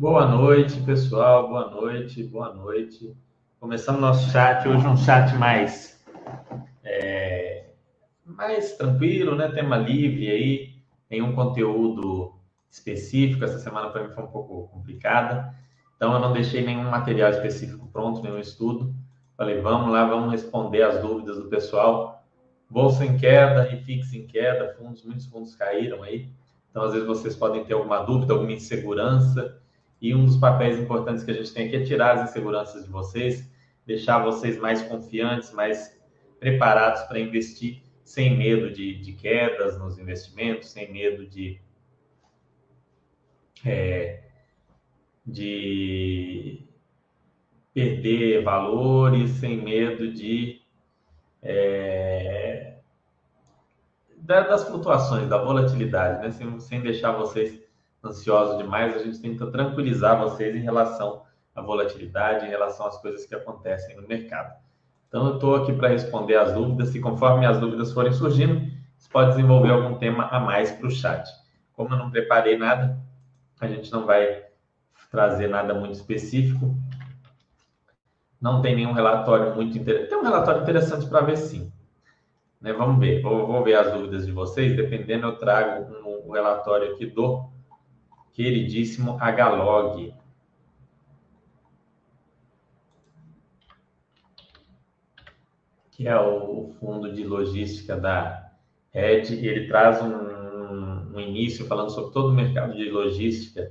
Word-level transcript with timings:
Boa 0.00 0.26
noite, 0.26 0.80
pessoal. 0.80 1.46
Boa 1.46 1.68
noite, 1.68 2.22
boa 2.22 2.54
noite. 2.54 3.14
Começando 3.60 4.00
nosso 4.00 4.30
chat, 4.30 4.66
hoje 4.66 4.86
um 4.86 4.96
chat 4.96 5.34
mais, 5.34 6.02
é, 6.82 7.66
mais 8.24 8.78
tranquilo, 8.78 9.36
né? 9.36 9.48
Tema 9.52 9.76
livre 9.76 10.30
aí, 10.30 10.74
nenhum 11.10 11.34
conteúdo 11.34 12.34
específico. 12.70 13.44
Essa 13.44 13.58
semana 13.58 13.90
para 13.90 14.08
mim 14.08 14.14
foi 14.14 14.24
um 14.24 14.28
pouco 14.28 14.68
complicada, 14.68 15.54
então 15.94 16.14
eu 16.14 16.18
não 16.18 16.32
deixei 16.32 16.64
nenhum 16.64 16.90
material 16.90 17.28
específico 17.32 17.86
pronto, 17.92 18.22
nenhum 18.22 18.38
estudo. 18.38 18.94
Falei, 19.36 19.60
vamos 19.60 19.92
lá, 19.92 20.06
vamos 20.06 20.32
responder 20.32 20.80
as 20.80 21.02
dúvidas 21.02 21.36
do 21.36 21.50
pessoal. 21.50 22.24
Bolsa 22.70 23.04
em 23.04 23.18
queda, 23.18 23.64
refix 23.64 24.14
em 24.14 24.26
queda, 24.26 24.74
fundos, 24.78 25.04
muitos 25.04 25.26
fundos 25.26 25.54
caíram 25.54 26.02
aí. 26.02 26.30
Então, 26.70 26.84
às 26.84 26.92
vezes, 26.94 27.06
vocês 27.06 27.36
podem 27.36 27.66
ter 27.66 27.74
alguma 27.74 27.98
dúvida, 27.98 28.32
alguma 28.32 28.52
insegurança. 28.52 29.59
E 30.00 30.14
um 30.14 30.24
dos 30.24 30.36
papéis 30.36 30.78
importantes 30.78 31.22
que 31.22 31.30
a 31.30 31.34
gente 31.34 31.52
tem 31.52 31.66
aqui 31.66 31.76
é 31.76 31.84
tirar 31.84 32.16
as 32.16 32.30
inseguranças 32.30 32.84
de 32.84 32.90
vocês, 32.90 33.48
deixar 33.86 34.24
vocês 34.24 34.58
mais 34.58 34.82
confiantes, 34.82 35.52
mais 35.52 35.98
preparados 36.38 37.02
para 37.02 37.20
investir 37.20 37.82
sem 38.02 38.36
medo 38.36 38.72
de, 38.72 38.94
de, 39.00 39.12
quedas 39.12 39.78
nos 39.78 39.98
investimentos, 39.98 40.70
sem 40.70 40.90
medo 40.90 41.26
de, 41.26 41.60
é, 43.64 44.22
de 45.24 46.66
perder 47.74 48.42
valores, 48.42 49.30
sem 49.32 49.62
medo 49.62 50.12
de 50.12 50.60
é, 51.42 52.78
das 54.16 54.66
flutuações, 54.66 55.28
da 55.28 55.38
volatilidade, 55.38 56.22
né? 56.22 56.30
sem, 56.30 56.60
sem 56.60 56.80
deixar 56.80 57.12
vocês 57.12 57.59
ansiosos 58.02 58.58
demais, 58.58 58.96
a 58.96 58.98
gente 58.98 59.20
tenta 59.20 59.50
tranquilizar 59.50 60.18
vocês 60.18 60.54
em 60.54 60.60
relação 60.60 61.22
à 61.54 61.60
volatilidade, 61.60 62.46
em 62.46 62.48
relação 62.48 62.86
às 62.86 63.00
coisas 63.00 63.26
que 63.26 63.34
acontecem 63.34 63.96
no 63.96 64.06
mercado. 64.06 64.54
Então, 65.08 65.26
eu 65.26 65.34
estou 65.34 65.56
aqui 65.56 65.72
para 65.72 65.88
responder 65.88 66.36
as 66.36 66.52
dúvidas 66.52 66.94
e 66.94 67.00
conforme 67.00 67.44
as 67.44 67.58
dúvidas 67.58 67.92
forem 67.92 68.12
surgindo, 68.12 68.70
você 68.96 69.08
pode 69.10 69.30
desenvolver 69.30 69.70
algum 69.70 69.98
tema 69.98 70.28
a 70.28 70.38
mais 70.38 70.70
para 70.70 70.86
o 70.86 70.90
chat. 70.90 71.28
Como 71.72 71.94
eu 71.94 71.98
não 71.98 72.10
preparei 72.10 72.56
nada, 72.56 72.98
a 73.60 73.66
gente 73.66 73.90
não 73.90 74.06
vai 74.06 74.44
trazer 75.10 75.48
nada 75.48 75.74
muito 75.74 75.94
específico. 75.94 76.74
Não 78.40 78.62
tem 78.62 78.76
nenhum 78.76 78.92
relatório 78.92 79.54
muito 79.54 79.76
interessante. 79.76 80.10
Tem 80.10 80.18
um 80.18 80.22
relatório 80.22 80.62
interessante 80.62 81.06
para 81.06 81.22
ver 81.22 81.36
sim. 81.36 81.72
Né? 82.60 82.72
Vamos 82.72 83.00
ver. 83.00 83.20
Vou, 83.20 83.46
vou, 83.46 83.64
ver 83.64 83.74
as 83.74 83.92
dúvidas 83.92 84.24
de 84.24 84.32
vocês. 84.32 84.76
Dependendo, 84.76 85.26
eu 85.26 85.36
trago 85.36 85.92
um 86.06 86.30
relatório 86.30 86.92
aqui 86.92 87.06
do 87.06 87.50
queridíssimo 88.32 89.18
Hlog. 89.18 90.14
Que 95.90 96.08
é 96.08 96.18
o 96.18 96.72
fundo 96.80 97.12
de 97.12 97.24
logística 97.24 97.96
da 97.96 98.52
Ed. 98.92 99.34
Ele 99.34 99.68
traz 99.68 100.02
um, 100.02 101.14
um 101.14 101.20
início 101.20 101.66
falando 101.66 101.90
sobre 101.90 102.12
todo 102.12 102.30
o 102.30 102.34
mercado 102.34 102.74
de 102.74 102.90
logística 102.90 103.70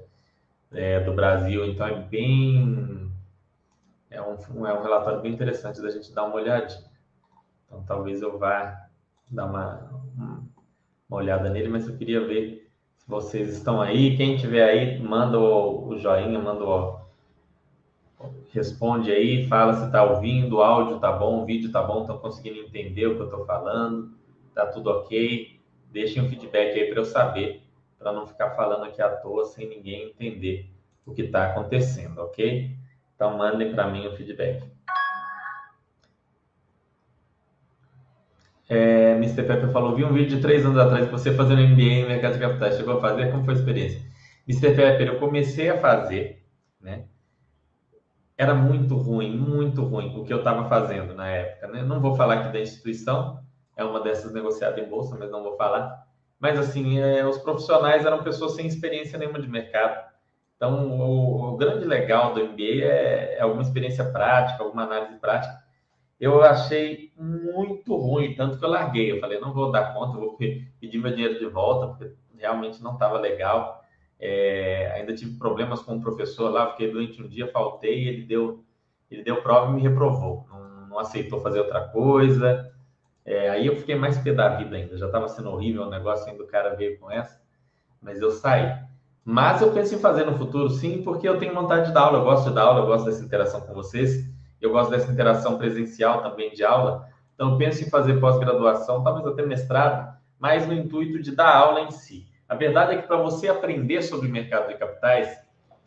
é, 0.71 0.99
do 0.99 1.13
Brasil. 1.13 1.65
Então, 1.65 1.87
é 1.87 1.95
bem. 1.95 3.11
É 4.11 4.21
um, 4.21 4.65
é 4.65 4.73
um 4.73 4.81
relatório 4.81 5.21
bem 5.21 5.33
interessante 5.33 5.81
da 5.81 5.89
gente 5.89 6.14
dar 6.14 6.25
uma 6.25 6.36
olhadinha. 6.36 6.89
Então, 7.65 7.83
talvez 7.83 8.21
eu 8.21 8.37
vá 8.37 8.87
dar 9.30 9.45
uma, 9.45 10.03
uma 11.08 11.17
olhada 11.17 11.49
nele, 11.49 11.69
mas 11.69 11.87
eu 11.87 11.95
queria 11.95 12.25
ver 12.25 12.68
vocês 13.09 13.49
estão 13.58 13.81
aí. 13.81 14.15
Quem 14.15 14.37
tiver 14.37 14.64
aí, 14.64 14.99
manda 14.99 15.39
o, 15.39 15.97
joinha, 15.97 16.37
manda 16.37 16.64
o. 16.64 16.99
Responde 18.53 19.11
aí, 19.11 19.47
fala 19.47 19.73
se 19.73 19.86
está 19.86 20.03
ouvindo, 20.03 20.58
o 20.58 20.61
áudio 20.61 20.99
tá 20.99 21.11
bom, 21.11 21.42
o 21.42 21.45
vídeo 21.45 21.71
tá 21.71 21.81
bom, 21.81 22.02
estão 22.02 22.17
conseguindo 22.17 22.59
entender 22.59 23.08
o 23.08 23.15
que 23.15 23.21
eu 23.21 23.25
estou 23.25 23.45
falando, 23.45 24.11
tá 24.53 24.65
tudo 24.67 24.92
ok. 24.92 25.59
Deixem 25.92 26.21
um 26.21 26.30
feedback 26.30 26.80
aí 26.80 26.89
para 26.89 26.99
eu 26.99 27.05
saber, 27.05 27.64
para 27.98 28.11
não 28.11 28.27
ficar 28.27 28.52
falando 28.52 28.83
aqui 28.83 29.02
à 29.02 29.09
toa 29.09 29.45
sem 29.45 29.67
ninguém 29.67 30.09
entender 30.09 30.69
o 31.05 31.14
que 31.14 31.23
está 31.23 31.48
acontecendo, 31.48 32.19
ok? 32.19 32.69
Então 33.15 33.37
mandem 33.37 33.73
para 33.73 33.87
mim 33.87 34.05
o 34.08 34.15
feedback. 34.15 34.64
É, 38.69 39.13
Mr. 39.13 39.41
Pepper 39.43 39.71
falou, 39.71 39.95
vi 39.95 40.03
um 40.03 40.13
vídeo 40.13 40.35
de 40.35 40.41
três 40.43 40.63
anos 40.63 40.77
atrás 40.77 41.05
de 41.05 41.11
você 41.11 41.33
fazendo 41.33 41.67
MBA 41.67 41.81
em 41.81 42.07
mercado 42.07 42.33
de 42.33 42.39
capitais. 42.39 42.77
Chegou 42.77 42.97
a 42.97 43.02
fazer? 43.02 43.31
Como 43.31 43.43
foi 43.43 43.55
a 43.55 43.57
experiência? 43.57 43.99
Mr. 44.47 44.75
Pepper, 44.75 45.07
eu 45.07 45.19
comecei 45.19 45.69
a 45.69 45.77
fazer, 45.80 46.45
né? 46.80 47.05
Era 48.37 48.53
muito 48.53 48.95
ruim, 48.95 49.35
muito 49.35 49.83
ruim 49.83 50.15
o 50.15 50.23
que 50.23 50.31
eu 50.31 50.37
estava 50.37 50.69
fazendo 50.69 51.15
na 51.15 51.27
época. 51.27 51.67
Né? 51.67 51.81
Não 51.81 51.99
vou 51.99 52.15
falar 52.15 52.35
aqui 52.35 52.53
da 52.53 52.61
instituição, 52.61 53.43
é 53.75 53.83
uma 53.83 53.99
dessas 54.02 54.31
negociadas 54.31 54.77
em 54.77 54.87
bolsa, 54.87 55.17
mas 55.19 55.31
não 55.31 55.43
vou 55.43 55.57
falar. 55.57 56.07
Mas, 56.39 56.57
assim, 56.57 56.99
é, 56.99 57.25
os 57.25 57.37
profissionais 57.39 58.05
eram 58.05 58.23
pessoas 58.23 58.53
sem 58.53 58.65
experiência 58.65 59.19
nenhuma 59.19 59.41
de 59.41 59.47
mercado. 59.49 60.09
Então, 60.55 60.89
o, 60.89 61.53
o 61.53 61.57
grande 61.57 61.86
legal 61.86 62.33
do 62.33 62.45
MBA 62.45 62.83
é, 62.83 63.37
é 63.39 63.41
alguma 63.41 63.63
experiência 63.63 64.05
prática, 64.05 64.63
alguma 64.63 64.83
análise 64.83 65.15
prática 65.15 65.68
eu 66.19 66.43
achei 66.43 67.13
muito 67.17 67.95
ruim, 67.95 68.35
tanto 68.35 68.57
que 68.59 68.65
eu 68.65 68.69
larguei. 68.69 69.11
Eu 69.11 69.19
falei, 69.21 69.39
não 69.39 69.53
vou 69.53 69.71
dar 69.71 69.93
conta, 69.93 70.17
vou 70.17 70.35
pedir 70.35 70.97
meu 70.97 71.11
dinheiro 71.11 71.39
de 71.39 71.45
volta, 71.45 71.87
porque 71.87 72.13
realmente 72.37 72.83
não 72.83 72.93
estava 72.93 73.17
legal. 73.17 73.81
É, 74.19 74.91
ainda 74.95 75.15
tive 75.15 75.37
problemas 75.37 75.81
com 75.81 75.95
o 75.95 76.02
professor 76.02 76.49
lá, 76.49 76.71
fiquei 76.71 76.91
doente 76.91 77.23
um 77.23 77.27
dia, 77.27 77.47
faltei, 77.47 78.05
ele 78.05 78.23
deu, 78.23 78.65
ele 79.09 79.23
deu 79.23 79.41
prova 79.41 79.71
e 79.71 79.75
me 79.75 79.81
reprovou. 79.81 80.45
Não, 80.49 80.87
não 80.87 80.99
aceitou 80.99 81.39
fazer 81.39 81.61
outra 81.61 81.87
coisa. 81.87 82.69
É, 83.23 83.49
aí 83.49 83.67
eu 83.67 83.77
fiquei 83.77 83.95
mais 83.95 84.17
pé 84.17 84.33
da 84.33 84.49
vida 84.57 84.75
ainda, 84.75 84.97
já 84.97 85.05
estava 85.05 85.27
sendo 85.30 85.51
horrível 85.51 85.83
o 85.83 85.89
negócio 85.89 86.30
ainda 86.30 86.43
o 86.43 86.47
cara 86.47 86.75
veio 86.75 86.99
com 86.99 87.09
essa, 87.09 87.39
mas 88.01 88.19
eu 88.19 88.31
saí. 88.31 88.75
Mas 89.23 89.61
eu 89.61 89.71
penso 89.71 89.95
em 89.95 89.99
fazer 89.99 90.25
no 90.25 90.37
futuro, 90.37 90.69
sim, 90.69 91.03
porque 91.03 91.30
eu 91.30 91.37
tenho 91.37 91.53
vontade 91.53 91.87
de 91.87 91.93
dar 91.93 92.01
aula, 92.01 92.19
eu 92.19 92.23
gosto 92.23 92.49
de 92.49 92.55
dar 92.55 92.63
aula, 92.63 92.81
eu 92.81 92.87
gosto 92.87 93.05
dessa 93.05 93.23
interação 93.23 93.61
com 93.61 93.73
vocês 93.73 94.27
eu 94.61 94.71
gosto 94.71 94.92
dessa 94.92 95.11
interação 95.11 95.58
presencial 95.58 96.21
também 96.21 96.52
de 96.52 96.64
aula, 96.64 97.08
então 97.33 97.58
penso 97.58 97.83
em 97.83 97.89
fazer 97.89 98.20
pós-graduação, 98.20 99.03
talvez 99.03 99.25
até 99.25 99.45
mestrado, 99.45 100.17
mas 100.37 100.67
no 100.67 100.73
intuito 100.73 101.21
de 101.21 101.36
dar 101.36 101.55
aula 101.55 101.81
em 101.81 101.92
si. 101.92 102.27
A 102.47 102.55
verdade 102.55 102.93
é 102.93 103.02
que 103.02 103.08
para 103.08 103.17
você 103.17 103.48
aprender 103.48 104.02
sobre 104.02 104.27
o 104.27 104.31
mercado 104.31 104.67
de 104.67 104.77
capitais, 104.77 105.37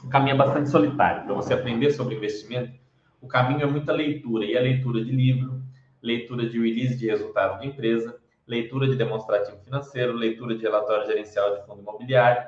o 0.03 0.09
caminho 0.09 0.35
é 0.35 0.39
bastante 0.39 0.69
solitário. 0.69 1.25
Para 1.25 1.35
você 1.35 1.55
aprender 1.55 1.91
sobre 1.91 2.15
investimento, 2.15 2.73
o 3.21 3.29
caminho 3.29 3.63
é 3.63 3.67
muita 3.67 3.93
leitura, 3.93 4.45
e 4.45 4.57
a 4.57 4.61
leitura 4.61 5.05
de 5.05 5.13
livro, 5.13 5.63
leitura 6.01 6.49
de 6.49 6.59
release 6.59 6.97
de 6.97 7.07
resultado 7.07 7.61
de 7.61 7.69
empresa, 7.69 8.17
leitura 8.47 8.89
de 8.89 8.97
demonstrativo 8.97 9.59
financeiro, 9.65 10.13
leitura 10.13 10.57
de 10.57 10.63
relatório 10.63 11.07
gerencial 11.07 11.57
de 11.57 11.67
fundo 11.67 11.81
imobiliário 11.81 12.43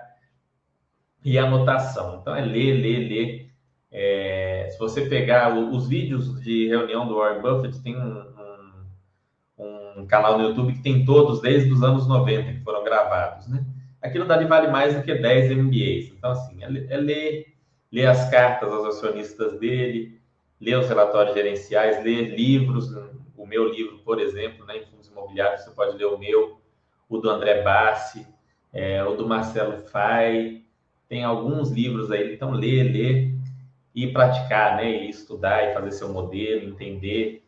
e 1.25 1.39
anotação. 1.39 2.19
Então 2.21 2.35
é 2.35 2.45
ler, 2.45 2.73
ler, 2.73 3.09
ler 3.09 3.44
é, 3.97 4.67
se 4.73 4.77
você 4.77 5.03
pegar 5.03 5.57
os 5.57 5.87
vídeos 5.87 6.41
de 6.43 6.67
reunião 6.67 7.07
do 7.07 7.15
Warren 7.15 7.41
Buffett, 7.41 7.81
tem 7.81 7.97
um, 7.97 8.25
um, 9.57 10.01
um, 10.01 10.07
canal 10.07 10.37
no 10.37 10.49
YouTube 10.49 10.73
que 10.73 10.83
tem 10.83 11.05
todos 11.05 11.41
desde 11.41 11.73
os 11.73 11.81
anos 11.81 12.09
90 12.09 12.55
que 12.55 12.61
foram 12.65 12.83
gravados, 12.83 13.47
né? 13.47 13.65
Aquilo 14.03 14.25
dali 14.25 14.47
vale 14.47 14.67
mais 14.67 14.97
do 14.97 15.03
que 15.05 15.15
10 15.15 15.57
MBAs. 15.57 16.13
Então, 16.13 16.33
assim, 16.33 16.65
é, 16.65 16.93
é 16.93 16.97
ler, 16.97 17.47
ler 17.93 18.07
as 18.07 18.29
cartas 18.29 18.69
aos 18.69 18.97
acionistas 18.97 19.61
dele, 19.61 20.21
ler 20.61 20.77
os 20.77 20.89
relatórios 20.89 21.33
gerenciais, 21.33 22.03
ler 22.03 22.35
livros, 22.35 22.91
o 23.37 23.47
meu 23.47 23.69
livro, 23.69 23.99
por 23.99 24.21
exemplo, 24.21 24.67
né, 24.67 24.79
em 24.79 24.87
fundos 24.87 25.09
imobiliários, 25.09 25.63
você 25.63 25.71
pode 25.71 25.97
ler 25.97 26.07
o 26.07 26.19
meu, 26.19 26.59
o 27.09 27.19
do 27.19 27.31
André 27.31 27.63
Bassi, 27.63 28.27
é, 28.73 29.05
o 29.05 29.15
do 29.15 29.29
Marcelo 29.29 29.87
Fai, 29.87 30.63
tem 31.09 31.23
alguns 31.23 31.71
livros 31.71 32.11
aí, 32.11 32.35
então 32.35 32.51
ler, 32.51 32.83
ler, 32.83 33.34
e 33.95 34.09
praticar, 34.13 34.77
né? 34.77 34.91
E 34.91 35.11
estudar 35.11 35.63
e 35.65 35.75
fazer 35.75 35.93
seu 35.93 36.13
modelo, 36.13 36.69
entender. 36.69 37.45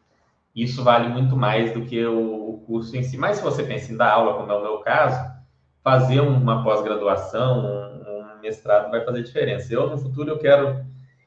Isso 0.54 0.82
vale 0.84 1.08
muito 1.08 1.36
mais 1.36 1.72
do 1.72 1.84
que 1.84 2.04
o, 2.06 2.62
curso 2.66 2.96
em 2.96 3.02
si. 3.02 3.16
Mas 3.16 3.36
se 3.36 3.42
você 3.42 3.62
pensa 3.62 3.92
em 3.92 3.96
dar 3.96 4.12
aula, 4.12 4.34
como 4.34 4.50
é 4.50 4.56
o 4.56 4.62
meu 4.62 4.78
caso, 4.78 5.30
fazer 5.82 6.20
uma 6.20 6.64
pós-graduação, 6.64 7.64
um, 7.64 8.36
um, 8.36 8.40
mestrado 8.40 8.90
vai 8.90 9.04
fazer 9.04 9.22
diferença. 9.22 9.72
Eu, 9.72 9.88
no 9.88 9.98
futuro, 9.98 10.30
eu 10.30 10.38
quero... 10.38 10.84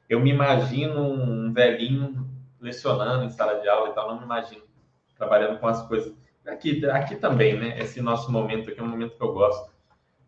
Eu 0.10 0.20
me 0.20 0.32
imagino 0.32 1.02
um 1.02 1.54
velhinho 1.54 2.28
lecionando 2.60 3.24
em 3.24 3.30
sala 3.30 3.60
de 3.60 3.70
aula 3.70 3.90
e 3.90 3.94
tal, 3.94 4.10
não 4.10 4.18
me 4.18 4.26
imagino 4.26 4.62
trabalhando 5.16 5.60
com 5.60 5.68
as 5.68 5.86
coisas. 5.88 6.14
Aqui, 6.48 6.84
aqui 6.88 7.16
também, 7.16 7.60
né? 7.60 7.80
Esse 7.80 8.02
nosso 8.02 8.32
momento 8.32 8.72
aqui 8.72 8.80
é 8.80 8.84
um 8.84 8.88
momento 8.88 9.16
que 9.16 9.24
eu 9.24 9.34
gosto, 9.34 9.72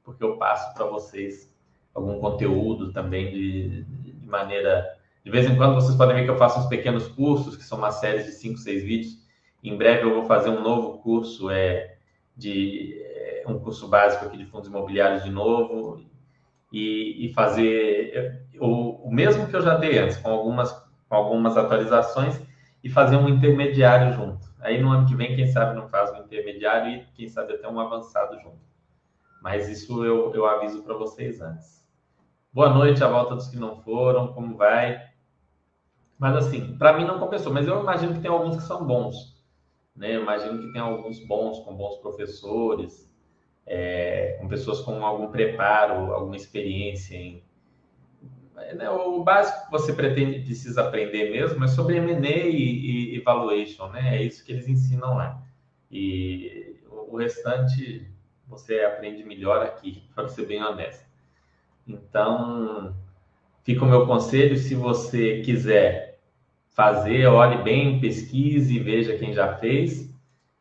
porque 0.04 0.24
eu 0.24 0.38
passo 0.38 0.74
para 0.76 0.86
vocês 0.86 1.52
algum 1.96 2.20
conteúdo 2.20 2.94
também 2.94 3.32
de, 3.32 3.84
maneira. 4.32 4.98
De 5.24 5.30
vez 5.30 5.46
em 5.46 5.56
quando 5.56 5.76
vocês 5.76 5.96
podem 5.96 6.16
ver 6.16 6.24
que 6.24 6.32
eu 6.32 6.38
faço 6.38 6.60
uns 6.60 6.66
pequenos 6.66 7.08
cursos, 7.08 7.56
que 7.56 7.64
são 7.64 7.78
uma 7.78 7.92
série 7.92 8.24
de 8.24 8.32
5, 8.32 8.58
6 8.58 8.84
vídeos. 8.84 9.14
Em 9.64 9.78
breve 9.78 10.04
eu 10.04 10.16
vou 10.16 10.26
fazer 10.26 10.50
um 10.50 10.62
novo 10.62 10.98
curso, 11.00 11.52
é, 11.52 11.98
de 12.36 13.00
é, 13.00 13.44
um 13.48 13.60
curso 13.60 13.88
básico 13.88 14.26
aqui 14.26 14.38
de 14.38 14.46
fundos 14.46 14.68
imobiliários 14.68 15.24
de 15.24 15.30
novo. 15.30 16.04
e, 16.72 17.28
e 17.28 17.34
fazer 17.34 18.48
o, 18.60 19.08
o, 19.08 19.14
mesmo 19.14 19.48
que 19.48 19.56
eu 19.56 19.62
já 19.62 19.76
dei 19.76 19.98
antes, 19.98 20.18
com 20.18 20.30
algumas, 20.30 20.72
com 21.10 21.16
algumas 21.16 21.58
atualizações, 21.58 22.40
e 22.84 22.90
fazer 22.90 23.16
um 23.18 23.28
intermediário 23.28 24.14
junto. 24.14 24.50
Aí 24.60 24.82
no 24.82 24.90
ano 24.90 25.08
que 25.08 25.16
vem, 25.16 25.36
quem 25.36 25.48
sabe 25.48 25.76
não 25.76 25.88
faz 25.88 26.12
um 26.12 26.24
intermediário 26.24 26.94
e 26.94 27.06
quem 27.14 27.28
sabe 27.28 27.54
até 27.54 27.68
um 27.68 27.80
avançado 27.80 28.40
junto. 28.40 28.60
Mas 29.42 29.68
isso 29.68 30.06
eu, 30.06 30.34
eu 30.34 30.46
aviso 30.46 30.84
para 30.84 30.96
vocês 30.96 31.42
antes. 31.42 31.81
Boa 32.54 32.68
noite, 32.68 33.02
a 33.02 33.08
volta 33.08 33.34
dos 33.34 33.48
que 33.48 33.56
não 33.56 33.78
foram, 33.78 34.34
como 34.34 34.58
vai? 34.58 35.02
Mas 36.20 36.36
assim, 36.36 36.78
para 36.78 36.92
mim 36.98 37.06
não 37.06 37.18
compensou, 37.18 37.54
mas 37.54 37.66
eu 37.66 37.80
imagino 37.80 38.14
que 38.14 38.20
tem 38.20 38.30
alguns 38.30 38.58
que 38.58 38.64
são 38.64 38.86
bons. 38.86 39.42
Né? 39.96 40.18
Eu 40.18 40.24
imagino 40.24 40.60
que 40.60 40.74
tem 40.74 40.82
alguns 40.82 41.26
bons, 41.26 41.60
com 41.60 41.74
bons 41.74 41.96
professores, 42.00 43.10
é, 43.66 44.38
com 44.42 44.50
pessoas 44.50 44.82
com 44.82 45.06
algum 45.06 45.32
preparo, 45.32 46.14
alguma 46.14 46.36
experiência 46.36 47.16
em. 47.16 47.42
Né, 48.76 48.90
o 48.90 49.24
básico 49.24 49.68
que 49.68 49.72
você 49.72 49.94
pretende, 49.94 50.42
precisa 50.42 50.82
aprender 50.82 51.32
mesmo 51.32 51.64
é 51.64 51.68
sobre 51.70 51.96
M&A 51.98 52.30
e, 52.30 53.14
e 53.14 53.16
evaluation, 53.16 53.88
né? 53.88 54.18
É 54.18 54.22
isso 54.22 54.44
que 54.44 54.52
eles 54.52 54.68
ensinam 54.68 55.16
lá. 55.16 55.42
E 55.90 56.76
o 56.90 57.16
restante 57.16 58.12
você 58.46 58.82
aprende 58.82 59.24
melhor 59.24 59.66
aqui, 59.66 60.04
para 60.14 60.28
ser 60.28 60.46
bem 60.46 60.62
honesto. 60.62 61.11
Então, 61.92 62.96
fica 63.64 63.84
o 63.84 63.90
meu 63.90 64.06
conselho, 64.06 64.58
se 64.58 64.76
você 64.76 65.42
quiser 65.42 66.20
fazer, 66.70 67.26
olhe 67.28 67.62
bem, 67.64 68.00
pesquise, 68.00 68.80
veja 68.80 69.18
quem 69.18 69.34
já 69.34 69.56
fez. 69.58 70.10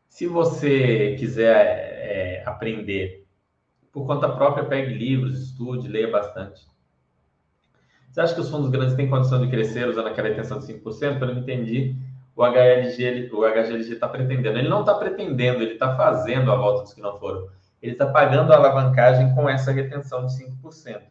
Se 0.07 0.27
você 0.27 1.15
quiser 1.17 1.55
é, 1.55 2.43
aprender 2.45 3.25
por 3.91 4.05
conta 4.05 4.29
própria, 4.29 4.65
pegue 4.65 4.93
livros, 4.93 5.41
estude, 5.41 5.87
leia 5.87 6.09
bastante. 6.09 6.61
Você 8.09 8.21
acha 8.21 8.33
que 8.33 8.41
os 8.41 8.49
fundos 8.49 8.69
grandes 8.69 8.95
têm 8.95 9.09
condição 9.09 9.41
de 9.41 9.49
crescer 9.49 9.87
usando 9.87 10.07
aquela 10.07 10.27
retenção 10.27 10.59
de 10.59 10.65
5%? 10.65 11.17
Pelo 11.17 11.31
que 11.31 11.39
eu 11.39 11.43
entendi, 11.43 11.95
o 12.35 12.43
HLG, 12.43 13.29
o 13.31 13.45
está 13.75 14.07
pretendendo. 14.07 14.57
Ele 14.57 14.67
não 14.67 14.81
está 14.81 14.95
pretendendo, 14.95 15.61
ele 15.61 15.73
está 15.73 15.95
fazendo 15.95 16.51
a 16.51 16.55
volta 16.55 16.83
dos 16.83 16.93
que 16.93 17.01
não 17.01 17.17
foram. 17.17 17.47
Ele 17.81 17.93
está 17.93 18.07
pagando 18.07 18.51
a 18.51 18.57
alavancagem 18.57 19.33
com 19.33 19.49
essa 19.49 19.71
retenção 19.71 20.25
de 20.25 20.33
5%. 20.33 21.01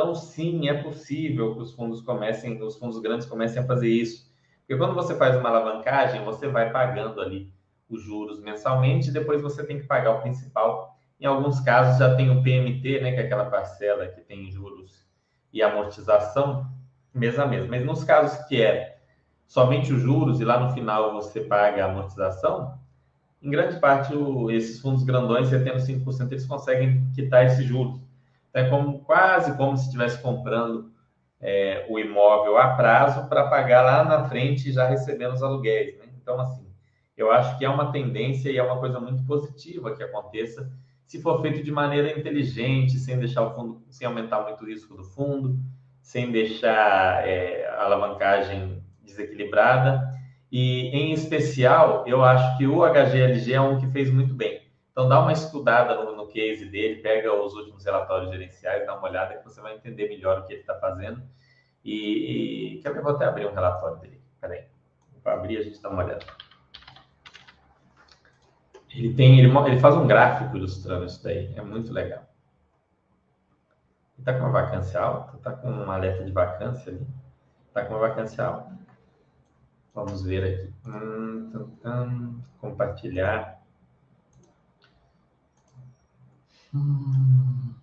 Então, 0.00 0.14
sim, 0.14 0.66
é 0.66 0.82
possível 0.82 1.54
que 1.54 1.60
os 1.60 1.74
fundos 1.74 2.00
comecem, 2.00 2.60
os 2.62 2.78
fundos 2.78 2.98
grandes 3.00 3.26
comecem 3.26 3.62
a 3.62 3.66
fazer 3.66 3.88
isso. 3.90 4.32
Porque 4.60 4.74
quando 4.78 4.94
você 4.94 5.14
faz 5.14 5.36
uma 5.36 5.50
alavancagem, 5.50 6.24
você 6.24 6.48
vai 6.48 6.72
pagando 6.72 7.20
ali 7.20 7.52
os 7.86 8.02
juros 8.02 8.40
mensalmente 8.40 9.10
e 9.10 9.12
depois 9.12 9.42
você 9.42 9.62
tem 9.62 9.78
que 9.78 9.86
pagar 9.86 10.12
o 10.12 10.22
principal. 10.22 10.96
Em 11.20 11.26
alguns 11.26 11.60
casos 11.60 11.98
já 11.98 12.16
tem 12.16 12.30
o 12.30 12.42
PMT, 12.42 13.02
né, 13.02 13.12
que 13.12 13.20
é 13.20 13.24
aquela 13.24 13.44
parcela 13.50 14.06
que 14.06 14.22
tem 14.22 14.50
juros 14.50 15.06
e 15.52 15.62
amortização 15.62 16.66
mês 17.12 17.38
a 17.38 17.44
mês. 17.44 17.68
Mas 17.68 17.84
nos 17.84 18.02
casos 18.02 18.42
que 18.46 18.62
é 18.62 19.00
somente 19.46 19.92
os 19.92 20.00
juros 20.00 20.40
e 20.40 20.46
lá 20.46 20.58
no 20.58 20.72
final 20.72 21.12
você 21.12 21.42
paga 21.42 21.84
a 21.84 21.90
amortização, 21.90 22.80
em 23.42 23.50
grande 23.50 23.78
parte 23.78 24.14
o, 24.14 24.50
esses 24.50 24.80
fundos 24.80 25.02
grandões, 25.02 25.48
você 25.48 25.62
tendo 25.62 25.78
5%, 25.78 26.32
eles 26.32 26.46
conseguem 26.46 27.06
quitar 27.14 27.44
esses 27.44 27.66
juros. 27.66 28.00
É 28.52 28.64
como, 28.68 29.00
quase 29.00 29.56
como 29.56 29.76
se 29.76 29.84
estivesse 29.84 30.20
comprando 30.20 30.90
é, 31.40 31.86
o 31.88 31.98
imóvel 31.98 32.58
a 32.58 32.74
prazo 32.74 33.28
para 33.28 33.48
pagar 33.48 33.82
lá 33.82 34.04
na 34.04 34.28
frente 34.28 34.72
já 34.72 34.86
recebendo 34.86 35.34
os 35.34 35.42
aluguéis. 35.42 35.96
Né? 35.98 36.06
Então, 36.20 36.40
assim, 36.40 36.66
eu 37.16 37.30
acho 37.30 37.56
que 37.58 37.64
é 37.64 37.68
uma 37.68 37.92
tendência 37.92 38.50
e 38.50 38.58
é 38.58 38.62
uma 38.62 38.78
coisa 38.78 38.98
muito 39.00 39.24
positiva 39.24 39.94
que 39.94 40.02
aconteça 40.02 40.70
se 41.10 41.20
for 41.20 41.42
feito 41.42 41.60
de 41.64 41.72
maneira 41.72 42.16
inteligente, 42.16 42.96
sem 42.96 43.18
deixar 43.18 43.42
o 43.42 43.50
fundo, 43.52 43.82
sem 43.90 44.06
aumentar 44.06 44.42
muito 44.42 44.62
o 44.62 44.66
risco 44.68 44.96
do 44.96 45.02
fundo, 45.02 45.58
sem 46.00 46.30
deixar 46.30 47.26
é, 47.26 47.68
a 47.68 47.82
alavancagem 47.82 48.80
desequilibrada. 49.02 50.08
E, 50.52 50.86
em 50.96 51.12
especial, 51.12 52.04
eu 52.06 52.22
acho 52.22 52.56
que 52.56 52.64
o 52.64 52.84
HGLG 52.84 53.52
é 53.52 53.60
um 53.60 53.80
que 53.80 53.88
fez 53.88 54.08
muito 54.08 54.34
bem. 54.34 54.62
Então, 54.92 55.08
dá 55.08 55.20
uma 55.20 55.32
estudada 55.32 55.96
no 55.96 56.09
case 56.30 56.64
dele, 56.66 57.02
pega 57.02 57.32
os 57.32 57.54
últimos 57.54 57.84
relatórios 57.84 58.30
gerenciais, 58.30 58.86
dá 58.86 58.96
uma 58.96 59.08
olhada 59.08 59.36
que 59.36 59.44
você 59.44 59.60
vai 59.60 59.74
entender 59.74 60.08
melhor 60.08 60.40
o 60.40 60.46
que 60.46 60.52
ele 60.54 60.60
está 60.60 60.74
fazendo. 60.78 61.22
E, 61.84 62.76
e 62.76 62.82
quer 62.82 62.92
ver? 62.92 63.02
Vou 63.02 63.12
até 63.12 63.24
abrir 63.24 63.46
um 63.46 63.54
relatório 63.54 63.98
dele. 63.98 64.20
Peraí. 64.40 64.64
Vou 65.22 65.32
abrir 65.32 65.58
a 65.58 65.62
gente 65.62 65.80
dá 65.80 65.88
uma 65.88 66.04
olhada. 66.04 66.24
Ele 68.94 69.14
tem, 69.14 69.38
ele, 69.38 69.56
ele 69.56 69.80
faz 69.80 69.94
um 69.94 70.06
gráfico 70.06 70.56
ilustrando 70.56 71.04
isso 71.04 71.22
daí. 71.22 71.54
É 71.56 71.62
muito 71.62 71.92
legal. 71.92 72.24
Está 74.18 74.34
com 74.34 74.40
uma 74.40 74.50
vacância 74.50 75.00
alta, 75.00 75.36
está 75.36 75.52
com 75.52 75.70
um 75.70 75.90
alerta 75.90 76.24
de 76.24 76.32
vacância 76.32 76.92
ali. 76.92 77.06
Está 77.68 77.84
com 77.84 77.94
uma 77.94 78.00
vacância 78.00 78.44
alta. 78.44 78.78
Vamos 79.94 80.22
ver 80.22 80.44
aqui. 80.44 80.74
Hum, 80.86 81.50
tum, 81.52 81.70
tum, 81.82 82.40
compartilhar. 82.60 83.59
Hum. 86.72 87.74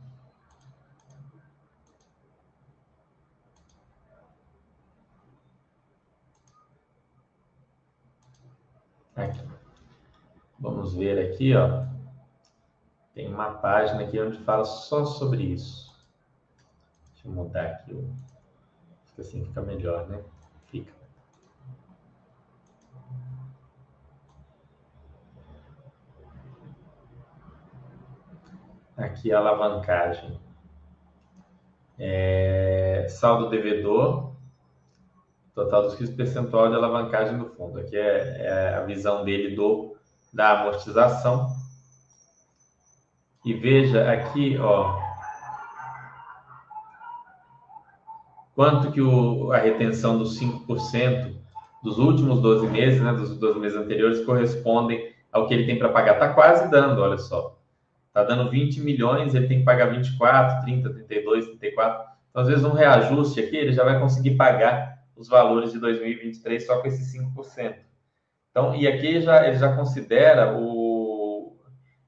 Aqui. 9.15 9.41
Vamos 10.59 10.93
ver 10.93 11.19
aqui, 11.19 11.53
ó. 11.53 11.85
Tem 13.13 13.27
uma 13.27 13.55
página 13.55 14.03
aqui 14.03 14.19
onde 14.21 14.37
fala 14.39 14.63
só 14.63 15.05
sobre 15.05 15.43
isso. 15.43 15.93
Deixa 17.13 17.27
eu 17.27 17.31
mudar 17.31 17.65
aqui. 17.65 18.07
Fica 19.05 19.21
assim, 19.21 19.43
fica 19.43 19.61
melhor, 19.63 20.07
né? 20.07 20.23
Fica. 20.67 20.93
Aqui 28.97 29.31
a 29.31 29.37
alavancagem. 29.37 30.39
É, 31.99 33.05
saldo 33.09 33.49
devedor, 33.49 34.35
total 35.53 35.83
dos 35.83 35.93
riscos 35.95 36.15
percentual 36.15 36.69
de 36.69 36.75
alavancagem 36.75 37.37
do 37.37 37.49
fundo. 37.49 37.79
Aqui 37.79 37.95
é, 37.95 38.45
é 38.45 38.75
a 38.75 38.81
visão 38.81 39.23
dele 39.23 39.55
do 39.55 39.95
da 40.33 40.61
amortização. 40.61 41.47
E 43.45 43.53
veja 43.53 44.11
aqui, 44.11 44.57
ó, 44.59 44.99
quanto 48.53 48.91
que 48.91 49.01
o, 49.01 49.51
a 49.51 49.57
retenção 49.57 50.17
dos 50.17 50.39
5% 50.39 51.35
dos 51.83 51.97
últimos 51.97 52.41
12 52.41 52.67
meses, 52.67 53.01
né, 53.01 53.13
dos 53.13 53.37
12 53.37 53.59
meses 53.59 53.77
anteriores, 53.77 54.25
correspondem 54.25 55.15
ao 55.31 55.47
que 55.47 55.53
ele 55.53 55.65
tem 55.65 55.79
para 55.79 55.89
pagar. 55.89 56.13
Está 56.13 56.33
quase 56.33 56.69
dando, 56.69 57.01
olha 57.01 57.17
só. 57.17 57.56
Está 58.17 58.35
dando 58.35 58.49
20 58.49 58.81
milhões, 58.81 59.35
ele 59.35 59.47
tem 59.47 59.59
que 59.59 59.63
pagar 59.63 59.91
24, 59.91 60.65
30, 60.65 60.91
32, 60.91 61.45
34. 61.49 62.03
Então, 62.31 62.41
às 62.41 62.47
vezes, 62.47 62.65
um 62.65 62.71
reajuste 62.71 63.39
aqui, 63.39 63.55
ele 63.55 63.71
já 63.71 63.83
vai 63.83 63.99
conseguir 63.99 64.31
pagar 64.31 65.03
os 65.15 65.27
valores 65.27 65.71
de 65.71 65.77
2023 65.77 66.65
só 66.65 66.81
com 66.81 66.87
esses 66.87 67.15
5%. 67.15 67.75
Então, 68.49 68.75
e 68.75 68.87
aqui 68.87 69.21
já, 69.21 69.47
ele 69.47 69.59
já 69.59 69.75
considera 69.75 70.57
o, 70.57 71.59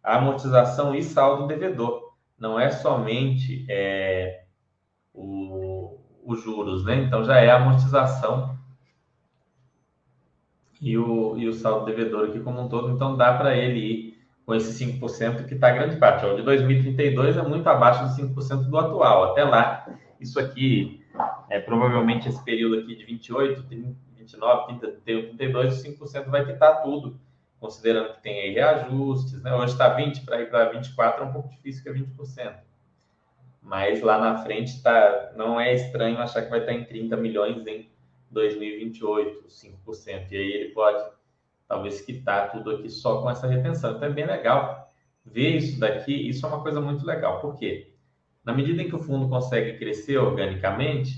a 0.02 0.18
amortização 0.18 0.96
e 0.96 1.04
saldo 1.04 1.46
devedor. 1.46 2.16
Não 2.40 2.60
é 2.60 2.72
somente 2.72 3.68
é, 3.70 4.46
o, 5.14 6.00
os 6.26 6.42
juros, 6.42 6.86
né? 6.86 7.04
Então 7.04 7.24
já 7.24 7.38
é 7.38 7.52
a 7.52 7.58
amortização 7.58 8.58
e 10.82 10.98
o, 10.98 11.38
e 11.38 11.48
o 11.48 11.54
saldo 11.54 11.86
devedor 11.86 12.30
aqui 12.30 12.40
como 12.40 12.62
um 12.62 12.68
todo. 12.68 12.90
Então 12.90 13.16
dá 13.16 13.38
para 13.38 13.56
ele 13.56 13.80
ir 13.80 14.19
com 14.50 14.56
esse 14.56 14.84
5% 14.84 15.46
que 15.46 15.54
está 15.54 15.70
grande 15.70 15.98
parte. 15.98 16.26
O 16.26 16.36
de 16.36 16.42
2032 16.42 17.38
é 17.38 17.42
muito 17.44 17.70
abaixo 17.70 18.04
dos 18.04 18.18
5% 18.18 18.68
do 18.68 18.80
atual. 18.80 19.26
Até 19.26 19.44
lá, 19.44 19.88
isso 20.20 20.40
aqui, 20.40 21.06
é 21.52 21.60
provavelmente 21.60 22.28
esse 22.28 22.44
período 22.44 22.80
aqui 22.80 22.96
de 22.96 23.06
28, 23.06 23.62
30, 23.62 23.96
29, 24.18 24.80
30, 24.80 24.98
32, 25.04 25.84
5% 25.84 26.30
vai 26.32 26.44
quitar 26.48 26.82
tudo, 26.82 27.22
considerando 27.60 28.16
que 28.16 28.24
tem 28.24 28.42
aí 28.42 28.54
reajustes, 28.56 29.40
né? 29.44 29.54
Hoje 29.54 29.74
está 29.74 29.90
20, 29.90 30.22
para 30.26 30.42
ir 30.42 30.50
para 30.50 30.72
24 30.72 31.24
é 31.24 31.28
um 31.28 31.32
pouco 31.32 31.50
difícil 31.50 31.84
que 31.84 31.90
é 31.90 31.94
20%. 31.94 32.56
Mas 33.62 34.02
lá 34.02 34.18
na 34.18 34.40
frente 34.40 34.82
tá, 34.82 35.32
não 35.36 35.62
é 35.62 35.76
estranho 35.76 36.18
achar 36.18 36.42
que 36.42 36.50
vai 36.50 36.62
estar 36.62 36.74
em 36.74 36.86
30 36.86 37.16
milhões 37.18 37.68
em 37.68 37.88
2028, 38.32 39.48
5%. 39.48 40.32
E 40.32 40.38
aí 40.38 40.52
ele 40.54 40.70
pode 40.70 41.19
talvez 41.70 42.02
quitar 42.02 42.52
tudo 42.52 42.72
aqui 42.72 42.90
só 42.90 43.22
com 43.22 43.30
essa 43.30 43.48
retenção. 43.48 43.96
Então 43.96 44.10
é 44.10 44.12
bem 44.12 44.26
legal 44.26 44.92
ver 45.26 45.56
isso 45.56 45.80
daqui. 45.80 46.12
Isso 46.28 46.46
é 46.46 46.50
uma 46.50 46.62
coisa 46.62 46.82
muito 46.82 47.06
legal. 47.06 47.40
Por 47.40 47.56
quê? 47.56 47.94
Na 48.44 48.52
medida 48.52 48.82
em 48.82 48.90
que 48.90 48.96
o 48.96 49.00
fundo 49.00 49.30
consegue 49.30 49.78
crescer 49.78 50.18
organicamente, 50.18 51.14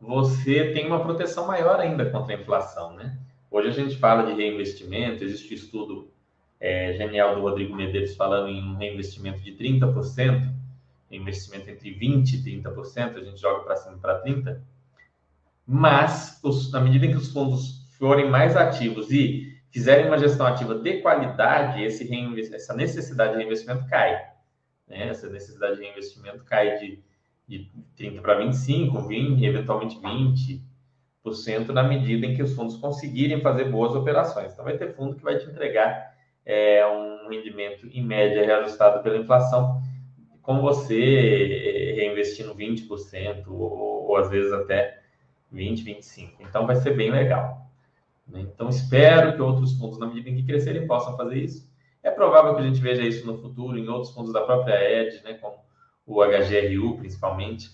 você 0.00 0.72
tem 0.72 0.86
uma 0.86 1.04
proteção 1.04 1.46
maior 1.46 1.78
ainda 1.78 2.10
contra 2.10 2.34
a 2.34 2.40
inflação, 2.40 2.96
né? 2.96 3.16
Hoje 3.48 3.68
a 3.68 3.72
gente 3.72 3.96
fala 3.96 4.24
de 4.24 4.32
reinvestimento, 4.32 5.22
existe 5.22 5.52
um 5.52 5.56
estudo 5.56 6.10
é, 6.58 6.94
genial 6.94 7.36
do 7.36 7.42
Rodrigo 7.42 7.76
Medeiros 7.76 8.16
falando 8.16 8.48
em 8.48 8.60
um 8.60 8.74
reinvestimento 8.76 9.40
de 9.40 9.52
30% 9.52 10.52
investimento 11.16 11.70
entre 11.70 11.90
20% 11.90 12.34
e 12.34 12.62
30%, 12.62 13.16
a 13.16 13.20
gente 13.24 13.40
joga 13.40 13.64
para 13.64 13.76
cima 13.76 13.96
para 13.98 14.22
30%, 14.22 14.58
mas 15.66 16.38
os, 16.42 16.70
na 16.70 16.80
medida 16.80 17.06
em 17.06 17.10
que 17.10 17.16
os 17.16 17.32
fundos 17.32 17.86
forem 17.98 18.28
mais 18.28 18.56
ativos 18.56 19.10
e 19.10 19.53
fizerem 19.74 20.06
uma 20.06 20.16
gestão 20.16 20.46
ativa 20.46 20.76
de 20.76 21.00
qualidade, 21.00 21.82
esse 21.82 22.08
essa 22.54 22.72
necessidade 22.74 23.32
de 23.32 23.38
reinvestimento 23.38 23.84
cai. 23.88 24.12
Né? 24.86 25.08
Essa 25.08 25.28
necessidade 25.28 25.78
de 25.78 25.82
reinvestimento 25.82 26.44
cai 26.44 26.78
de, 26.78 27.02
de 27.48 27.68
30% 27.98 28.20
para 28.20 28.38
25%, 28.38 28.92
20%, 28.92 29.42
eventualmente 29.42 29.98
20%, 29.98 31.70
na 31.70 31.82
medida 31.82 32.24
em 32.24 32.36
que 32.36 32.42
os 32.44 32.54
fundos 32.54 32.76
conseguirem 32.76 33.40
fazer 33.40 33.64
boas 33.64 33.96
operações. 33.96 34.52
Então, 34.52 34.64
vai 34.64 34.78
ter 34.78 34.94
fundo 34.94 35.16
que 35.16 35.24
vai 35.24 35.38
te 35.38 35.50
entregar 35.50 36.14
é, 36.46 36.86
um 36.86 37.28
rendimento, 37.28 37.88
em 37.88 38.04
média, 38.04 38.46
reajustado 38.46 39.02
pela 39.02 39.16
inflação, 39.16 39.82
com 40.40 40.60
você 40.60 41.02
é, 41.02 41.92
reinvestindo 41.94 42.54
20%, 42.54 43.48
ou, 43.48 44.06
ou 44.06 44.16
às 44.18 44.30
vezes 44.30 44.52
até 44.52 45.00
20, 45.50 45.82
25. 45.82 46.44
Então 46.44 46.64
vai 46.64 46.76
ser 46.76 46.92
bem 46.92 47.10
legal. 47.10 47.63
Né? 48.26 48.40
Então 48.40 48.68
espero 48.68 49.34
que 49.34 49.42
outros 49.42 49.78
fundos, 49.78 49.98
na 49.98 50.06
medida 50.06 50.30
em 50.30 50.36
que 50.36 50.44
crescerem, 50.44 50.86
possam 50.86 51.16
fazer 51.16 51.36
isso. 51.36 51.68
É 52.02 52.10
provável 52.10 52.54
que 52.54 52.60
a 52.60 52.66
gente 52.66 52.80
veja 52.80 53.02
isso 53.02 53.26
no 53.26 53.38
futuro 53.38 53.78
em 53.78 53.88
outros 53.88 54.12
fundos 54.12 54.32
da 54.32 54.42
própria 54.42 54.74
Ed, 54.74 55.22
né, 55.24 55.34
como 55.34 55.56
o 56.06 56.22
HGRU 56.22 56.98
principalmente. 56.98 57.70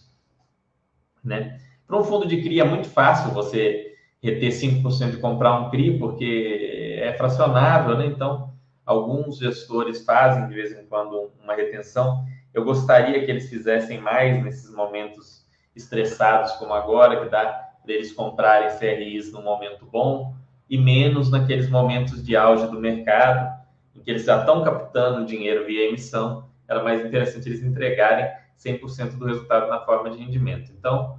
Né? 1.22 1.60
Para 1.86 1.98
um 1.98 2.04
fundo 2.04 2.26
de 2.26 2.40
CRI 2.40 2.60
é 2.60 2.64
muito 2.64 2.88
fácil 2.88 3.32
você 3.32 3.94
reter 4.22 4.50
5% 4.50 5.14
e 5.14 5.16
comprar 5.16 5.58
um 5.58 5.70
CRI, 5.70 5.98
porque 5.98 6.98
é 7.00 7.12
fracionável, 7.14 7.96
né? 7.98 8.06
Então, 8.06 8.52
alguns 8.84 9.38
gestores 9.38 10.04
fazem 10.04 10.46
de 10.46 10.54
vez 10.54 10.72
em 10.72 10.86
quando 10.86 11.32
uma 11.42 11.54
retenção. 11.54 12.24
Eu 12.52 12.64
gostaria 12.64 13.24
que 13.24 13.30
eles 13.30 13.48
fizessem 13.48 14.00
mais 14.00 14.42
nesses 14.42 14.70
momentos 14.72 15.44
estressados 15.74 16.52
como 16.52 16.74
agora, 16.74 17.24
que 17.24 17.30
dá 17.30 17.70
deles 17.84 18.12
comprarem 18.12 18.78
CRIs 18.78 19.32
no 19.32 19.42
momento 19.42 19.86
bom 19.86 20.34
e 20.70 20.78
menos 20.78 21.28
naqueles 21.30 21.68
momentos 21.68 22.24
de 22.24 22.36
auge 22.36 22.68
do 22.68 22.78
mercado, 22.78 23.60
em 23.94 24.00
que 24.00 24.08
eles 24.08 24.24
já 24.24 24.38
estão 24.38 24.62
captando 24.62 25.26
dinheiro 25.26 25.66
via 25.66 25.88
emissão, 25.88 26.48
era 26.68 26.82
mais 26.84 27.04
interessante 27.04 27.48
eles 27.48 27.60
entregarem 27.60 28.30
100% 28.56 29.18
do 29.18 29.26
resultado 29.26 29.68
na 29.68 29.80
forma 29.80 30.10
de 30.10 30.18
rendimento. 30.18 30.70
Então, 30.78 31.18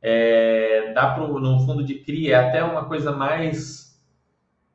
é, 0.00 0.92
dá 0.94 1.10
para 1.10 1.26
no 1.26 1.60
fundo 1.66 1.82
de 1.82 1.96
CRI 1.96 2.30
é 2.30 2.36
até 2.36 2.62
uma 2.62 2.84
coisa 2.84 3.10
mais 3.10 4.00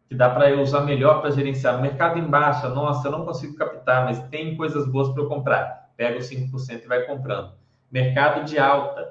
que 0.09 0.15
dá 0.15 0.29
para 0.29 0.49
eu 0.49 0.61
usar 0.61 0.81
melhor 0.81 1.21
para 1.21 1.29
gerenciar. 1.29 1.75
No 1.75 1.81
mercado 1.81 2.17
em 2.17 2.25
baixa, 2.25 2.67
nossa, 2.67 3.07
eu 3.07 3.11
não 3.11 3.23
consigo 3.23 3.55
captar, 3.55 4.05
mas 4.05 4.19
tem 4.29 4.57
coisas 4.57 4.85
boas 4.91 5.09
para 5.09 5.21
eu 5.21 5.29
comprar. 5.29 5.91
Pega 5.95 6.17
os 6.17 6.27
5% 6.27 6.83
e 6.83 6.88
vai 6.88 7.03
comprando. 7.03 7.53
Mercado 7.91 8.43
de 8.43 8.57
alta, 8.57 9.07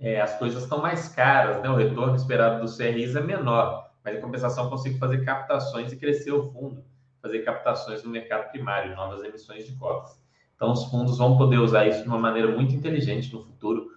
é, 0.00 0.20
as 0.20 0.38
coisas 0.38 0.62
estão 0.62 0.78
mais 0.80 1.08
caras, 1.08 1.62
né? 1.62 1.68
o 1.68 1.76
retorno 1.76 2.16
esperado 2.16 2.64
do 2.64 2.76
CRIs 2.76 3.16
é 3.16 3.20
menor, 3.20 3.90
mas 4.04 4.16
em 4.16 4.20
compensação 4.20 4.68
consigo 4.68 4.98
fazer 4.98 5.24
captações 5.24 5.92
e 5.92 5.96
crescer 5.96 6.32
o 6.32 6.50
fundo, 6.50 6.84
fazer 7.22 7.40
captações 7.40 8.02
no 8.02 8.10
mercado 8.10 8.50
primário, 8.50 8.94
novas 8.94 9.22
emissões 9.24 9.66
de 9.66 9.74
cotas. 9.76 10.22
Então, 10.56 10.72
os 10.72 10.84
fundos 10.84 11.18
vão 11.18 11.36
poder 11.36 11.58
usar 11.58 11.86
isso 11.86 12.02
de 12.02 12.08
uma 12.08 12.18
maneira 12.18 12.48
muito 12.48 12.74
inteligente 12.74 13.32
no 13.32 13.42
futuro, 13.42 13.88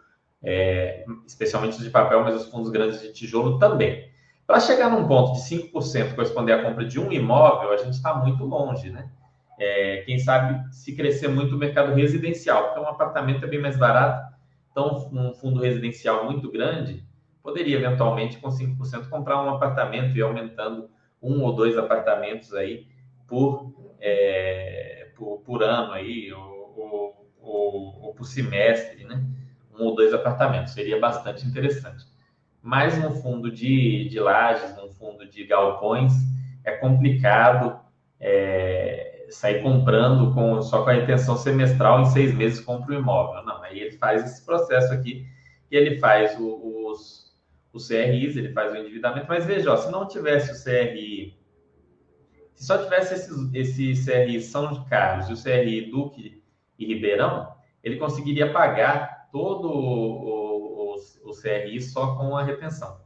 é, 0.41 1.05
especialmente 1.25 1.77
os 1.77 1.83
de 1.83 1.89
papel, 1.89 2.23
mas 2.23 2.35
os 2.35 2.49
fundos 2.49 2.69
grandes 2.69 3.01
de 3.01 3.11
tijolo 3.11 3.59
também. 3.59 4.09
Para 4.45 4.61
chegar 4.61 4.89
num 4.89 5.05
ponto 5.07 5.33
de 5.33 5.39
5% 5.39 6.15
corresponder 6.15 6.53
à 6.53 6.63
compra 6.63 6.85
de 6.85 6.99
um 6.99 7.11
imóvel, 7.11 7.71
a 7.71 7.77
gente 7.77 7.93
está 7.93 8.13
muito 8.15 8.45
longe, 8.45 8.89
né? 8.89 9.09
É, 9.59 10.03
quem 10.05 10.19
sabe 10.19 10.73
se 10.73 10.95
crescer 10.95 11.27
muito 11.27 11.55
o 11.55 11.57
mercado 11.57 11.93
residencial, 11.93 12.65
porque 12.65 12.79
um 12.79 12.87
apartamento 12.87 13.43
é 13.43 13.47
bem 13.47 13.59
mais 13.59 13.75
barato, 13.75 14.36
então, 14.77 15.09
um 15.11 15.33
fundo 15.33 15.59
residencial 15.59 16.25
muito 16.25 16.51
grande 16.51 17.03
poderia 17.41 17.77
eventualmente 17.77 18.37
com 18.37 18.49
5% 18.49 19.09
comprar 19.09 19.43
um 19.43 19.49
apartamento 19.49 20.15
e 20.15 20.21
aumentando 20.21 20.87
um 21.19 21.41
ou 21.41 21.51
dois 21.55 21.75
apartamentos 21.75 22.53
aí 22.53 22.85
por, 23.25 23.73
é, 23.99 25.09
por, 25.15 25.39
por, 25.39 25.63
ano 25.63 25.93
aí, 25.93 26.31
ou, 26.31 27.31
ou, 27.41 28.01
ou, 28.03 28.13
por 28.13 28.25
semestre, 28.25 29.03
né? 29.03 29.25
Um 29.73 29.85
ou 29.85 29.95
dois 29.95 30.13
apartamentos, 30.13 30.73
seria 30.73 30.99
bastante 30.99 31.43
interessante. 31.43 32.05
Mas 32.61 33.03
um 33.03 33.09
fundo 33.09 33.49
de, 33.49 34.07
de 34.07 34.19
lajes, 34.19 34.77
um 34.77 34.91
fundo 34.91 35.27
de 35.27 35.43
galpões, 35.43 36.13
é 36.63 36.73
complicado 36.73 37.79
é, 38.19 39.16
sair 39.29 39.61
comprando 39.61 40.33
com, 40.33 40.61
só 40.61 40.83
com 40.83 40.89
a 40.89 40.97
intenção 40.97 41.37
semestral, 41.37 42.01
em 42.01 42.05
seis 42.05 42.33
meses 42.33 42.59
compra 42.59 42.95
o 42.95 42.99
imóvel. 42.99 43.43
Não, 43.43 43.61
aí 43.63 43.79
ele 43.79 43.97
faz 43.97 44.23
esse 44.23 44.45
processo 44.45 44.93
aqui, 44.93 45.25
e 45.69 45.75
ele 45.75 45.99
faz 45.99 46.37
o, 46.39 46.87
os, 46.89 47.35
os 47.73 47.87
CRIs, 47.87 48.37
ele 48.37 48.53
faz 48.53 48.71
o 48.71 48.77
endividamento, 48.77 49.27
mas 49.27 49.45
veja, 49.45 49.71
ó, 49.71 49.77
se 49.77 49.91
não 49.91 50.07
tivesse 50.07 50.51
o 50.51 50.63
CRI, 50.63 51.37
se 52.55 52.65
só 52.65 52.83
tivesse 52.83 53.13
esse, 53.13 53.93
esse 53.93 54.05
CRI 54.05 54.41
São 54.41 54.83
Carlos 54.85 55.29
e 55.29 55.33
o 55.33 55.43
CRI 55.43 55.91
Duque 55.91 56.41
e 56.79 56.85
Ribeirão, 56.85 57.53
ele 57.83 57.97
conseguiria 57.97 58.51
pagar 58.51 59.29
todo 59.31 59.69
o, 59.69 60.95
o, 60.95 60.95
o 61.25 61.31
CRI 61.39 61.79
só 61.81 62.15
com 62.15 62.35
a 62.35 62.43
retenção. 62.43 62.99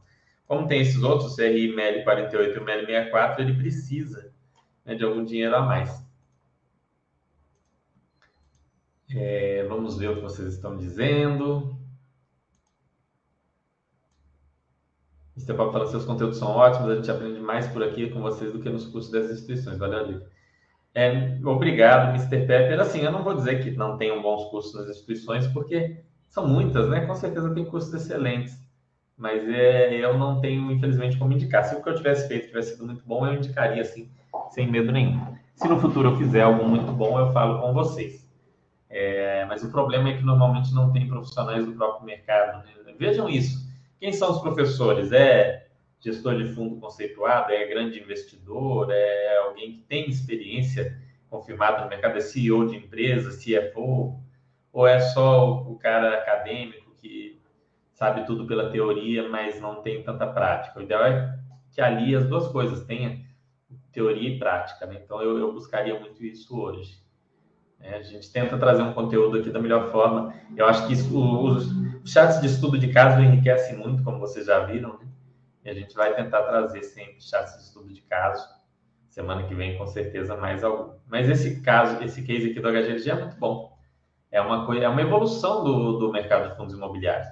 Como 0.46 0.66
tem 0.66 0.80
esses 0.80 1.02
outros, 1.02 1.32
o 1.32 1.36
CRI 1.36 1.74
MEL 1.74 2.04
48 2.04 2.56
e 2.56 2.58
o 2.58 2.64
MEL 2.64 2.86
64, 2.86 3.42
ele 3.42 3.54
precisa 3.54 4.32
né, 4.84 4.94
de 4.94 5.04
algum 5.04 5.24
dinheiro 5.24 5.54
a 5.54 5.62
mais. 5.62 6.01
É, 9.14 9.64
vamos 9.68 9.98
ver 9.98 10.10
o 10.10 10.16
que 10.16 10.22
vocês 10.22 10.54
estão 10.54 10.76
dizendo. 10.76 11.76
Mr. 15.36 15.54
Papo 15.54 15.72
fala 15.72 15.86
seus 15.86 16.04
conteúdos 16.04 16.38
são 16.38 16.48
ótimos, 16.48 16.90
a 16.90 16.96
gente 16.96 17.10
aprende 17.10 17.40
mais 17.40 17.66
por 17.66 17.82
aqui 17.82 18.10
com 18.10 18.20
vocês 18.20 18.52
do 18.52 18.60
que 18.60 18.68
nos 18.68 18.86
cursos 18.86 19.10
das 19.10 19.30
instituições. 19.30 19.78
Valeu, 19.78 19.98
Alívio. 19.98 20.26
É, 20.94 21.38
obrigado, 21.44 22.10
Mr. 22.10 22.46
Pepper. 22.46 22.80
Assim, 22.80 23.00
eu 23.00 23.10
não 23.10 23.24
vou 23.24 23.34
dizer 23.34 23.62
que 23.62 23.70
não 23.70 23.96
tenham 23.96 24.20
bons 24.20 24.44
cursos 24.50 24.74
nas 24.74 24.88
instituições, 24.90 25.46
porque 25.48 26.02
são 26.28 26.46
muitas, 26.46 26.88
né? 26.88 27.06
Com 27.06 27.14
certeza 27.14 27.54
tem 27.54 27.64
cursos 27.64 27.92
excelentes. 27.94 28.60
Mas 29.16 29.48
é, 29.48 29.94
eu 29.94 30.18
não 30.18 30.40
tenho, 30.40 30.70
infelizmente, 30.70 31.16
como 31.16 31.32
indicar. 31.32 31.64
Se 31.64 31.74
o 31.74 31.82
que 31.82 31.88
eu 31.88 31.94
tivesse 31.94 32.28
feito 32.28 32.48
tivesse 32.48 32.72
sido 32.72 32.84
muito 32.84 33.04
bom, 33.06 33.26
eu 33.26 33.34
indicaria, 33.34 33.82
assim, 33.82 34.10
sem 34.50 34.70
medo 34.70 34.92
nenhum. 34.92 35.18
Se 35.54 35.68
no 35.68 35.80
futuro 35.80 36.10
eu 36.10 36.16
fizer 36.16 36.42
algo 36.42 36.68
muito 36.68 36.92
bom, 36.92 37.18
eu 37.18 37.32
falo 37.32 37.60
com 37.60 37.72
vocês. 37.72 38.21
Mas 39.52 39.62
o 39.62 39.70
problema 39.70 40.08
é 40.08 40.16
que 40.16 40.22
normalmente 40.22 40.72
não 40.72 40.90
tem 40.90 41.06
profissionais 41.06 41.66
do 41.66 41.74
próprio 41.74 42.06
mercado. 42.06 42.64
Né? 42.64 42.94
Vejam 42.98 43.28
isso. 43.28 43.70
Quem 44.00 44.10
são 44.10 44.30
os 44.30 44.40
professores? 44.40 45.12
É 45.12 45.66
gestor 46.00 46.38
de 46.38 46.54
fundo 46.54 46.80
conceituado? 46.80 47.52
É 47.52 47.66
grande 47.66 48.00
investidor? 48.00 48.90
É 48.90 49.36
alguém 49.40 49.72
que 49.72 49.82
tem 49.82 50.08
experiência 50.08 50.98
confirmada 51.28 51.82
no 51.82 51.90
mercado? 51.90 52.16
É 52.16 52.20
CEO 52.22 52.66
de 52.66 52.76
empresa? 52.76 53.38
CFO? 53.38 54.18
Ou 54.72 54.86
é 54.86 54.98
só 55.00 55.60
o 55.64 55.76
cara 55.76 56.14
acadêmico 56.14 56.96
que 56.96 57.38
sabe 57.92 58.24
tudo 58.24 58.46
pela 58.46 58.70
teoria, 58.70 59.28
mas 59.28 59.60
não 59.60 59.82
tem 59.82 60.02
tanta 60.02 60.26
prática? 60.26 60.78
O 60.78 60.82
ideal 60.82 61.04
é 61.04 61.38
que 61.72 61.82
ali 61.82 62.16
as 62.16 62.26
duas 62.26 62.48
coisas 62.48 62.86
tenha 62.86 63.22
teoria 63.92 64.30
e 64.30 64.38
prática. 64.38 64.86
Né? 64.86 64.98
Então 65.04 65.20
eu, 65.20 65.36
eu 65.36 65.52
buscaria 65.52 66.00
muito 66.00 66.24
isso 66.24 66.58
hoje. 66.58 67.01
É, 67.82 67.96
a 67.96 68.02
gente 68.02 68.30
tenta 68.32 68.56
trazer 68.56 68.82
um 68.82 68.92
conteúdo 68.92 69.38
aqui 69.38 69.50
da 69.50 69.58
melhor 69.58 69.90
forma. 69.90 70.32
Eu 70.56 70.66
acho 70.66 70.86
que 70.86 70.92
isso, 70.92 71.18
os, 71.18 71.66
os 72.02 72.12
chats 72.12 72.40
de 72.40 72.46
estudo 72.46 72.78
de 72.78 72.92
caso 72.92 73.20
enriquecem 73.20 73.76
muito, 73.76 74.04
como 74.04 74.20
vocês 74.20 74.46
já 74.46 74.60
viram, 74.60 74.98
né? 74.98 75.06
E 75.64 75.70
a 75.70 75.74
gente 75.74 75.94
vai 75.94 76.14
tentar 76.14 76.42
trazer 76.42 76.82
sempre 76.82 77.20
chats 77.20 77.56
de 77.56 77.62
estudo 77.64 77.92
de 77.92 78.00
caso. 78.02 78.46
Semana 79.08 79.42
que 79.44 79.54
vem, 79.54 79.76
com 79.76 79.86
certeza, 79.86 80.36
mais 80.36 80.64
algum. 80.64 80.94
Mas 81.06 81.28
esse 81.28 81.60
caso, 81.60 82.02
esse 82.02 82.22
case 82.22 82.50
aqui 82.50 82.60
do 82.60 82.68
HGLG 82.68 83.10
é 83.10 83.14
muito 83.14 83.36
bom. 83.36 83.76
É 84.30 84.40
uma, 84.40 84.64
coisa, 84.64 84.84
é 84.84 84.88
uma 84.88 85.02
evolução 85.02 85.62
do, 85.62 85.98
do 85.98 86.12
mercado 86.12 86.50
de 86.50 86.56
fundos 86.56 86.74
imobiliários. 86.74 87.28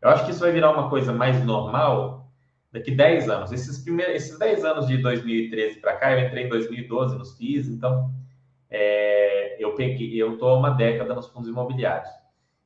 Eu 0.00 0.10
acho 0.10 0.24
que 0.24 0.30
isso 0.30 0.40
vai 0.40 0.52
virar 0.52 0.70
uma 0.70 0.88
coisa 0.88 1.12
mais 1.12 1.42
normal 1.44 2.30
daqui 2.70 2.90
10 2.90 3.28
anos. 3.28 3.52
Esses, 3.52 3.78
primeiros, 3.78 4.14
esses 4.14 4.38
10 4.38 4.64
anos 4.64 4.86
de 4.86 4.98
2013 4.98 5.80
para 5.80 5.96
cá, 5.96 6.12
eu 6.12 6.26
entrei 6.26 6.44
em 6.44 6.48
2012 6.48 7.18
nos 7.18 7.36
FIIs, 7.36 7.68
então 7.68 8.10
é, 8.70 9.62
eu 9.62 9.74
peguei, 9.74 10.20
eu 10.20 10.34
estou 10.34 10.48
há 10.48 10.58
uma 10.58 10.70
década 10.70 11.14
nos 11.14 11.28
fundos 11.28 11.48
imobiliários. 11.48 12.10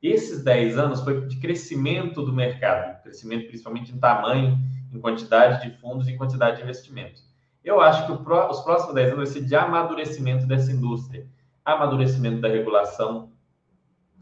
Esses 0.01 0.43
10 0.43 0.77
anos 0.77 1.01
foi 1.01 1.27
de 1.27 1.37
crescimento 1.39 2.23
do 2.23 2.31
mercado, 2.31 3.01
crescimento 3.03 3.47
principalmente 3.47 3.93
em 3.93 3.99
tamanho, 3.99 4.57
em 4.93 4.99
quantidade 4.99 5.61
de 5.61 5.77
fundos 5.77 6.07
e 6.07 6.15
quantidade 6.15 6.57
de 6.57 6.63
investimentos. 6.63 7.27
Eu 7.63 7.81
acho 7.81 8.07
que 8.07 8.23
pro, 8.23 8.49
os 8.49 8.61
próximos 8.61 8.95
10 8.95 9.11
anos 9.11 9.29
vai 9.31 9.41
ser 9.41 9.45
de 9.45 9.55
amadurecimento 9.55 10.45
dessa 10.47 10.71
indústria, 10.71 11.27
amadurecimento 11.65 12.39
da 12.39 12.47
regulação, 12.47 13.31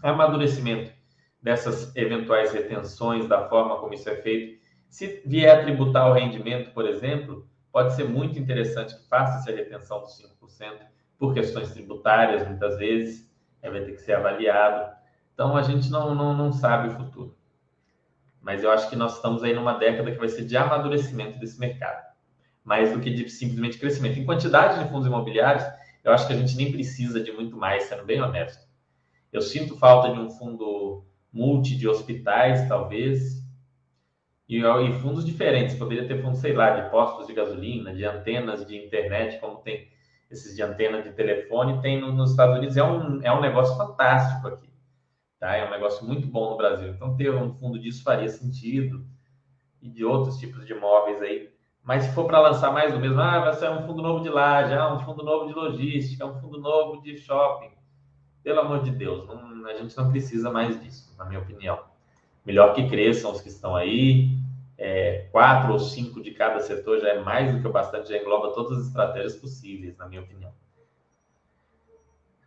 amadurecimento 0.01 0.91
dessas 1.41 1.95
eventuais 1.95 2.51
retenções, 2.51 3.27
da 3.27 3.47
forma 3.47 3.77
como 3.77 3.93
isso 3.93 4.09
é 4.09 4.15
feito. 4.15 4.59
Se 4.89 5.21
vier 5.25 5.55
a 5.55 5.61
tributar 5.61 6.09
o 6.09 6.13
rendimento, 6.13 6.71
por 6.73 6.87
exemplo, 6.87 7.47
pode 7.71 7.93
ser 7.95 8.05
muito 8.05 8.39
interessante 8.39 8.95
que 8.95 9.07
faça 9.07 9.37
essa 9.37 9.55
retenção 9.55 10.01
dos 10.01 10.19
5% 10.19 10.96
por 11.17 11.33
questões 11.33 11.71
tributárias, 11.71 12.47
muitas 12.47 12.77
vezes, 12.77 13.27
vai 13.69 13.83
ter 13.83 13.93
que 13.93 14.01
ser 14.01 14.13
avaliado. 14.13 14.95
Então 15.33 15.55
a 15.55 15.61
gente 15.61 15.89
não, 15.89 16.15
não, 16.15 16.35
não 16.35 16.51
sabe 16.51 16.89
o 16.89 16.91
futuro. 16.91 17.35
Mas 18.41 18.63
eu 18.63 18.71
acho 18.71 18.89
que 18.89 18.95
nós 18.95 19.15
estamos 19.15 19.43
aí 19.43 19.53
numa 19.53 19.73
década 19.73 20.11
que 20.11 20.17
vai 20.17 20.29
ser 20.29 20.45
de 20.45 20.55
amadurecimento 20.55 21.39
desse 21.39 21.59
mercado, 21.59 22.05
mais 22.63 22.91
do 22.91 22.99
que 22.99 23.09
de 23.09 23.29
simplesmente 23.29 23.77
crescimento. 23.77 24.19
Em 24.19 24.25
quantidade 24.25 24.81
de 24.81 24.89
fundos 24.89 25.07
imobiliários, 25.07 25.65
eu 26.03 26.13
acho 26.13 26.25
que 26.27 26.33
a 26.33 26.37
gente 26.37 26.55
nem 26.55 26.71
precisa 26.71 27.21
de 27.21 27.31
muito 27.31 27.57
mais, 27.57 27.83
sendo 27.83 28.05
bem 28.05 28.21
honesto. 28.21 28.65
Eu 29.31 29.41
sinto 29.41 29.77
falta 29.77 30.13
de 30.13 30.19
um 30.19 30.29
fundo 30.29 31.03
multi 31.33 31.75
de 31.75 31.87
hospitais, 31.87 32.67
talvez, 32.67 33.43
e, 34.47 34.59
e 34.59 34.93
fundos 35.01 35.25
diferentes. 35.25 35.75
Poderia 35.75 36.07
ter 36.07 36.21
fundos, 36.21 36.39
sei 36.39 36.53
lá, 36.53 36.69
de 36.69 36.89
postos 36.89 37.27
de 37.27 37.33
gasolina, 37.33 37.93
de 37.93 38.05
antenas 38.05 38.65
de 38.65 38.77
internet, 38.77 39.39
como 39.39 39.57
tem 39.57 39.89
esses 40.29 40.55
de 40.55 40.61
antena 40.61 41.01
de 41.01 41.11
telefone, 41.11 41.81
tem 41.81 41.99
no, 41.99 42.11
nos 42.11 42.31
Estados 42.31 42.57
Unidos. 42.57 42.77
É 42.77 42.83
um, 42.83 43.21
é 43.21 43.31
um 43.31 43.41
negócio 43.41 43.75
fantástico 43.77 44.47
aqui. 44.47 44.69
Tá? 45.39 45.55
É 45.55 45.67
um 45.67 45.71
negócio 45.71 46.05
muito 46.05 46.27
bom 46.27 46.51
no 46.51 46.57
Brasil. 46.57 46.89
Então, 46.89 47.15
ter 47.15 47.33
um 47.33 47.53
fundo 47.53 47.79
disso 47.79 48.03
faria 48.03 48.29
sentido. 48.29 49.05
E 49.81 49.89
de 49.89 50.03
outros 50.03 50.37
tipos 50.37 50.65
de 50.65 50.73
imóveis 50.73 51.21
aí. 51.21 51.49
Mas 51.87 52.03
se 52.03 52.13
for 52.13 52.25
para 52.25 52.41
lançar 52.41 52.73
mais 52.73 52.91
do 52.91 52.99
mesmo, 52.99 53.21
ah, 53.21 53.39
vai 53.39 53.53
ser 53.53 53.69
um 53.69 53.87
fundo 53.87 54.01
novo 54.01 54.21
de 54.21 54.27
laje, 54.27 54.73
ah, 54.73 54.93
um 54.93 54.99
fundo 54.99 55.23
novo 55.23 55.47
de 55.47 55.53
logística, 55.53 56.25
um 56.25 56.37
fundo 56.41 56.59
novo 56.59 57.01
de 57.01 57.17
shopping. 57.17 57.69
Pelo 58.43 58.59
amor 58.59 58.83
de 58.83 58.91
Deus, 58.91 59.25
não, 59.25 59.65
a 59.65 59.73
gente 59.73 59.95
não 59.95 60.11
precisa 60.11 60.51
mais 60.51 60.81
disso, 60.83 61.15
na 61.17 61.23
minha 61.23 61.39
opinião. 61.39 61.79
Melhor 62.45 62.73
que 62.73 62.89
cresçam 62.89 63.31
os 63.31 63.39
que 63.39 63.47
estão 63.47 63.73
aí. 63.73 64.37
É, 64.77 65.27
quatro 65.31 65.73
ou 65.73 65.79
cinco 65.79 66.21
de 66.21 66.31
cada 66.31 66.59
setor 66.59 66.99
já 66.99 67.09
é 67.09 67.19
mais 67.19 67.51
do 67.51 67.59
que 67.61 67.67
o 67.67 67.71
bastante, 67.71 68.09
já 68.09 68.17
engloba 68.17 68.53
todas 68.53 68.79
as 68.79 68.87
estratégias 68.87 69.35
possíveis, 69.35 69.97
na 69.97 70.07
minha 70.07 70.21
opinião. 70.21 70.53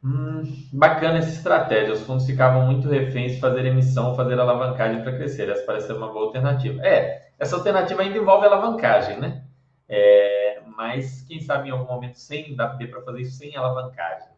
Hum, 0.03 0.43
bacana 0.73 1.19
essa 1.19 1.31
estratégia. 1.31 1.93
Os 1.93 2.03
fundos 2.03 2.25
ficavam 2.25 2.67
muito 2.67 2.89
reféns 2.89 3.33
de 3.33 3.41
fazer 3.41 3.67
emissão, 3.67 4.15
fazer 4.17 4.39
alavancagem 4.39 5.03
para 5.03 5.17
crescer. 5.17 5.49
Essa 5.49 5.65
parece 5.65 5.89
ser 5.89 5.93
uma 5.93 6.11
boa 6.13 6.27
alternativa. 6.27 6.81
É, 6.83 7.33
essa 7.39 7.57
alternativa 7.57 8.01
ainda 8.03 8.17
envolve 8.17 8.47
alavancagem, 8.47 9.21
né? 9.21 9.45
É, 9.89 10.63
mas 10.77 11.23
quem 11.23 11.41
sabe 11.41 11.69
em 11.69 11.73
algum 11.73 11.93
momento 11.93 12.15
sem 12.15 12.55
dar 12.57 12.79
para 12.79 13.03
fazer 13.03 13.21
isso 13.21 13.37
sem 13.37 13.55
alavancagem. 13.57 14.29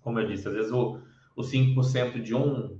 Como 0.00 0.18
eu 0.20 0.26
disse, 0.26 0.48
às 0.48 0.54
vezes 0.54 0.72
o, 0.72 1.00
o 1.36 1.42
5% 1.42 2.22
de 2.22 2.34
um 2.34 2.78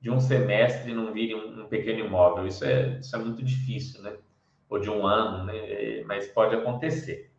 de 0.00 0.10
um 0.10 0.18
semestre 0.18 0.94
não 0.94 1.12
vire 1.12 1.34
um, 1.34 1.62
um, 1.62 1.68
pequeno 1.68 2.00
imóvel. 2.00 2.46
Isso 2.46 2.64
é, 2.64 2.98
isso 2.98 3.14
é 3.14 3.18
muito 3.18 3.42
difícil, 3.42 4.02
né? 4.02 4.16
Ou 4.68 4.78
de 4.78 4.88
um 4.88 5.06
ano, 5.06 5.44
né? 5.44 5.56
É, 5.56 6.04
mas 6.04 6.28
pode 6.28 6.54
acontecer. 6.54 7.30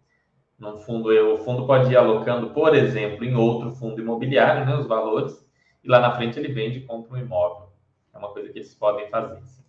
Num 0.59 0.77
fundo, 0.77 1.09
o 1.09 1.37
fundo 1.37 1.65
pode 1.65 1.91
ir 1.91 1.97
alocando, 1.97 2.51
por 2.51 2.75
exemplo, 2.75 3.25
em 3.25 3.35
outro 3.35 3.71
fundo 3.71 3.99
imobiliário, 3.99 4.65
né? 4.65 4.75
Os 4.75 4.85
valores, 4.85 5.43
e 5.83 5.89
lá 5.89 5.99
na 5.99 6.15
frente 6.15 6.37
ele 6.37 6.53
vende 6.53 6.79
e 6.79 6.85
compra 6.85 7.17
um 7.17 7.19
imóvel. 7.19 7.69
É 8.13 8.17
uma 8.17 8.31
coisa 8.31 8.51
que 8.51 8.59
eles 8.59 8.75
podem 8.75 9.09
fazer. 9.09 9.41
Sim. 9.43 9.63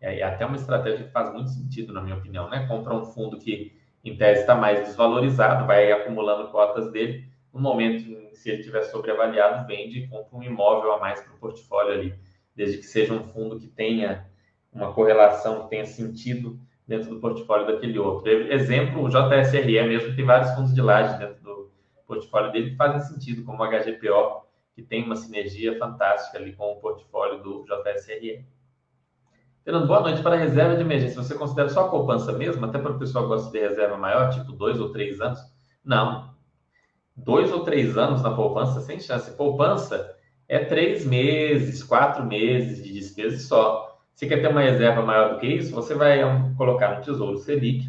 É 0.00 0.22
até 0.22 0.46
uma 0.46 0.56
estratégia 0.56 1.04
que 1.04 1.12
faz 1.12 1.32
muito 1.32 1.50
sentido, 1.50 1.92
na 1.92 2.00
minha 2.00 2.16
opinião, 2.16 2.48
né? 2.48 2.66
Compra 2.68 2.94
um 2.94 3.04
fundo 3.04 3.38
que, 3.38 3.76
em 4.04 4.16
tese, 4.16 4.42
está 4.42 4.54
mais 4.54 4.80
desvalorizado, 4.80 5.66
vai 5.66 5.90
acumulando 5.90 6.48
cotas 6.50 6.90
dele. 6.92 7.29
No 7.52 7.60
momento, 7.60 8.34
se 8.34 8.50
ele 8.50 8.62
tiver 8.62 8.82
sobreavaliado, 8.84 9.66
vende 9.66 10.00
e 10.00 10.08
compra 10.08 10.38
um 10.38 10.42
imóvel 10.42 10.92
a 10.92 11.00
mais 11.00 11.20
para 11.20 11.34
o 11.34 11.38
portfólio 11.38 11.92
ali, 11.92 12.14
desde 12.54 12.78
que 12.78 12.84
seja 12.84 13.12
um 13.12 13.24
fundo 13.24 13.58
que 13.58 13.66
tenha 13.66 14.26
uma 14.72 14.92
correlação, 14.92 15.64
que 15.64 15.70
tenha 15.70 15.84
sentido 15.84 16.58
dentro 16.86 17.10
do 17.10 17.20
portfólio 17.20 17.66
daquele 17.66 17.98
outro. 17.98 18.28
Exemplo, 18.28 19.02
o 19.02 19.08
JSRE 19.08 19.82
mesmo 19.88 20.14
tem 20.14 20.24
vários 20.24 20.50
fundos 20.52 20.74
de 20.74 20.80
laje 20.80 21.18
dentro 21.18 21.42
do 21.42 21.70
portfólio 22.06 22.52
dele 22.52 22.70
que 22.70 22.76
fazem 22.76 23.00
sentido, 23.00 23.44
como 23.44 23.62
o 23.62 23.66
HGPO, 23.66 24.46
que 24.74 24.82
tem 24.82 25.04
uma 25.04 25.16
sinergia 25.16 25.78
fantástica 25.78 26.38
ali 26.38 26.52
com 26.52 26.72
o 26.72 26.76
portfólio 26.76 27.42
do 27.42 27.64
JSRE. 27.64 28.44
Fernando, 29.64 29.86
boa 29.86 30.00
noite. 30.00 30.22
Para 30.22 30.36
reserva 30.36 30.74
de 30.74 30.80
emergência, 30.80 31.22
você 31.22 31.34
considera 31.34 31.68
só 31.68 31.86
a 31.86 31.88
poupança 31.88 32.32
mesmo? 32.32 32.64
Até 32.64 32.78
para 32.78 32.92
o 32.92 32.98
pessoal 32.98 33.24
que 33.24 33.30
gosta 33.30 33.52
de 33.52 33.60
reserva 33.60 33.96
maior, 33.96 34.30
tipo 34.30 34.52
dois 34.52 34.80
ou 34.80 34.90
três 34.90 35.20
anos? 35.20 35.38
Não. 35.84 36.34
Dois 37.24 37.52
ou 37.52 37.64
três 37.64 37.96
anos 37.96 38.22
na 38.22 38.30
poupança, 38.30 38.80
sem 38.80 38.98
chance. 38.98 39.30
Poupança 39.36 40.16
é 40.48 40.58
três 40.58 41.04
meses, 41.04 41.82
quatro 41.82 42.24
meses 42.24 42.82
de 42.82 42.92
despesa 42.92 43.38
só. 43.38 43.98
Se 44.14 44.26
quer 44.26 44.40
ter 44.42 44.48
uma 44.48 44.62
reserva 44.62 45.02
maior 45.02 45.34
do 45.34 45.38
que 45.38 45.46
isso, 45.46 45.74
você 45.74 45.94
vai 45.94 46.20
colocar 46.56 46.96
no 46.96 47.02
Tesouro 47.02 47.38
Selic 47.38 47.88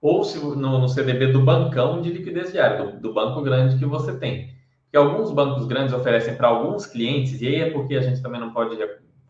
ou 0.00 0.22
no, 0.56 0.88
CDB 0.88 1.28
do 1.28 1.40
bancão 1.40 2.00
de 2.00 2.10
liquidez 2.10 2.52
diária, 2.52 2.84
do, 2.84 3.00
do 3.00 3.14
banco 3.14 3.40
grande 3.42 3.78
que 3.78 3.84
você 3.84 4.16
tem. 4.16 4.54
Porque 4.84 4.96
alguns 4.96 5.32
bancos 5.32 5.66
grandes 5.66 5.94
oferecem 5.94 6.36
para 6.36 6.48
alguns 6.48 6.86
clientes, 6.86 7.40
e 7.40 7.46
aí 7.46 7.56
é 7.56 7.70
porque 7.70 7.96
a 7.96 8.02
gente 8.02 8.22
também 8.22 8.40
não 8.40 8.52
pode 8.52 8.76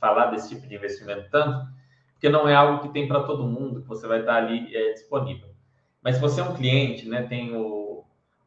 falar 0.01 0.27
desse 0.27 0.51
tipo 0.51 0.67
de 0.67 0.75
investimento 0.75 1.31
tanto, 1.31 1.67
porque 2.13 2.29
não 2.29 2.49
é 2.49 2.55
algo 2.55 2.83
que 2.83 2.93
tem 2.93 3.09
para 3.09 3.23
todo 3.23 3.47
mundo, 3.47 3.81
que 3.81 3.89
você 3.89 4.07
vai 4.07 4.21
estar 4.21 4.37
ali 4.37 4.75
é, 4.75 4.93
disponível. 4.93 5.49
Mas 6.03 6.17
se 6.17 6.21
você 6.21 6.41
é 6.41 6.45
um 6.45 6.55
cliente, 6.55 7.09
né, 7.09 7.23
tem 7.23 7.57
o 7.57 7.86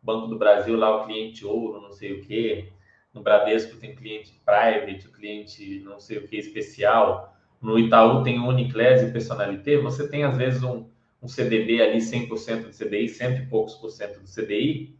Banco 0.01 0.27
do 0.27 0.38
Brasil 0.38 0.77
lá, 0.77 0.95
o 0.95 1.05
cliente 1.05 1.45
ouro, 1.45 1.81
não 1.81 1.91
sei 1.91 2.13
o 2.13 2.21
quê, 2.21 2.71
no 3.13 3.21
Bradesco 3.21 3.77
tem 3.77 3.95
cliente 3.95 4.39
private, 4.45 5.07
o 5.07 5.12
cliente 5.12 5.79
não 5.83 5.99
sei 5.99 6.19
o 6.19 6.27
que 6.27 6.38
especial. 6.38 7.35
No 7.62 7.77
Itaú 7.77 8.23
tem 8.23 8.39
Uniclass 8.39 9.01
e 9.01 9.12
Personalité. 9.12 9.77
Você 9.77 10.07
tem, 10.09 10.23
às 10.23 10.38
vezes, 10.38 10.63
um, 10.63 10.88
um 11.21 11.27
CDB 11.27 11.81
ali 11.81 11.97
100% 11.97 12.67
do 12.67 12.69
CDI, 12.69 13.09
cento 13.09 13.41
e 13.41 13.45
poucos 13.47 13.75
por 13.75 13.89
cento 13.89 14.19
do 14.19 14.27
CDI, 14.27 14.95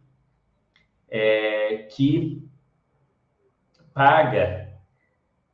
é, 1.08 1.88
que 1.90 2.42
paga 3.94 4.74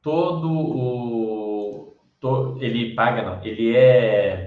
todo 0.02 0.50
o... 0.50 1.96
To, 2.20 2.58
ele 2.60 2.94
paga, 2.94 3.22
não. 3.22 3.44
Ele 3.44 3.76
é... 3.76 4.45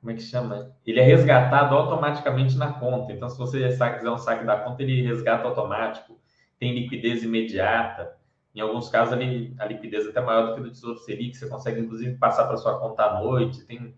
Como 0.00 0.12
é 0.12 0.14
que 0.14 0.22
chama? 0.22 0.72
Ele 0.86 1.00
é 1.00 1.02
resgatado 1.02 1.74
automaticamente 1.74 2.56
na 2.56 2.72
conta. 2.72 3.12
Então, 3.12 3.28
se 3.28 3.36
você 3.36 3.68
quiser 3.68 4.10
um 4.10 4.18
saque 4.18 4.44
da 4.44 4.56
conta, 4.56 4.82
ele 4.82 5.02
resgata 5.02 5.46
automático 5.46 6.18
tem 6.58 6.74
liquidez 6.74 7.22
imediata. 7.22 8.16
Em 8.54 8.60
alguns 8.60 8.88
casos, 8.88 9.12
ali, 9.12 9.54
a 9.58 9.66
liquidez 9.66 10.06
é 10.06 10.10
até 10.10 10.20
maior 10.20 10.48
do 10.48 10.54
que 10.56 10.60
do 10.62 10.70
Tesouro 10.70 10.98
Selic, 10.98 11.36
você 11.36 11.48
consegue, 11.48 11.80
inclusive, 11.80 12.16
passar 12.16 12.46
para 12.46 12.56
sua 12.56 12.78
conta 12.78 13.04
à 13.04 13.20
noite. 13.22 13.64
Tem, 13.64 13.94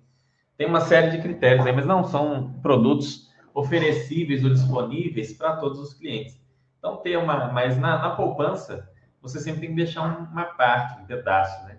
tem 0.57 0.67
uma 0.67 0.81
série 0.81 1.11
de 1.11 1.23
critérios 1.23 1.67
aí, 1.67 1.73
mas 1.73 1.87
não 1.87 2.05
são 2.05 2.53
produtos 2.61 3.31
oferecíveis 3.55 4.45
ou 4.45 4.51
disponíveis 4.51 5.33
para 5.33 5.57
todos 5.57 5.79
os 5.79 5.95
clientes. 5.95 6.39
Então, 6.79 6.99
ter 6.99 7.17
uma. 7.17 7.51
Mas 7.53 7.79
na, 7.79 7.99
na 7.99 8.11
poupança, 8.11 8.89
você 9.23 9.41
sempre 9.41 9.63
tem 9.63 9.71
que 9.71 9.77
deixar 9.77 10.03
uma 10.03 10.45
parte, 10.45 11.01
um 11.01 11.07
pedaço, 11.07 11.65
né? 11.65 11.79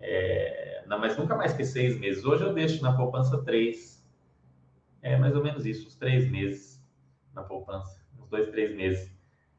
É, 0.00 0.67
não, 0.88 0.98
mas 0.98 1.16
nunca 1.16 1.36
mais 1.36 1.52
que 1.52 1.64
seis 1.64 1.98
meses. 1.98 2.24
Hoje 2.24 2.42
eu 2.42 2.54
deixo 2.54 2.82
na 2.82 2.96
poupança 2.96 3.42
três. 3.44 4.04
É 5.02 5.16
mais 5.16 5.36
ou 5.36 5.42
menos 5.42 5.66
isso, 5.66 5.86
uns 5.86 5.96
três 5.96 6.28
meses 6.28 6.82
na 7.34 7.42
poupança, 7.42 8.02
uns 8.18 8.28
dois, 8.28 8.48
três 8.50 8.74
meses. 8.74 9.16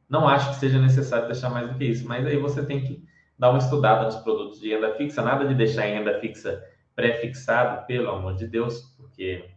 Não 0.08 0.28
acho 0.28 0.50
que 0.50 0.56
seja 0.56 0.78
necessário 0.78 1.26
deixar 1.26 1.48
mais 1.50 1.68
do 1.68 1.78
que 1.78 1.84
isso, 1.84 2.06
mas 2.06 2.26
aí 2.26 2.36
você 2.36 2.66
tem 2.66 2.84
que 2.84 3.08
dar 3.38 3.50
uma 3.50 3.58
estudada 3.58 4.04
nos 4.04 4.16
produtos 4.16 4.60
de 4.60 4.68
renda 4.68 4.94
fixa, 4.96 5.22
nada 5.22 5.46
de 5.46 5.54
deixar 5.54 5.86
em 5.86 5.94
renda 5.94 6.18
fixa 6.18 6.62
pré-fixado, 6.94 7.86
pelo 7.86 8.10
amor 8.10 8.34
de 8.34 8.46
Deus, 8.46 8.82
porque 8.96 9.48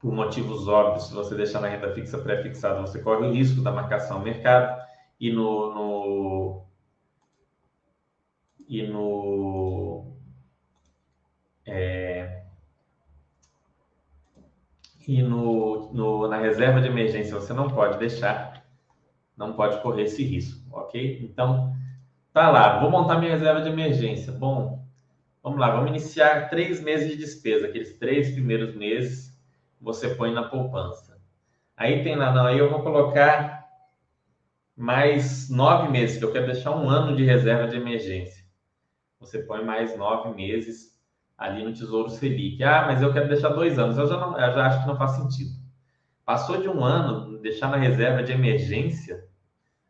por 0.00 0.12
motivos 0.12 0.66
óbvios, 0.66 1.08
se 1.08 1.14
você 1.14 1.34
deixar 1.34 1.60
na 1.60 1.68
renda 1.68 1.94
fixa 1.94 2.18
pré-fixada, 2.18 2.80
você 2.80 3.00
corre 3.00 3.26
o 3.26 3.32
risco 3.32 3.60
da 3.60 3.70
marcação 3.70 4.16
ao 4.16 4.22
mercado 4.22 4.82
e 5.20 5.30
no, 5.30 5.74
no 5.74 6.66
e 8.70 8.86
no 8.86 10.06
é, 11.66 12.44
e 15.08 15.20
no, 15.22 15.92
no, 15.92 16.28
na 16.28 16.38
reserva 16.38 16.80
de 16.80 16.86
emergência 16.86 17.34
você 17.34 17.52
não 17.52 17.68
pode 17.68 17.98
deixar, 17.98 18.64
não 19.36 19.54
pode 19.54 19.82
correr 19.82 20.04
esse 20.04 20.22
risco, 20.22 20.60
ok? 20.70 21.18
Então, 21.20 21.74
tá 22.32 22.48
lá, 22.48 22.78
vou 22.78 22.90
montar 22.90 23.18
minha 23.18 23.32
reserva 23.32 23.60
de 23.60 23.68
emergência. 23.68 24.32
Bom, 24.32 24.86
vamos 25.42 25.58
lá, 25.58 25.72
vamos 25.72 25.90
iniciar 25.90 26.48
três 26.48 26.80
meses 26.80 27.10
de 27.10 27.16
despesa, 27.16 27.66
aqueles 27.66 27.98
três 27.98 28.30
primeiros 28.30 28.72
meses 28.76 29.36
você 29.80 30.14
põe 30.14 30.32
na 30.32 30.44
poupança. 30.44 31.20
Aí 31.76 32.04
tem 32.04 32.14
lá, 32.14 32.32
não, 32.32 32.46
aí 32.46 32.58
eu 32.58 32.70
vou 32.70 32.82
colocar 32.82 33.68
mais 34.76 35.50
nove 35.50 35.88
meses, 35.88 36.18
que 36.18 36.24
eu 36.24 36.32
quero 36.32 36.46
deixar 36.46 36.70
um 36.76 36.88
ano 36.88 37.16
de 37.16 37.24
reserva 37.24 37.66
de 37.66 37.76
emergência. 37.76 38.48
Você 39.20 39.40
põe 39.40 39.62
mais 39.62 39.96
nove 39.96 40.34
meses 40.34 40.98
ali 41.36 41.62
no 41.62 41.72
Tesouro 41.72 42.08
Selic. 42.08 42.62
Ah, 42.64 42.84
mas 42.86 43.02
eu 43.02 43.12
quero 43.12 43.28
deixar 43.28 43.50
dois 43.50 43.78
anos. 43.78 43.98
Eu 43.98 44.06
já, 44.06 44.16
não, 44.16 44.32
eu 44.32 44.52
já 44.52 44.66
acho 44.66 44.80
que 44.80 44.88
não 44.88 44.96
faz 44.96 45.12
sentido. 45.12 45.50
Passou 46.24 46.60
de 46.60 46.68
um 46.68 46.82
ano, 46.82 47.38
deixar 47.38 47.68
na 47.68 47.76
reserva 47.76 48.22
de 48.22 48.32
emergência? 48.32 49.24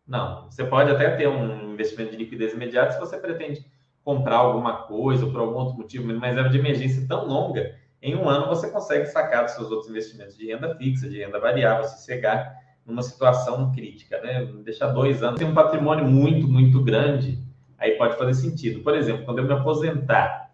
Não. 0.06 0.50
Você 0.50 0.64
pode 0.64 0.90
até 0.90 1.16
ter 1.16 1.28
um 1.28 1.72
investimento 1.72 2.10
de 2.10 2.16
liquidez 2.16 2.52
imediata 2.52 2.92
se 2.92 3.00
você 3.00 3.18
pretende 3.18 3.64
comprar 4.02 4.36
alguma 4.36 4.82
coisa 4.82 5.24
ou 5.24 5.30
por 5.30 5.40
algum 5.40 5.58
outro 5.58 5.76
motivo, 5.76 6.06
mas 6.06 6.16
uma 6.16 6.26
reserva 6.26 6.48
de 6.48 6.58
emergência 6.58 7.06
tão 7.06 7.26
longa 7.26 7.78
em 8.02 8.16
um 8.16 8.28
ano 8.28 8.46
você 8.46 8.70
consegue 8.70 9.06
sacar 9.06 9.44
dos 9.44 9.52
seus 9.52 9.70
outros 9.70 9.90
investimentos 9.90 10.36
de 10.36 10.46
renda 10.46 10.74
fixa, 10.74 11.08
de 11.08 11.18
renda 11.18 11.38
variável, 11.38 11.84
se 11.84 12.04
cegar 12.04 12.56
numa 12.84 13.02
situação 13.02 13.70
crítica, 13.72 14.20
né? 14.22 14.44
Deixar 14.64 14.88
dois 14.88 15.22
anos, 15.22 15.38
tem 15.38 15.46
um 15.46 15.54
patrimônio 15.54 16.06
muito, 16.06 16.48
muito 16.48 16.82
grande, 16.82 17.38
aí 17.80 17.92
pode 17.92 18.16
fazer 18.16 18.34
sentido. 18.34 18.82
Por 18.82 18.94
exemplo, 18.94 19.24
quando 19.24 19.38
eu 19.38 19.44
me 19.44 19.52
aposentar, 19.54 20.50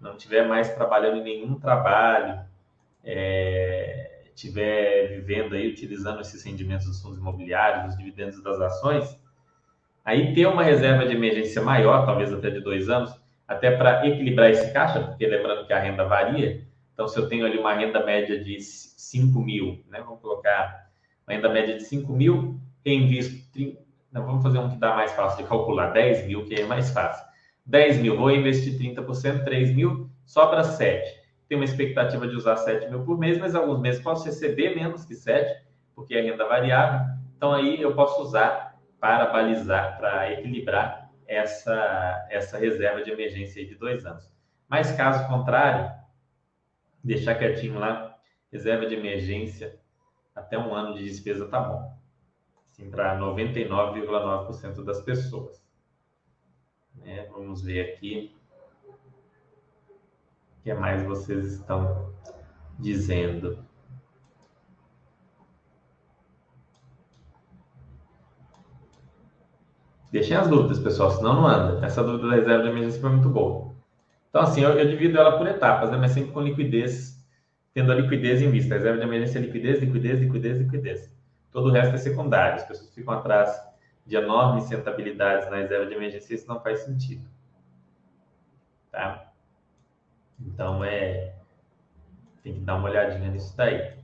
não 0.00 0.16
tiver 0.16 0.46
mais 0.46 0.72
trabalhando 0.74 1.18
em 1.18 1.24
nenhum 1.24 1.58
trabalho, 1.58 2.40
é, 3.04 4.28
tiver 4.34 5.08
vivendo 5.08 5.54
aí, 5.54 5.68
utilizando 5.68 6.20
esses 6.20 6.42
rendimentos 6.44 6.86
dos 6.86 7.02
fundos 7.02 7.18
imobiliários, 7.18 7.86
dos 7.86 7.98
dividendos 7.98 8.40
das 8.42 8.60
ações, 8.60 9.20
aí 10.04 10.32
ter 10.32 10.46
uma 10.46 10.62
reserva 10.62 11.04
de 11.04 11.14
emergência 11.14 11.60
maior, 11.60 12.06
talvez 12.06 12.32
até 12.32 12.48
de 12.48 12.60
dois 12.60 12.88
anos, 12.88 13.12
até 13.46 13.76
para 13.76 14.06
equilibrar 14.06 14.50
esse 14.50 14.72
caixa, 14.72 15.00
porque 15.00 15.26
lembrando 15.26 15.66
que 15.66 15.72
a 15.72 15.80
renda 15.80 16.04
varia, 16.04 16.64
então 16.94 17.08
se 17.08 17.18
eu 17.18 17.28
tenho 17.28 17.44
ali 17.44 17.58
uma 17.58 17.74
renda 17.74 18.04
média 18.04 18.42
de 18.42 18.60
5 18.60 19.40
mil, 19.40 19.84
né, 19.88 20.00
vamos 20.00 20.20
colocar 20.20 20.88
uma 21.26 21.34
renda 21.34 21.48
média 21.48 21.76
de 21.76 21.82
5 21.84 22.12
mil, 22.12 22.60
reinvisto, 22.84 23.50
30, 23.52 23.87
não, 24.12 24.24
vamos 24.24 24.42
fazer 24.42 24.58
um 24.58 24.70
que 24.70 24.76
dá 24.76 24.94
mais 24.94 25.12
fácil 25.12 25.42
de 25.42 25.48
calcular, 25.48 25.90
10 25.92 26.26
mil, 26.26 26.44
que 26.44 26.54
é 26.54 26.64
mais 26.64 26.90
fácil. 26.90 27.26
10 27.66 27.98
mil, 27.98 28.16
vou 28.16 28.30
investir 28.30 28.78
30%, 28.78 29.44
3 29.44 29.74
mil, 29.74 30.08
sobra 30.24 30.64
7. 30.64 31.18
Tem 31.48 31.56
uma 31.56 31.64
expectativa 31.64 32.26
de 32.26 32.34
usar 32.34 32.56
7 32.56 32.88
mil 32.88 33.04
por 33.04 33.18
mês, 33.18 33.38
mas 33.38 33.54
alguns 33.54 33.80
meses 33.80 34.02
posso 34.02 34.24
receber 34.24 34.74
menos 34.74 35.04
que 35.04 35.14
7, 35.14 35.62
porque 35.94 36.14
é 36.14 36.22
renda 36.22 36.46
variável. 36.46 37.14
Então 37.36 37.52
aí 37.52 37.80
eu 37.80 37.94
posso 37.94 38.22
usar 38.22 38.78
para 38.98 39.26
balizar, 39.26 39.98
para 39.98 40.32
equilibrar 40.32 41.10
essa, 41.26 42.26
essa 42.30 42.58
reserva 42.58 43.02
de 43.02 43.10
emergência 43.10 43.64
de 43.64 43.74
dois 43.74 44.06
anos. 44.06 44.30
Mas 44.68 44.92
caso 44.92 45.26
contrário, 45.28 45.90
deixar 47.04 47.34
quietinho 47.34 47.78
lá, 47.78 48.16
reserva 48.50 48.86
de 48.86 48.94
emergência 48.94 49.78
até 50.34 50.58
um 50.58 50.74
ano 50.74 50.94
de 50.94 51.04
despesa 51.04 51.46
tá 51.46 51.60
bom. 51.60 51.97
Assim, 52.78 52.90
para 52.90 53.18
99,9% 53.18 54.84
das 54.84 55.00
pessoas. 55.02 55.60
Né? 56.94 57.26
Vamos 57.32 57.62
ver 57.62 57.92
aqui 57.92 58.36
o 58.86 60.62
que 60.62 60.72
mais 60.74 61.02
vocês 61.02 61.54
estão 61.54 62.14
dizendo. 62.78 63.58
Deixem 70.12 70.36
as 70.36 70.48
dúvidas, 70.48 70.78
pessoal, 70.78 71.10
senão 71.10 71.34
não 71.34 71.46
anda. 71.46 71.84
Essa 71.84 72.02
dúvida 72.02 72.28
da 72.28 72.36
reserva 72.36 72.62
de 72.62 72.68
emergência 72.70 73.00
foi 73.00 73.10
muito 73.10 73.28
boa. 73.28 73.74
Então, 74.30 74.42
assim, 74.42 74.62
eu, 74.62 74.70
eu 74.70 74.88
divido 74.88 75.18
ela 75.18 75.36
por 75.36 75.46
etapas, 75.48 75.90
né? 75.90 75.96
mas 75.96 76.12
sempre 76.12 76.30
com 76.32 76.40
liquidez 76.40 77.18
tendo 77.74 77.92
a 77.92 77.94
liquidez 77.94 78.40
em 78.40 78.50
vista. 78.50 78.74
A 78.74 78.78
reserva 78.78 78.98
de 78.98 79.04
emergência 79.04 79.38
é 79.38 79.42
liquidez, 79.42 79.80
liquidez, 79.80 80.20
liquidez, 80.20 80.58
liquidez. 80.58 81.17
Todo 81.50 81.68
o 81.68 81.72
resto 81.72 81.94
é 81.94 81.98
secundário. 81.98 82.56
As 82.56 82.64
pessoas 82.64 82.94
ficam 82.94 83.14
atrás 83.14 83.68
de 84.06 84.16
enormes 84.16 84.68
rentabilidades 84.70 85.50
na 85.50 85.56
reserva 85.58 85.86
de 85.86 85.94
emergência, 85.94 86.34
isso 86.34 86.48
não 86.48 86.60
faz 86.60 86.80
sentido. 86.80 87.28
Tá? 88.90 89.30
Então, 90.40 90.82
é... 90.82 91.34
Tem 92.42 92.54
que 92.54 92.60
dar 92.60 92.76
uma 92.76 92.88
olhadinha 92.88 93.30
nisso 93.30 93.54
daí. 93.56 93.98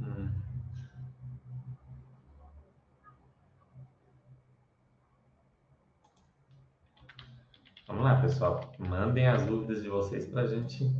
Hum. 0.00 0.30
Vamos 7.86 8.04
lá, 8.04 8.20
pessoal. 8.20 8.72
Mandem 8.78 9.28
as 9.28 9.46
dúvidas 9.46 9.82
de 9.82 9.88
vocês 9.88 10.26
para 10.26 10.42
a 10.42 10.46
gente 10.46 10.90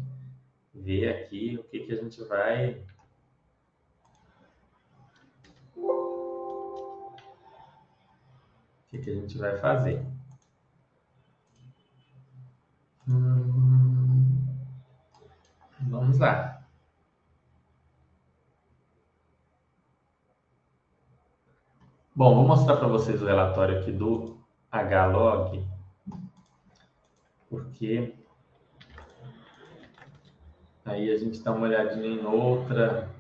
ver 0.83 1.09
aqui 1.09 1.57
o 1.59 1.65
que, 1.65 1.81
que 1.81 1.93
a 1.93 1.97
gente 1.97 2.23
vai. 2.25 2.83
O 5.77 7.17
que, 8.89 8.99
que 8.99 9.11
a 9.11 9.15
gente 9.15 9.37
vai 9.39 9.57
fazer. 9.59 10.05
Hum... 13.09 14.47
Vamos 15.81 16.19
lá. 16.19 16.63
Bom, 22.15 22.35
vou 22.35 22.47
mostrar 22.47 22.77
para 22.77 22.89
vocês 22.89 23.23
o 23.23 23.27
relatório 23.27 23.79
aqui 23.79 23.93
do 23.93 24.39
HLog 24.73 25.67
porque 27.49 28.15
aí 30.89 31.13
a 31.13 31.17
gente 31.17 31.43
dá 31.43 31.53
uma 31.53 31.67
olhadinha 31.67 32.09
em 32.09 32.25
outra. 32.25 33.11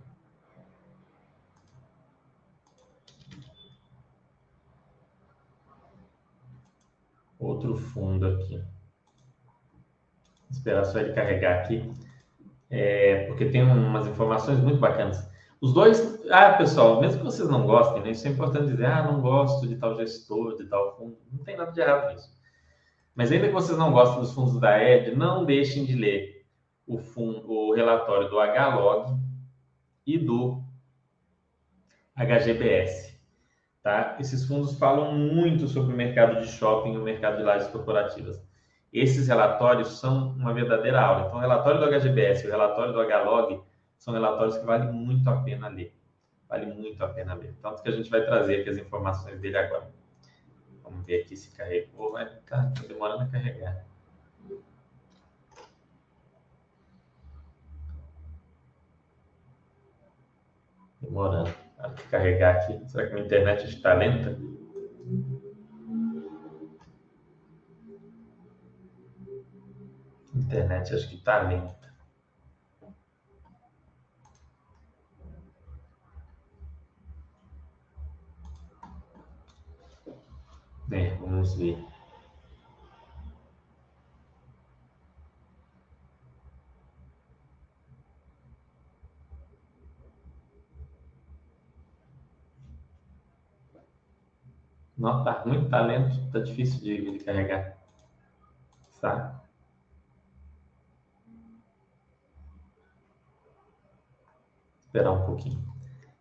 Outro 7.38 7.76
fundo 7.76 8.26
aqui. 8.26 8.60
esperar 10.50 10.84
só 10.84 10.98
ele 10.98 11.12
carregar 11.12 11.60
aqui. 11.60 11.90
É, 12.70 13.26
porque 13.26 13.46
tem 13.46 13.62
umas 13.62 14.06
informações 14.06 14.58
muito 14.58 14.78
bacanas. 14.78 15.28
Os 15.60 15.72
dois, 15.72 16.24
ah, 16.30 16.52
pessoal, 16.52 17.00
mesmo 17.00 17.18
que 17.18 17.24
vocês 17.24 17.48
não 17.48 17.66
gostem, 17.66 18.02
né, 18.02 18.10
isso 18.10 18.26
é 18.28 18.30
importante 18.30 18.66
dizer, 18.66 18.86
ah, 18.86 19.02
não 19.02 19.20
gosto 19.20 19.66
de 19.66 19.76
tal 19.76 19.96
gestor, 19.96 20.56
de 20.56 20.66
tal 20.66 20.96
fundo, 20.96 21.18
não 21.32 21.42
tem 21.44 21.56
nada 21.56 21.72
de 21.72 21.80
errado 21.80 22.12
nisso. 22.12 22.30
Mas 23.14 23.32
ainda 23.32 23.48
que 23.48 23.52
vocês 23.52 23.76
não 23.76 23.90
gostem 23.90 24.20
dos 24.20 24.32
fundos 24.32 24.60
da 24.60 24.80
ED, 24.80 25.16
não 25.16 25.44
deixem 25.44 25.84
de 25.84 25.96
ler 25.96 26.37
o, 26.88 26.98
fundo, 26.98 27.52
o 27.52 27.74
relatório 27.74 28.30
do 28.30 28.40
HLog 28.40 29.20
e 30.06 30.18
do 30.18 30.64
HGBS. 32.16 33.20
Tá? 33.82 34.16
Esses 34.18 34.46
fundos 34.46 34.76
falam 34.78 35.12
muito 35.12 35.68
sobre 35.68 35.92
o 35.92 35.96
mercado 35.96 36.40
de 36.40 36.48
shopping 36.48 36.94
e 36.94 36.98
o 36.98 37.02
mercado 37.02 37.36
de 37.36 37.42
lajes 37.42 37.68
corporativas. 37.68 38.42
Esses 38.90 39.28
relatórios 39.28 40.00
são 40.00 40.30
uma 40.30 40.52
verdadeira 40.54 41.00
aula. 41.00 41.26
Então, 41.26 41.36
o 41.36 41.40
relatório 41.40 41.78
do 41.78 41.86
HGBS 41.86 42.44
e 42.44 42.48
o 42.48 42.50
relatório 42.50 42.92
do 42.94 43.00
HLog 43.00 43.62
são 43.98 44.14
relatórios 44.14 44.56
que 44.56 44.64
vale 44.64 44.90
muito 44.90 45.28
a 45.28 45.42
pena 45.42 45.68
ler. 45.68 45.94
Vale 46.48 46.66
muito 46.66 47.04
a 47.04 47.08
pena 47.08 47.34
ler. 47.34 47.54
Tanto 47.60 47.82
que 47.82 47.88
a 47.88 47.92
gente 47.92 48.08
vai 48.08 48.24
trazer 48.24 48.60
aqui 48.60 48.70
as 48.70 48.78
informações 48.78 49.38
dele 49.38 49.58
agora. 49.58 49.90
Vamos 50.82 51.04
ver 51.04 51.22
aqui 51.22 51.36
se 51.36 51.54
carregou. 51.54 52.12
Vai 52.12 52.26
ficar 52.26 52.72
tá 52.72 52.82
demorando 52.88 53.24
a 53.24 53.26
carregar. 53.26 53.87
Demorando. 61.08 61.54
Para 61.76 61.90
carregar 62.10 62.56
aqui. 62.56 62.86
Será 62.88 63.06
que 63.06 63.14
minha 63.14 63.24
internet 63.24 63.64
está 63.64 63.94
lenta? 63.94 64.36
Internet 70.34 70.94
acho 70.94 71.08
que 71.08 71.14
está 71.16 71.42
lenta. 71.42 71.78
É, 80.90 81.14
vamos 81.16 81.54
ver. 81.54 81.97
Não, 94.98 95.22
tá 95.22 95.42
muito 95.46 95.68
talento, 95.68 96.18
tá 96.32 96.40
difícil 96.40 96.80
de, 96.80 97.12
de 97.12 97.24
carregar. 97.24 97.78
Tá? 99.00 99.40
Esperar 104.80 105.12
um 105.12 105.24
pouquinho. 105.24 105.62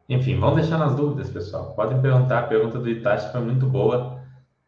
Enfim, 0.08 0.40
vamos 0.40 0.62
deixar 0.62 0.78
nas 0.78 0.96
dúvidas, 0.96 1.30
pessoal. 1.30 1.74
Podem 1.74 2.02
perguntar. 2.02 2.40
A 2.40 2.48
pergunta 2.48 2.78
do 2.78 2.88
Itachi 2.88 3.32
foi 3.32 3.42
muito 3.42 3.66
boa. 3.66 4.22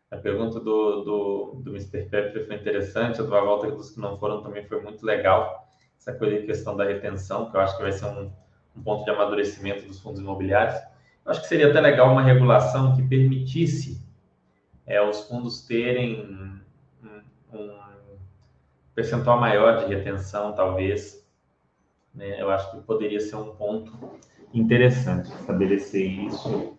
A 0.10 0.18
pergunta 0.18 0.60
do, 0.60 1.04
do, 1.04 1.62
do 1.64 1.70
Mr. 1.70 2.10
Pepper 2.10 2.48
foi 2.48 2.56
interessante, 2.56 3.22
a 3.22 3.24
do 3.24 3.30
volta 3.30 3.70
dos 3.70 3.92
que 3.92 4.00
não 4.00 4.18
foram 4.18 4.42
também 4.42 4.66
foi 4.66 4.82
muito 4.82 5.06
legal. 5.06 5.68
Essa 6.00 6.14
coisa 6.14 6.40
de 6.40 6.48
questão 6.48 6.76
da 6.76 6.84
retenção, 6.84 7.52
que 7.52 7.56
eu 7.56 7.62
acho 7.62 7.78
que 7.78 7.84
vai 7.84 7.92
ser 7.92 8.06
um, 8.06 8.32
um 8.76 8.82
ponto 8.82 9.04
de 9.04 9.12
amadurecimento 9.12 9.86
dos 9.86 10.00
fundos 10.00 10.20
imobiliários. 10.20 10.80
Acho 11.30 11.42
que 11.42 11.48
seria 11.48 11.70
até 11.70 11.80
legal 11.80 12.12
uma 12.12 12.24
regulação 12.24 12.96
que 12.96 13.08
permitisse 13.08 14.04
é, 14.84 15.00
os 15.00 15.28
fundos 15.28 15.62
terem 15.62 16.22
um, 16.26 16.60
um 17.54 17.80
percentual 18.96 19.40
maior 19.40 19.78
de 19.78 19.94
retenção, 19.94 20.56
talvez. 20.56 21.24
Né? 22.16 22.42
Eu 22.42 22.50
acho 22.50 22.72
que 22.72 22.82
poderia 22.82 23.20
ser 23.20 23.36
um 23.36 23.56
ponto 23.56 24.20
interessante 24.52 25.30
estabelecer 25.30 26.04
isso. 26.04 26.76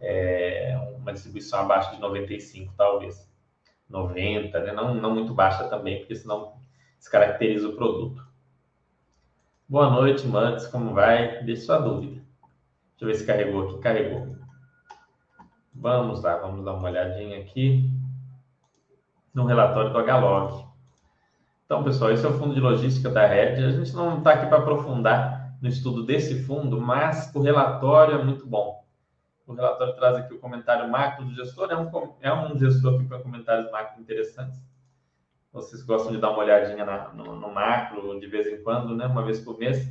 É, 0.00 0.76
uma 0.98 1.12
distribuição 1.12 1.60
abaixo 1.60 1.94
de 1.94 2.00
95, 2.00 2.74
talvez. 2.76 3.32
90, 3.88 4.58
né? 4.58 4.72
não, 4.72 4.92
não 4.92 5.14
muito 5.14 5.32
baixa 5.32 5.68
também, 5.68 6.00
porque 6.00 6.16
senão 6.16 6.54
descaracteriza 6.98 7.68
o 7.68 7.76
produto. 7.76 8.26
Boa 9.68 9.88
noite, 9.88 10.26
Mantes, 10.26 10.66
como 10.66 10.92
vai? 10.92 11.44
Deixe 11.44 11.62
sua 11.62 11.78
dúvida. 11.78 12.13
Deixa 12.94 13.04
eu 13.04 13.08
ver 13.08 13.14
se 13.14 13.26
carregou 13.26 13.68
aqui. 13.68 13.78
Carregou. 13.80 14.36
Vamos 15.74 16.22
lá, 16.22 16.36
vamos 16.36 16.64
dar 16.64 16.74
uma 16.74 16.88
olhadinha 16.88 17.40
aqui 17.40 17.90
no 19.34 19.44
relatório 19.44 19.92
do 19.92 19.98
HLog. 19.98 20.64
Então, 21.64 21.82
pessoal, 21.82 22.12
esse 22.12 22.24
é 22.24 22.28
o 22.28 22.38
fundo 22.38 22.54
de 22.54 22.60
logística 22.60 23.10
da 23.10 23.26
Red. 23.26 23.64
A 23.64 23.70
gente 23.70 23.92
não 23.94 24.18
está 24.18 24.34
aqui 24.34 24.46
para 24.46 24.58
aprofundar 24.58 25.56
no 25.60 25.68
estudo 25.68 26.04
desse 26.04 26.44
fundo, 26.44 26.80
mas 26.80 27.34
o 27.34 27.40
relatório 27.40 28.20
é 28.20 28.24
muito 28.24 28.46
bom. 28.46 28.84
O 29.46 29.52
relatório 29.52 29.94
traz 29.96 30.16
aqui 30.16 30.32
o 30.32 30.38
comentário 30.38 30.90
macro 30.90 31.24
do 31.24 31.34
gestor. 31.34 31.70
É 31.70 31.76
um, 31.76 32.14
é 32.20 32.32
um 32.32 32.58
gestor 32.58 32.98
que 32.98 33.04
põe 33.04 33.20
comentários 33.22 33.70
macro 33.70 34.00
interessantes. 34.00 34.62
Vocês 35.52 35.82
gostam 35.82 36.12
de 36.12 36.18
dar 36.18 36.30
uma 36.30 36.40
olhadinha 36.40 36.84
na, 36.84 37.12
no, 37.12 37.36
no, 37.36 37.52
macro 37.52 38.18
de 38.18 38.26
vez 38.26 38.46
em 38.46 38.62
quando, 38.62 38.96
né? 38.96 39.06
uma 39.06 39.22
vez 39.22 39.40
por 39.40 39.58
mês. 39.58 39.88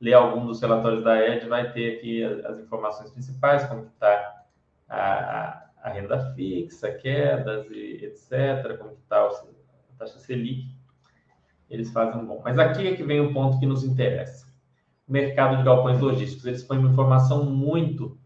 Ler 0.00 0.14
algum 0.14 0.46
dos 0.46 0.60
relatórios 0.60 1.04
da 1.04 1.20
Ed, 1.20 1.46
vai 1.46 1.72
ter 1.72 1.98
aqui 1.98 2.24
as, 2.24 2.58
informações 2.58 3.10
principais, 3.10 3.66
como 3.66 3.84
está 3.84 4.44
a, 4.88 4.98
a, 4.98 5.70
a, 5.82 5.88
renda 5.90 6.32
fixa, 6.34 6.90
quedas, 6.92 7.66
e 7.70 8.04
etc., 8.04 8.78
como 8.78 8.92
está 8.92 9.26
a 9.26 9.30
taxa 9.98 10.18
Selic. 10.18 10.74
Eles 11.68 11.92
fazem 11.92 12.20
um 12.20 12.26
bom. 12.26 12.40
Mas 12.42 12.58
aqui 12.58 12.88
é 12.88 12.96
que 12.96 13.02
vem 13.02 13.20
o 13.20 13.32
ponto 13.32 13.60
que 13.60 13.66
nos 13.66 13.84
interessa. 13.84 14.46
O 15.06 15.12
mercado 15.12 15.58
de 15.58 15.62
galpões 15.62 16.00
logísticos. 16.00 16.46
Eles 16.46 16.64
põem 16.64 16.78
uma 16.78 16.90
informação 16.90 17.44
muito 17.44 18.18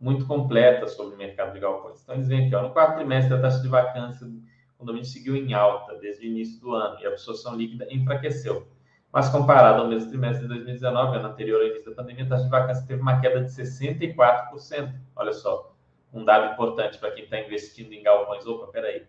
muito 0.00 0.26
completa 0.26 0.88
sobre 0.88 1.14
o 1.14 1.18
mercado 1.18 1.52
de 1.52 1.60
galpões. 1.60 2.02
Então, 2.02 2.14
eles 2.14 2.26
vêm 2.26 2.46
aqui, 2.46 2.54
ó, 2.54 2.62
no 2.62 2.70
quarto 2.70 2.96
trimestre, 2.96 3.34
a 3.34 3.40
taxa 3.40 3.60
de 3.60 3.68
vacância 3.68 4.26
do 4.26 4.42
condomínio 4.78 5.06
seguiu 5.06 5.36
em 5.36 5.52
alta 5.52 5.94
desde 5.98 6.26
o 6.26 6.30
início 6.30 6.58
do 6.58 6.72
ano 6.72 6.98
e 7.00 7.06
a 7.06 7.10
absorção 7.10 7.54
líquida 7.54 7.86
enfraqueceu. 7.92 8.66
Mas, 9.12 9.28
comparado 9.28 9.82
ao 9.82 9.88
mesmo 9.88 10.08
trimestre 10.08 10.42
de 10.42 10.48
2019, 10.48 11.18
ano 11.18 11.28
anterior 11.28 11.60
ao 11.60 11.68
início 11.68 11.90
da 11.90 11.96
pandemia, 11.96 12.24
a 12.24 12.28
taxa 12.28 12.44
de 12.44 12.50
vacância 12.50 12.86
teve 12.86 13.02
uma 13.02 13.20
queda 13.20 13.42
de 13.42 13.50
64%. 13.50 14.94
Olha 15.16 15.32
só, 15.32 15.74
um 16.12 16.24
dado 16.24 16.52
importante 16.52 16.98
para 16.98 17.10
quem 17.10 17.24
está 17.24 17.40
investindo 17.40 17.92
em 17.92 18.02
galpões. 18.02 18.46
Opa, 18.46 18.70
peraí. 18.70 19.04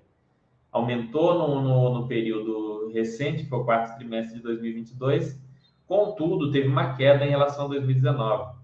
Aumentou 0.71 1.35
no, 1.35 1.61
no, 1.61 1.93
no 1.93 2.07
período 2.07 2.91
recente, 2.93 3.45
foi 3.45 3.59
o 3.59 3.65
quarto 3.65 3.95
trimestre 3.97 4.37
de 4.37 4.43
2022, 4.43 5.39
contudo, 5.85 6.51
teve 6.51 6.67
uma 6.67 6.95
queda 6.95 7.25
em 7.25 7.29
relação 7.29 7.65
a 7.65 7.67
2019 7.67 8.61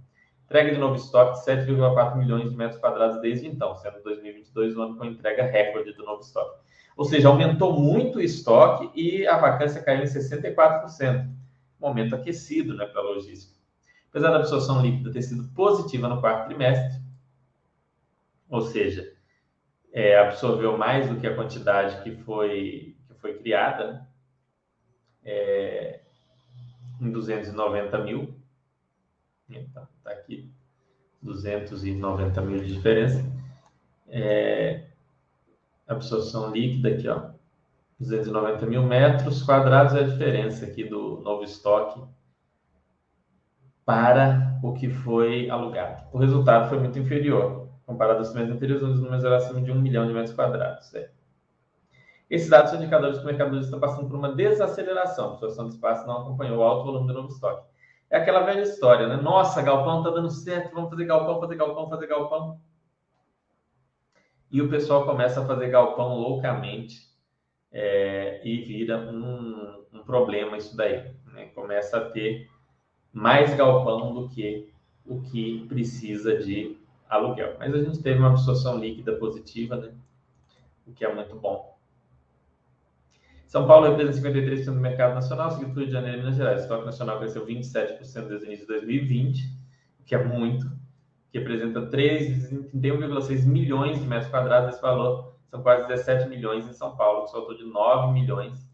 Entrega 0.47 0.71
de 0.71 0.77
novo 0.79 0.95
estoque 0.95 1.39
de 1.39 1.45
7,4 1.45 2.15
milhões 2.15 2.49
de 2.49 2.55
metros 2.55 2.79
quadrados 2.79 3.19
desde 3.19 3.47
então, 3.47 3.75
sendo 3.75 4.01
2022 4.01 4.77
o 4.77 4.81
ano 4.81 4.95
com 4.95 5.03
entrega 5.03 5.43
recorde 5.43 5.91
do 5.91 6.05
novo 6.05 6.21
estoque. 6.21 6.61
Ou 6.97 7.05
seja, 7.05 7.27
aumentou 7.27 7.79
muito 7.79 8.17
o 8.17 8.21
estoque 8.21 8.89
e 8.99 9.27
a 9.27 9.37
vacância 9.37 9.83
caiu 9.83 10.01
em 10.01 10.07
64%. 10.07 11.29
Momento 11.79 12.15
aquecido 12.15 12.75
né, 12.75 12.87
para 12.87 13.01
a 13.01 13.03
logística. 13.03 13.55
Apesar 14.09 14.31
da 14.31 14.37
absorção 14.37 14.81
líquida 14.81 15.11
ter 15.11 15.21
sido 15.21 15.47
positiva 15.53 16.07
no 16.07 16.19
quarto 16.19 16.47
trimestre, 16.47 16.99
ou 18.49 18.61
seja, 18.61 19.13
é, 19.93 20.17
absorveu 20.17 20.75
mais 20.75 21.07
do 21.07 21.19
que 21.19 21.27
a 21.27 21.35
quantidade 21.35 22.01
que 22.01 22.11
foi, 22.23 22.97
que 23.07 23.13
foi 23.13 23.37
criada, 23.37 24.07
é, 25.23 26.01
em 26.99 27.11
290 27.11 27.97
mil, 27.99 28.33
então, 29.47 29.87
está 29.97 30.11
aqui 30.11 30.51
290 31.21 32.41
mil 32.41 32.59
de 32.59 32.73
diferença. 32.73 33.23
É, 34.07 34.86
absorção 35.87 36.51
líquida 36.51 36.89
aqui, 36.89 37.07
ó, 37.07 37.29
290 37.99 38.65
mil 38.65 38.83
metros 38.83 39.41
quadrados 39.43 39.95
é 39.95 40.01
a 40.01 40.03
diferença 40.03 40.65
aqui 40.65 40.83
do 40.83 41.19
novo 41.21 41.43
estoque 41.43 41.99
para 43.83 44.59
o 44.61 44.73
que 44.73 44.89
foi 44.89 45.49
alugado. 45.49 46.03
O 46.11 46.17
resultado 46.17 46.69
foi 46.69 46.79
muito 46.79 46.99
inferior, 46.99 47.69
comparado 47.85 48.19
aos 48.19 48.33
meses 48.33 48.53
anteriores, 48.53 48.83
onde 48.83 48.95
os 48.95 48.99
números 48.99 49.23
eram 49.23 49.37
acima 49.37 49.61
de 49.61 49.71
um 49.71 49.81
milhão 49.81 50.05
de 50.05 50.13
metros 50.13 50.35
quadrados. 50.35 50.93
É. 50.93 51.09
Esses 52.29 52.49
dados 52.49 52.71
são 52.71 52.79
indicadores 52.79 53.17
que 53.17 53.23
o 53.23 53.27
mercado 53.27 53.57
está 53.57 53.77
passando 53.79 54.09
por 54.09 54.17
uma 54.17 54.35
desaceleração. 54.35 55.29
A 55.29 55.33
absorção 55.33 55.67
de 55.67 55.75
espaço 55.75 56.05
não 56.05 56.17
acompanhou 56.17 56.59
o 56.59 56.63
alto 56.63 56.85
volume 56.85 57.07
do 57.07 57.13
novo 57.13 57.29
estoque. 57.29 57.65
É 58.09 58.17
aquela 58.17 58.41
velha 58.41 58.61
história, 58.61 59.07
né? 59.07 59.15
Nossa, 59.15 59.61
galpão 59.61 60.03
tá 60.03 60.09
dando 60.09 60.29
certo, 60.29 60.73
vamos 60.73 60.89
fazer 60.89 61.05
galpão, 61.05 61.39
fazer 61.39 61.55
galpão, 61.55 61.89
fazer 61.89 62.07
galpão. 62.07 62.59
E 64.49 64.61
o 64.61 64.69
pessoal 64.69 65.05
começa 65.05 65.41
a 65.41 65.45
fazer 65.45 65.69
galpão 65.69 66.15
loucamente 66.15 67.01
é, 67.71 68.41
e 68.47 68.61
vira 68.61 68.97
um, 68.97 69.83
um, 69.93 70.03
problema 70.03 70.57
isso 70.57 70.75
daí. 70.75 71.11
Né? 71.33 71.47
Começa 71.47 71.97
a 71.97 72.09
ter 72.09 72.49
mais 73.11 73.53
galpão 73.55 74.13
do 74.13 74.29
que 74.29 74.71
o 75.05 75.21
que 75.21 75.65
precisa 75.67 76.37
de 76.37 76.77
aluguel. 77.09 77.55
Mas 77.59 77.73
a 77.73 77.83
gente 77.83 78.01
teve 78.01 78.19
uma 78.19 78.29
absorção 78.29 78.77
líquida 78.77 79.15
positiva, 79.17 79.75
né? 79.75 79.93
o 80.85 80.93
que 80.93 81.03
é 81.03 81.13
muito 81.13 81.35
bom. 81.35 81.77
São 83.47 83.65
Paulo 83.65 83.87
representa 83.87 84.29
53% 84.29 84.65
do 84.65 84.79
mercado 84.79 85.15
nacional, 85.15 85.51
seguido 85.51 85.71
por 85.71 85.79
Rio 85.79 85.87
de 85.87 85.93
Janeiro 85.93 86.17
e 86.17 86.19
Minas 86.19 86.35
Gerais. 86.35 86.59
O 86.59 86.63
estoque 86.63 86.85
nacional 86.85 87.17
cresceu 87.19 87.45
27% 87.45 88.27
desde 88.27 88.45
o 88.45 88.47
início 88.47 88.65
de 88.65 88.73
2020, 88.73 89.53
o 90.01 90.03
que 90.03 90.15
é 90.15 90.23
muito, 90.23 90.69
que 91.31 91.39
representa 91.39 91.81
31,6 91.89 93.45
milhões 93.45 93.99
de 93.99 94.07
metros 94.07 94.29
quadrados. 94.29 94.73
Esse 94.73 94.81
valor 94.81 95.35
são 95.47 95.61
quase 95.61 95.87
17 95.87 96.29
milhões 96.29 96.67
em 96.67 96.73
São 96.73 96.95
Paulo, 96.95 97.25
que 97.25 97.31
saltou 97.31 97.55
de 97.55 97.63
9 97.63 98.13
milhões 98.13 98.67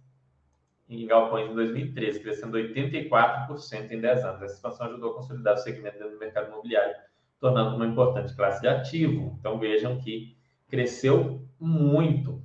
em 0.89 1.05
galpões 1.07 1.49
em 1.49 1.55
2013, 1.55 2.19
crescendo 2.19 2.57
84% 2.57 3.91
em 3.91 3.99
10 3.99 4.25
anos. 4.25 4.41
Essa 4.41 4.55
expansão 4.55 4.87
ajudou 4.87 5.11
a 5.11 5.15
consolidar 5.15 5.55
o 5.55 5.57
segmento 5.57 5.97
dentro 5.97 6.13
do 6.13 6.19
mercado 6.19 6.49
imobiliário, 6.49 6.95
tornando 7.39 7.75
uma 7.75 7.87
importante 7.87 8.35
classe 8.35 8.61
de 8.61 8.67
ativo. 8.67 9.35
Então 9.39 9.57
vejam 9.57 9.99
que 9.99 10.37
cresceu 10.67 11.47
muito, 11.59 12.43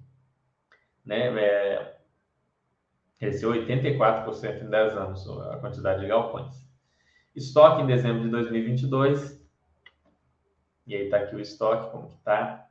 né? 1.05 1.29
É, 1.38 1.99
Cresceu 3.18 3.51
84% 3.51 4.62
em 4.62 4.71
10 4.71 4.97
anos 4.97 5.29
a 5.29 5.57
quantidade 5.57 6.01
de 6.01 6.07
galpões. 6.07 6.55
Estoque 7.35 7.83
em 7.83 7.87
dezembro 7.87 8.23
de 8.23 8.31
2022. 8.31 9.38
E 10.88 10.96
aí 10.96 11.05
está 11.05 11.18
aqui 11.18 11.37
o 11.37 11.40
estoque, 11.40 11.92
como 11.92 12.09
que 12.09 12.16
está. 12.16 12.66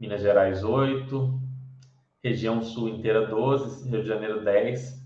Minas 0.00 0.22
Gerais 0.22 0.64
8. 0.64 1.42
Região 2.22 2.62
Sul 2.62 2.88
inteira 2.88 3.26
12. 3.26 3.90
Rio 3.90 4.00
de 4.00 4.08
Janeiro 4.08 4.42
10. 4.42 5.04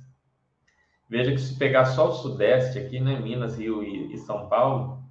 Veja 1.08 1.32
que 1.32 1.40
se 1.40 1.58
pegar 1.58 1.86
só 1.86 2.10
o 2.10 2.12
Sudeste 2.12 2.78
aqui, 2.78 3.00
né, 3.00 3.18
Minas, 3.18 3.58
Rio 3.58 3.82
e, 3.82 4.16
São 4.18 4.48
Paulo, 4.48 5.02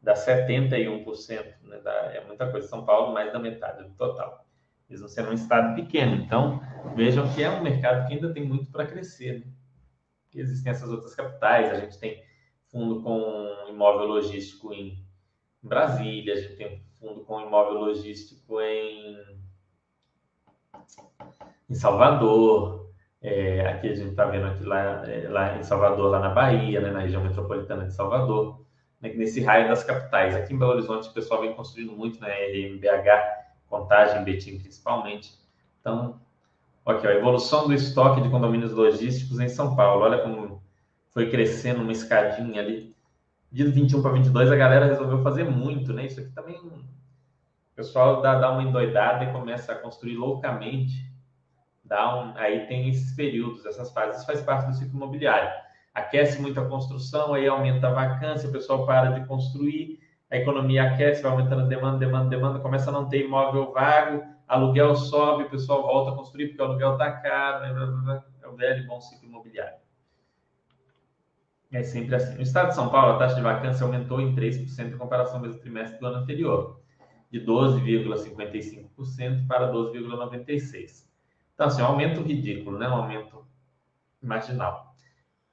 dá 0.00 0.14
71%. 0.14 1.60
Né, 1.62 1.78
dá, 1.84 1.92
é 1.92 2.24
muita 2.26 2.50
coisa. 2.50 2.66
São 2.66 2.84
Paulo, 2.84 3.12
mais 3.12 3.32
da 3.32 3.38
metade 3.38 3.84
do 3.84 3.94
total 3.94 4.42
mesmo 4.92 5.08
sendo 5.08 5.30
um 5.30 5.34
estado 5.34 5.74
pequeno. 5.74 6.14
Então, 6.16 6.60
vejam 6.94 7.32
que 7.34 7.42
é 7.42 7.50
um 7.50 7.62
mercado 7.62 8.06
que 8.06 8.14
ainda 8.14 8.32
tem 8.32 8.44
muito 8.44 8.70
para 8.70 8.86
crescer. 8.86 9.40
Né? 9.40 9.52
Existem 10.34 10.70
essas 10.70 10.90
outras 10.90 11.14
capitais, 11.14 11.70
a 11.70 11.80
gente 11.80 11.98
tem 11.98 12.22
fundo 12.72 13.02
com 13.02 13.68
imóvel 13.68 14.06
logístico 14.06 14.72
em 14.72 14.98
Brasília, 15.62 16.34
a 16.34 16.36
gente 16.38 16.56
tem 16.56 16.82
fundo 16.98 17.20
com 17.20 17.40
imóvel 17.40 17.74
logístico 17.74 18.60
em, 18.60 19.38
em 21.68 21.74
Salvador, 21.74 22.90
é, 23.20 23.68
aqui 23.68 23.88
a 23.88 23.94
gente 23.94 24.10
está 24.10 24.24
vendo 24.24 24.46
aqui 24.46 24.64
lá, 24.64 25.06
é, 25.06 25.28
lá 25.28 25.58
em 25.58 25.62
Salvador, 25.62 26.10
lá 26.10 26.18
na 26.18 26.30
Bahia, 26.30 26.80
né, 26.80 26.90
na 26.90 27.00
região 27.00 27.22
metropolitana 27.22 27.84
de 27.84 27.94
Salvador, 27.94 28.64
né, 29.00 29.12
nesse 29.12 29.40
raio 29.42 29.68
das 29.68 29.84
capitais. 29.84 30.34
Aqui 30.34 30.54
em 30.54 30.58
Belo 30.58 30.72
Horizonte 30.72 31.08
o 31.08 31.12
pessoal 31.12 31.42
vem 31.42 31.54
construindo 31.54 31.92
muito, 31.92 32.20
né, 32.20 32.32
RMBH, 32.46 33.42
Contagem, 33.68 34.24
Betim 34.24 34.58
principalmente. 34.58 35.34
Então, 35.80 36.20
aqui, 36.84 37.06
a 37.06 37.14
evolução 37.14 37.68
do 37.68 37.74
estoque 37.74 38.20
de 38.20 38.28
condomínios 38.28 38.72
logísticos 38.72 39.38
em 39.38 39.48
São 39.48 39.76
Paulo. 39.76 40.02
Olha 40.02 40.18
como 40.18 40.62
foi 41.12 41.30
crescendo 41.30 41.82
uma 41.82 41.92
escadinha 41.92 42.60
ali. 42.60 42.94
De 43.50 43.64
21 43.64 44.00
para 44.00 44.12
22, 44.12 44.50
a 44.50 44.56
galera 44.56 44.86
resolveu 44.86 45.22
fazer 45.22 45.44
muito, 45.44 45.92
né? 45.92 46.06
Isso 46.06 46.20
aqui 46.20 46.30
também. 46.30 46.56
O 46.56 47.74
pessoal 47.74 48.22
dá, 48.22 48.38
dá 48.38 48.50
uma 48.50 48.62
endoidada 48.62 49.24
e 49.24 49.32
começa 49.32 49.72
a 49.72 49.74
construir 49.74 50.16
loucamente. 50.16 51.12
Dá 51.84 52.16
um, 52.16 52.32
aí 52.36 52.66
tem 52.66 52.88
esses 52.88 53.14
períodos, 53.14 53.66
essas 53.66 53.92
fases, 53.92 54.18
isso 54.18 54.26
faz 54.26 54.40
parte 54.40 54.68
do 54.68 54.74
ciclo 54.74 54.96
imobiliário. 54.96 55.50
Aquece 55.92 56.40
muito 56.40 56.58
a 56.58 56.64
construção, 56.66 57.34
aí 57.34 57.46
aumenta 57.46 57.88
a 57.88 57.92
vacância, 57.92 58.48
o 58.48 58.52
pessoal 58.52 58.86
para 58.86 59.10
de 59.10 59.26
construir, 59.26 60.00
a 60.30 60.38
economia 60.38 60.84
aquece, 60.84 61.22
vai 61.22 61.32
aumentando 61.32 61.62
a 61.62 61.66
demanda, 61.66 61.98
demanda, 61.98 62.30
demanda, 62.30 62.60
começa 62.60 62.88
a 62.88 62.92
não 62.92 63.06
ter 63.10 63.26
imóvel 63.26 63.70
vago, 63.72 64.24
aluguel 64.48 64.94
sobe, 64.94 65.44
o 65.44 65.50
pessoal 65.50 65.82
volta 65.82 66.12
a 66.12 66.14
construir 66.14 66.48
porque 66.48 66.62
o 66.62 66.64
aluguel 66.64 66.92
está 66.92 67.10
caro, 67.10 67.60
né? 68.06 68.22
é 68.42 68.48
o 68.48 68.56
velho 68.56 68.86
bom 68.86 68.98
ciclo 68.98 69.28
imobiliário. 69.28 69.76
É 71.72 71.82
sempre 71.82 72.14
assim. 72.14 72.34
No 72.34 72.42
estado 72.42 72.68
de 72.68 72.74
São 72.74 72.90
Paulo, 72.90 73.14
a 73.14 73.18
taxa 73.18 73.34
de 73.34 73.40
vacância 73.40 73.84
aumentou 73.84 74.20
em 74.20 74.34
3% 74.34 74.92
em 74.92 74.98
comparação 74.98 75.36
ao 75.36 75.42
mesmo 75.42 75.58
trimestre 75.58 75.98
do 75.98 76.06
ano 76.06 76.18
anterior. 76.18 76.82
de 77.30 77.40
12,55% 77.46 79.46
para 79.46 79.72
12,96%. 79.72 81.06
Então, 81.54 81.66
assim, 81.66 81.80
um 81.80 81.86
aumento 81.86 82.20
ridículo, 82.20 82.78
né? 82.78 82.86
um 82.86 82.96
aumento 82.96 83.46
marginal. 84.20 84.94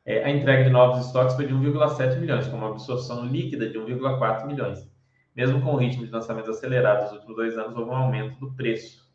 É, 0.06 0.26
a 0.26 0.30
entrega 0.30 0.66
de 0.66 0.70
novos 0.70 1.06
estoques 1.06 1.38
foi 1.38 1.48
de 1.48 1.54
1,7 1.54 2.20
milhões, 2.20 2.48
com 2.48 2.58
uma 2.58 2.72
absorção 2.72 3.26
líquida 3.26 3.70
de 3.70 3.78
1,4 3.78 4.46
milhões. 4.46 4.92
Mesmo 5.34 5.62
com 5.62 5.74
o 5.74 5.78
ritmo 5.78 6.06
de 6.06 6.12
lançamentos 6.12 6.50
acelerados 6.50 7.06
nos 7.06 7.14
últimos 7.14 7.38
dois 7.38 7.58
anos, 7.58 7.78
houve 7.78 7.92
um 7.92 7.96
aumento 7.96 8.38
do 8.42 8.54
preço 8.56 9.10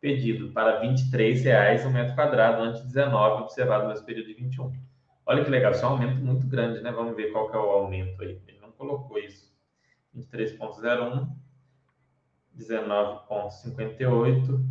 pedido 0.00 0.52
para 0.52 0.78
R$ 0.78 0.86
23,00 0.86 1.86
o 1.86 1.90
metro 1.90 2.14
quadrado, 2.14 2.62
antes 2.62 2.82
de 2.82 2.86
19 2.86 3.42
observado 3.42 3.92
no 3.92 4.04
período 4.04 4.28
de 4.28 4.34
21. 4.34 4.72
Olha 5.28 5.44
que 5.44 5.50
legal, 5.50 5.72
isso 5.72 5.84
é 5.84 5.88
um 5.88 5.90
aumento 5.90 6.24
muito 6.24 6.46
grande, 6.46 6.80
né? 6.80 6.92
Vamos 6.92 7.16
ver 7.16 7.32
qual 7.32 7.50
que 7.50 7.56
é 7.56 7.58
o 7.58 7.68
aumento 7.68 8.22
aí. 8.22 8.40
Ele 8.46 8.60
não 8.60 8.70
colocou 8.70 9.18
isso. 9.18 9.52
23,01, 10.14 11.28
19,58 12.56 14.64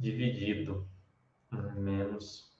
dividido 0.00 0.88
menos 1.76 2.50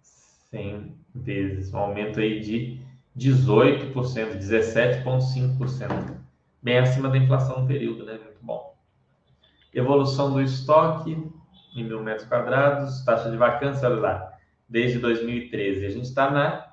100 0.00 0.96
vezes. 1.14 1.72
Um 1.72 1.78
aumento 1.78 2.18
aí 2.20 2.40
de 2.40 2.80
18%, 3.16 3.92
17,5%. 4.38 6.18
Bem 6.62 6.78
acima 6.78 7.08
da 7.10 7.18
inflação 7.18 7.60
no 7.60 7.66
período, 7.66 8.04
né? 8.04 8.18
Muito 8.18 8.42
bom. 8.42 8.78
Evolução 9.72 10.32
do 10.32 10.40
estoque 10.40 11.16
em 11.74 11.84
mil 11.84 12.02
metros 12.02 12.26
quadrados, 12.26 13.04
taxa 13.04 13.30
de 13.30 13.36
vacância, 13.36 13.88
olha 13.88 14.00
lá, 14.00 14.32
desde 14.68 14.98
2013. 14.98 15.86
A 15.86 15.90
gente 15.90 16.04
está 16.04 16.30
na 16.30 16.70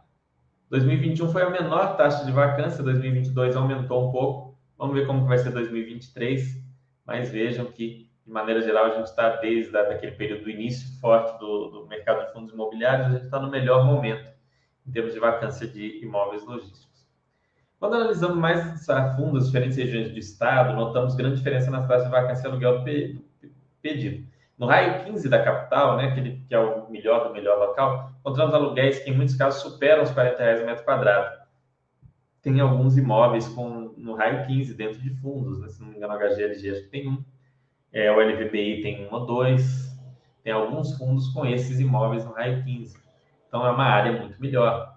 2021 0.69 1.31
foi 1.31 1.43
a 1.43 1.49
menor 1.49 1.95
taxa 1.95 2.25
de 2.25 2.31
vacância, 2.31 2.83
2022 2.83 3.55
aumentou 3.55 4.10
um 4.10 4.12
pouco. 4.12 4.57
Vamos 4.77 4.95
ver 4.95 5.07
como 5.07 5.25
vai 5.25 5.38
ser 5.38 5.51
2023, 5.51 6.62
mas 7.05 7.29
vejam 7.29 7.65
que, 7.65 8.10
de 8.25 8.31
maneira 8.31 8.62
geral, 8.62 8.86
a 8.86 8.95
gente 8.95 9.05
está 9.05 9.38
desde 9.38 9.75
aquele 9.77 10.12
período 10.12 10.43
do 10.43 10.49
início 10.49 10.99
forte 10.99 11.39
do, 11.39 11.69
do 11.69 11.88
mercado 11.88 12.25
de 12.25 12.33
fundos 12.33 12.53
imobiliários, 12.53 13.07
a 13.07 13.12
gente 13.12 13.23
está 13.23 13.39
no 13.39 13.49
melhor 13.49 13.86
momento 13.86 14.29
em 14.86 14.91
termos 14.91 15.13
de 15.13 15.19
vacância 15.19 15.65
de 15.65 16.03
imóveis 16.03 16.45
logísticos. 16.45 16.88
Quando 17.79 17.95
analisamos 17.95 18.38
mais 18.38 18.89
a 18.89 19.15
fundo 19.15 19.38
as 19.38 19.45
diferentes 19.47 19.77
regiões 19.77 20.12
do 20.12 20.17
estado, 20.17 20.75
notamos 20.75 21.15
grande 21.15 21.38
diferença 21.38 21.71
nas 21.71 21.88
taxas 21.88 22.05
de 22.05 22.12
vacância 22.12 22.47
e 22.47 22.49
aluguel 22.49 22.79
do 22.79 23.21
pedido. 23.81 24.27
No 24.58 24.65
raio 24.65 25.06
15 25.06 25.30
da 25.30 25.43
capital, 25.43 25.98
né, 25.98 26.06
aquele 26.06 26.43
que 26.48 26.56
é 26.56 26.60
o 26.60 26.89
melhor 26.89 27.28
do 27.28 27.34
melhor 27.34 27.60
local, 27.60 28.12
encontramos 28.20 28.56
aluguéis 28.56 29.00
que 29.00 29.10
em 29.12 29.15
muitos 29.15 29.36
casos 29.36 29.62
superam 29.62 30.04
os 30.04 30.12
40 30.12 30.38
reais 30.38 30.65
metro 30.65 30.84
quadrado. 30.84 31.38
Tem 32.41 32.60
alguns 32.60 32.98
imóveis 32.98 33.48
com, 33.50 33.93
no 33.98 34.15
raio 34.15 34.48
15 34.48 34.74
dentro 34.74 35.00
de 35.00 35.12
fundos, 35.22 35.60
né, 35.60 35.67
se 35.70 35.82
não 35.82 35.89
me 35.89 35.98
engano, 35.98 36.13
a 36.13 36.17
HGLG 36.17 36.72
acho 36.72 36.84
que 36.84 36.89
tem 36.89 37.08
um, 37.08 37.24
é, 37.93 38.12
o 38.12 38.20
LVBI 38.20 38.82
tem 38.82 39.08
um 39.08 39.13
ou 39.13 39.26
dois, 39.26 39.96
tem 40.43 40.54
alguns 40.54 40.98
fundos 40.98 41.28
com 41.30 41.46
esses 41.46 41.80
imóveis 41.80 42.26
no 42.26 42.32
raio 42.32 42.63
15. 42.63 42.98
Então 43.48 43.65
é 43.65 43.70
uma 43.70 43.86
área 43.86 44.12
muito 44.12 44.41
melhor 44.41 44.96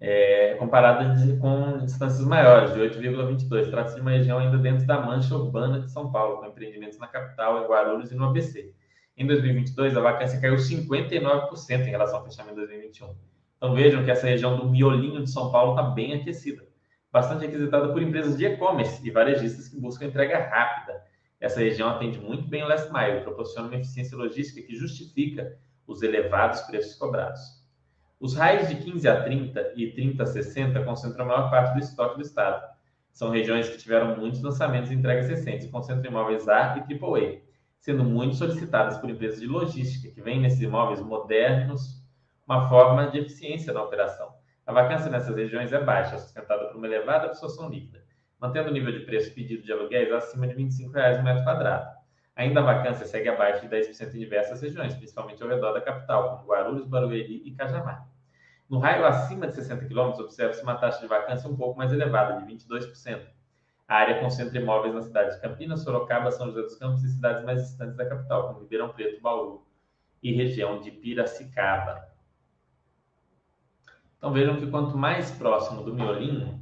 é, 0.00 0.54
comparada 0.54 1.14
com 1.38 1.84
distâncias 1.84 2.24
maiores, 2.26 2.72
de 2.72 2.80
8,22. 2.80 3.70
Trata-se 3.70 3.96
de 3.96 4.00
uma 4.00 4.12
região 4.12 4.38
ainda 4.38 4.56
dentro 4.56 4.86
da 4.86 5.00
mancha 5.00 5.34
urbana 5.34 5.80
de 5.80 5.90
São 5.90 6.10
Paulo, 6.10 6.38
com 6.38 6.46
empreendimentos 6.46 6.98
na 6.98 7.06
capital, 7.06 7.62
em 7.62 7.68
Guarulhos 7.68 8.10
e 8.10 8.14
no 8.14 8.24
ABC. 8.24 8.74
Em 9.16 9.26
2022, 9.26 9.96
a 9.96 10.00
vacância 10.00 10.40
caiu 10.40 10.56
59% 10.56 11.86
em 11.86 11.90
relação 11.90 12.18
ao 12.18 12.24
fechamento 12.24 12.54
de 12.54 12.66
2021. 12.66 13.14
Então 13.58 13.74
vejam 13.74 14.02
que 14.02 14.10
essa 14.10 14.26
região 14.26 14.56
do 14.56 14.66
miolinho 14.66 15.22
de 15.22 15.30
São 15.30 15.52
Paulo 15.52 15.72
está 15.72 15.82
bem 15.82 16.14
aquecida, 16.14 16.66
bastante 17.12 17.44
requisitada 17.44 17.92
por 17.92 18.00
empresas 18.00 18.38
de 18.38 18.46
e-commerce 18.46 19.06
e 19.06 19.10
varejistas 19.10 19.68
que 19.68 19.78
buscam 19.78 20.06
entrega 20.06 20.38
rápida. 20.48 21.02
Essa 21.38 21.60
região 21.60 21.90
atende 21.90 22.18
muito 22.18 22.48
bem 22.48 22.62
o 22.62 22.68
last 22.68 22.90
mile, 22.90 23.20
proporciona 23.20 23.68
uma 23.68 23.76
eficiência 23.76 24.16
logística 24.16 24.66
que 24.66 24.74
justifica 24.74 25.58
os 25.86 26.00
elevados 26.00 26.62
preços 26.62 26.94
cobrados. 26.94 27.59
Os 28.20 28.34
raios 28.34 28.68
de 28.68 28.74
15 28.74 29.08
a 29.08 29.22
30 29.24 29.72
e 29.74 29.92
30 29.92 30.22
a 30.22 30.26
60 30.26 30.84
concentram 30.84 31.24
a 31.24 31.28
maior 31.28 31.50
parte 31.50 31.72
do 31.72 31.80
estoque 31.80 32.16
do 32.16 32.22
Estado. 32.22 32.62
São 33.10 33.30
regiões 33.30 33.66
que 33.66 33.78
tiveram 33.78 34.14
muitos 34.14 34.42
lançamentos 34.42 34.90
e 34.90 34.94
entregas 34.94 35.26
recentes, 35.26 35.70
concentram 35.70 36.10
imóveis 36.10 36.46
A 36.46 36.76
e 36.76 36.94
AAA, 36.94 37.40
sendo 37.78 38.04
muito 38.04 38.36
solicitadas 38.36 38.98
por 38.98 39.08
empresas 39.08 39.40
de 39.40 39.46
logística, 39.46 40.12
que 40.14 40.20
veem 40.20 40.38
nesses 40.38 40.60
imóveis 40.60 41.00
modernos 41.00 42.04
uma 42.46 42.68
forma 42.68 43.10
de 43.10 43.20
eficiência 43.20 43.72
na 43.72 43.82
operação. 43.82 44.34
A 44.66 44.72
vacância 44.74 45.10
nessas 45.10 45.34
regiões 45.34 45.72
é 45.72 45.82
baixa, 45.82 46.18
sustentada 46.18 46.66
por 46.66 46.76
uma 46.76 46.86
elevada 46.86 47.24
absorção 47.24 47.70
líquida, 47.70 48.04
mantendo 48.38 48.68
o 48.68 48.72
nível 48.72 48.92
de 48.92 49.00
preço 49.00 49.34
pedido 49.34 49.62
de 49.62 49.72
aluguéis 49.72 50.12
acima 50.12 50.46
de 50.46 50.52
25 50.52 50.92
reais 50.92 51.18
o 51.18 51.22
metro 51.22 51.42
quadrado. 51.42 51.88
Ainda 52.36 52.60
a 52.60 52.64
vacância 52.64 53.06
segue 53.06 53.30
abaixo 53.30 53.66
de 53.66 53.74
10% 53.74 54.14
em 54.14 54.18
diversas 54.18 54.60
regiões, 54.60 54.92
principalmente 54.92 55.42
ao 55.42 55.48
redor 55.48 55.72
da 55.72 55.80
capital, 55.80 56.36
como 56.36 56.50
Guarulhos, 56.50 56.86
Barueri 56.86 57.42
e 57.46 57.52
Cajamar. 57.52 58.09
No 58.70 58.78
raio 58.78 59.04
acima 59.04 59.48
de 59.48 59.54
60 59.56 59.86
km, 59.86 60.20
observa-se 60.20 60.62
uma 60.62 60.76
taxa 60.76 61.00
de 61.00 61.08
vacância 61.08 61.50
um 61.50 61.56
pouco 61.56 61.76
mais 61.76 61.92
elevada, 61.92 62.40
de 62.40 62.54
22%. 62.54 63.26
A 63.88 63.96
área 63.96 64.20
concentra 64.20 64.60
imóveis 64.60 64.94
nas 64.94 65.06
cidades 65.06 65.34
de 65.34 65.42
Campinas, 65.42 65.82
Sorocaba, 65.82 66.30
São 66.30 66.46
José 66.46 66.62
dos 66.62 66.76
Campos 66.76 67.02
e 67.02 67.08
cidades 67.08 67.44
mais 67.44 67.62
distantes 67.62 67.96
da 67.96 68.08
capital, 68.08 68.46
como 68.46 68.60
Ribeirão 68.60 68.90
Preto, 68.90 69.20
Bauru 69.20 69.66
e 70.22 70.32
região 70.32 70.80
de 70.80 70.92
Piracicaba. 70.92 72.08
Então 74.16 74.32
vejam 74.32 74.60
que 74.60 74.70
quanto 74.70 74.96
mais 74.96 75.32
próximo 75.32 75.82
do 75.82 75.92
miolinho, 75.92 76.60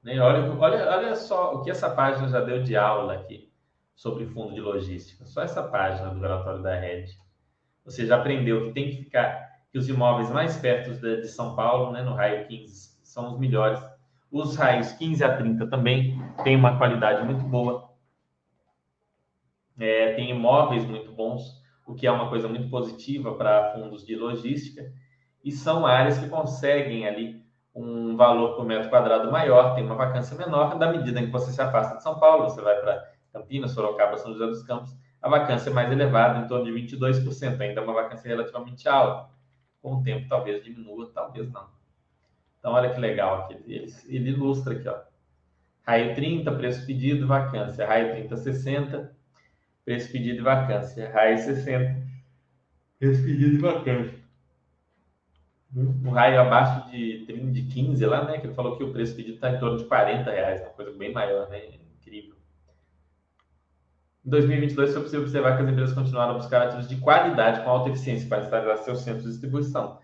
né, 0.00 0.20
olha, 0.20 0.52
olha, 0.52 0.88
olha 0.88 1.16
só 1.16 1.56
o 1.56 1.62
que 1.64 1.70
essa 1.72 1.90
página 1.90 2.28
já 2.28 2.40
deu 2.40 2.62
de 2.62 2.76
aula 2.76 3.14
aqui 3.14 3.52
sobre 3.96 4.26
fundo 4.26 4.54
de 4.54 4.60
logística. 4.60 5.26
Só 5.26 5.42
essa 5.42 5.64
página 5.64 6.10
do 6.10 6.20
relatório 6.20 6.62
da 6.62 6.78
Rede. 6.78 7.18
Você 7.84 8.06
já 8.06 8.16
aprendeu 8.16 8.68
que 8.68 8.74
tem 8.74 8.90
que 8.90 9.02
ficar 9.02 9.47
que 9.70 9.78
os 9.78 9.88
imóveis 9.88 10.30
mais 10.30 10.56
perto 10.56 10.94
de, 10.94 11.20
de 11.20 11.28
São 11.28 11.54
Paulo, 11.54 11.92
né, 11.92 12.02
no 12.02 12.14
raio 12.14 12.46
15, 12.46 12.98
são 13.02 13.28
os 13.28 13.38
melhores. 13.38 13.80
Os 14.30 14.56
raios 14.56 14.92
15 14.92 15.24
a 15.24 15.36
30 15.36 15.66
também 15.68 16.18
têm 16.44 16.56
uma 16.56 16.76
qualidade 16.76 17.24
muito 17.24 17.44
boa. 17.44 17.88
É, 19.78 20.14
tem 20.14 20.30
imóveis 20.30 20.84
muito 20.84 21.12
bons, 21.12 21.62
o 21.86 21.94
que 21.94 22.06
é 22.06 22.10
uma 22.10 22.28
coisa 22.28 22.48
muito 22.48 22.68
positiva 22.68 23.34
para 23.34 23.72
fundos 23.72 24.04
de 24.04 24.16
logística. 24.16 24.92
E 25.44 25.52
são 25.52 25.86
áreas 25.86 26.18
que 26.18 26.28
conseguem 26.28 27.06
ali 27.06 27.46
um 27.74 28.16
valor 28.16 28.56
por 28.56 28.64
metro 28.64 28.90
quadrado 28.90 29.30
maior, 29.30 29.74
tem 29.74 29.84
uma 29.84 29.94
vacância 29.94 30.36
menor, 30.36 30.76
da 30.76 30.90
medida 30.90 31.20
em 31.20 31.26
que 31.26 31.32
você 31.32 31.52
se 31.52 31.62
afasta 31.62 31.96
de 31.96 32.02
São 32.02 32.18
Paulo, 32.18 32.44
você 32.44 32.60
vai 32.60 32.74
para 32.80 33.08
Campinas, 33.32 33.70
Sorocaba, 33.70 34.16
São 34.16 34.32
José 34.32 34.46
dos 34.46 34.64
Campos, 34.64 34.90
a 35.22 35.28
vacância 35.28 35.70
é 35.70 35.72
mais 35.72 35.90
elevada, 35.92 36.40
em 36.40 36.48
torno 36.48 36.64
de 36.64 36.72
22%, 36.72 37.60
ainda 37.60 37.80
é 37.80 37.84
uma 37.84 37.92
vacância 37.92 38.26
relativamente 38.26 38.88
alta 38.88 39.28
com 39.88 39.96
o 39.96 40.02
tempo 40.02 40.28
talvez 40.28 40.62
diminua, 40.62 41.10
talvez 41.12 41.50
não. 41.50 41.68
Então, 42.58 42.72
olha 42.72 42.92
que 42.92 43.00
legal 43.00 43.42
aqui. 43.42 43.54
Ele, 43.66 43.94
ele 44.08 44.30
ilustra 44.30 44.74
aqui, 44.74 44.88
ó. 44.88 44.98
Raio 45.86 46.14
30, 46.14 46.52
preço 46.52 46.86
pedido, 46.86 47.26
vacância. 47.26 47.86
Raio 47.86 48.12
30, 48.12 48.36
60, 48.36 49.16
preço 49.84 50.12
pedido 50.12 50.40
e 50.40 50.42
vacância. 50.42 51.10
Raio 51.10 51.38
60, 51.38 52.06
preço 52.98 53.22
pedido 53.22 53.54
e 53.54 53.58
vacância. 53.58 54.18
Um 55.74 56.10
raio 56.10 56.40
abaixo 56.40 56.90
de, 56.90 57.26
de 57.26 57.62
15 57.62 58.04
lá, 58.06 58.24
né? 58.24 58.38
Que 58.38 58.46
ele 58.46 58.54
falou 58.54 58.76
que 58.76 58.84
o 58.84 58.92
preço 58.92 59.14
pedido 59.14 59.34
está 59.34 59.50
em 59.50 59.58
torno 59.58 59.78
de 59.78 59.84
40 59.84 60.30
reais, 60.30 60.60
uma 60.62 60.70
coisa 60.70 60.92
bem 60.92 61.12
maior, 61.12 61.48
né? 61.48 61.77
Em 64.28 64.30
2022, 64.30 64.92
foi 64.92 65.00
possível 65.00 65.22
observar 65.22 65.56
que 65.56 65.62
as 65.62 65.68
empresas 65.70 65.94
continuaram 65.94 66.34
a 66.34 66.36
buscar 66.36 66.60
ativos 66.60 66.86
de 66.86 66.96
qualidade 66.96 67.64
com 67.64 67.70
alta 67.70 67.88
eficiência 67.88 68.28
para 68.28 68.42
instalar 68.42 68.76
seus 68.76 69.00
centros 69.00 69.24
de 69.24 69.30
distribuição, 69.30 70.00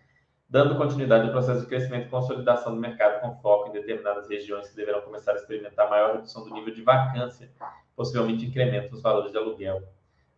dando 0.49 0.79
continuidade 0.79 1.27
ao 1.27 1.31
processo 1.31 1.61
de 1.61 1.67
crescimento 1.67 2.07
e 2.07 2.09
consolidação 2.09 2.75
do 2.75 2.81
mercado 2.81 3.21
com 3.21 3.35
foco 3.43 3.69
em 3.69 3.73
determinadas 3.73 4.27
regiões 4.27 4.67
que 4.71 4.77
deverão 4.77 5.03
começar 5.03 5.33
a 5.33 5.35
experimentar 5.35 5.91
maior 5.91 6.15
redução 6.15 6.43
do 6.43 6.55
nível 6.55 6.73
de 6.73 6.81
vacância, 6.81 7.51
possivelmente 7.95 8.47
incremento 8.47 8.93
nos 8.93 9.03
valores 9.03 9.31
de 9.31 9.37
aluguel. 9.37 9.83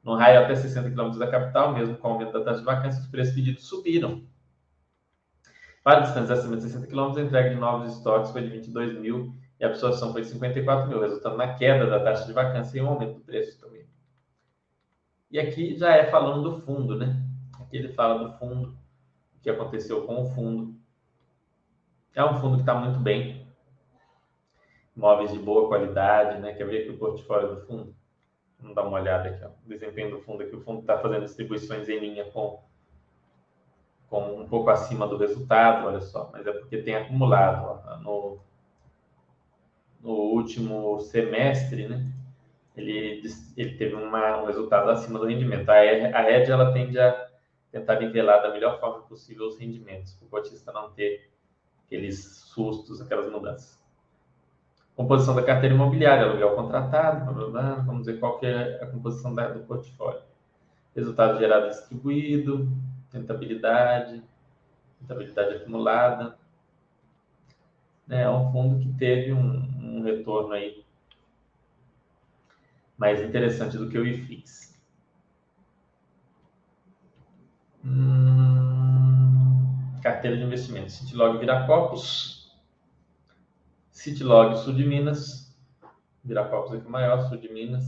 No 0.03 0.16
raio 0.16 0.41
até 0.41 0.57
60 0.57 0.91
km 0.91 1.16
da 1.16 1.28
capital, 1.28 1.72
mesmo 1.72 1.97
com 1.97 2.09
o 2.09 2.12
aumento 2.14 2.32
da 2.32 2.41
taxa 2.43 2.59
de 2.59 2.64
vacância, 2.64 3.01
os 3.01 3.07
preços 3.07 3.37
pedidos 3.37 3.68
subiram. 3.68 4.24
Para 5.84 6.01
distantes 6.01 6.32
acima 6.32 6.57
de 6.57 6.64
60 6.64 6.89
km, 6.89 7.16
a 7.18 7.20
entrega 7.20 7.51
de 7.51 7.55
novos 7.55 7.97
estoques 7.97 8.32
foi 8.32 8.43
de 8.43 8.49
22 8.49 8.99
mil 8.99 9.32
e 9.59 9.65
a 9.65 9.69
absorção 9.69 10.13
foi 10.13 10.23
de 10.23 10.29
54 10.29 10.89
mil, 10.89 11.01
resultando 11.01 11.37
na 11.37 11.55
queda 11.55 11.87
da 11.87 12.01
taxa 12.01 12.27
de 12.27 12.33
vacância 12.33 12.79
e 12.79 12.83
um 12.83 12.89
aumento 12.89 13.15
do 13.15 13.21
preço 13.21 13.59
também. 13.59 13.87
E 15.31 15.41
aqui 15.41 15.77
já 15.77 15.95
é 15.95 16.07
falando 16.11 16.43
do 16.43 16.61
fundo, 16.61 16.97
né? 16.97 17.23
Aqui 17.59 17.79
ele 17.79 17.93
fala 17.95 18.23
do 18.23 18.39
fundo, 18.39 18.77
o 19.35 19.41
que 19.41 19.51
aconteceu 19.51 20.07
com 20.07 20.23
o 20.23 20.27
fundo. 20.27 20.75
É 22.15 22.25
um 22.25 22.35
fundo 22.41 22.57
que 22.57 22.63
está 22.63 22.75
muito 22.75 22.99
bem. 23.01 23.47
Imóveis 24.97 25.33
de 25.33 25.39
boa 25.39 25.69
qualidade, 25.69 26.41
né? 26.41 26.53
Quer 26.55 26.67
ver 26.67 26.83
aqui 26.83 26.91
o 26.91 26.99
portfólio 26.99 27.55
do 27.55 27.61
fundo? 27.67 27.95
Vamos 28.59 28.75
dar 28.75 28.85
uma 28.85 28.99
olhada 28.99 29.29
aqui, 29.29 29.45
ó. 29.45 29.49
O 29.49 29.69
desempenho 29.69 30.11
do 30.11 30.21
fundo 30.23 30.43
aqui. 30.43 30.55
O 30.55 30.61
fundo 30.61 30.81
está 30.81 30.99
fazendo 30.99 31.25
distribuições 31.25 31.89
em 31.89 31.99
linha 31.99 32.25
com, 32.31 32.63
com 34.09 34.41
um 34.41 34.49
pouco 34.49 34.71
acima 34.71 35.07
do 35.07 35.17
resultado, 35.17 35.87
olha 35.87 36.01
só. 36.01 36.31
Mas 36.33 36.47
é 36.47 36.53
porque 36.53 36.79
tem 36.79 36.95
acumulado 36.95 37.83
ó, 37.85 37.97
no, 37.99 38.39
no 40.07 40.13
último 40.13 41.01
semestre, 41.01 41.89
né, 41.89 42.07
ele, 42.77 43.23
ele 43.57 43.75
teve 43.75 43.97
uma, 43.97 44.41
um 44.41 44.47
resultado 44.47 44.89
acima 44.89 45.19
do 45.19 45.27
rendimento. 45.27 45.69
A, 45.69 45.75
a 45.75 46.23
Red 46.23 46.45
ela 46.45 46.73
tende 46.73 46.97
a 46.99 47.29
tentar 47.73 47.99
nivelar 47.99 48.41
da 48.41 48.53
melhor 48.53 48.79
forma 48.79 49.03
possível 49.03 49.49
os 49.49 49.59
rendimentos, 49.59 50.13
para 50.13 50.27
o 50.27 50.29
cotista 50.29 50.71
não 50.73 50.93
ter 50.93 51.29
aqueles 51.85 52.37
sustos, 52.47 53.01
aquelas 53.01 53.31
mudanças. 53.31 53.85
Composição 54.95 55.35
da 55.35 55.43
carteira 55.43 55.75
imobiliária, 55.75 56.25
aluguel 56.25 56.55
contratado, 56.55 57.25
blá, 57.25 57.35
blá, 57.35 57.51
blá, 57.51 57.75
vamos 57.85 58.07
ver 58.07 58.21
qual 58.21 58.39
que 58.39 58.47
é 58.47 58.79
a 58.83 58.87
composição 58.87 59.35
da, 59.35 59.49
do 59.49 59.61
portfólio. 59.61 60.23
Resultado 60.95 61.39
gerado 61.39 61.69
distribuído, 61.69 62.69
rentabilidade, 63.13 64.23
rentabilidade 65.01 65.57
acumulada. 65.57 66.39
É 68.09 68.29
um 68.31 68.53
fundo 68.53 68.79
que 68.79 68.93
teve 68.95 69.33
um, 69.33 69.99
um 69.99 70.03
retorno 70.03 70.53
aí 70.53 70.85
mais 72.97 73.21
interessante 73.21 73.77
do 73.77 73.89
que 73.89 73.99
o 73.99 74.07
IFIX. 74.07 74.75
Hum, 77.85 78.87
carteira 80.03 80.37
de 80.37 80.45
investimentos. 80.45 80.95
Citilog 80.95 81.39
Viracopos. 81.39 82.57
Citilog 83.91 84.57
Sul 84.57 84.75
de 84.75 84.85
Minas. 84.85 85.57
Viracopos 86.25 86.73
aqui 86.73 86.89
maior, 86.89 87.29
Sul 87.29 87.39
de 87.39 87.53
Minas. 87.53 87.85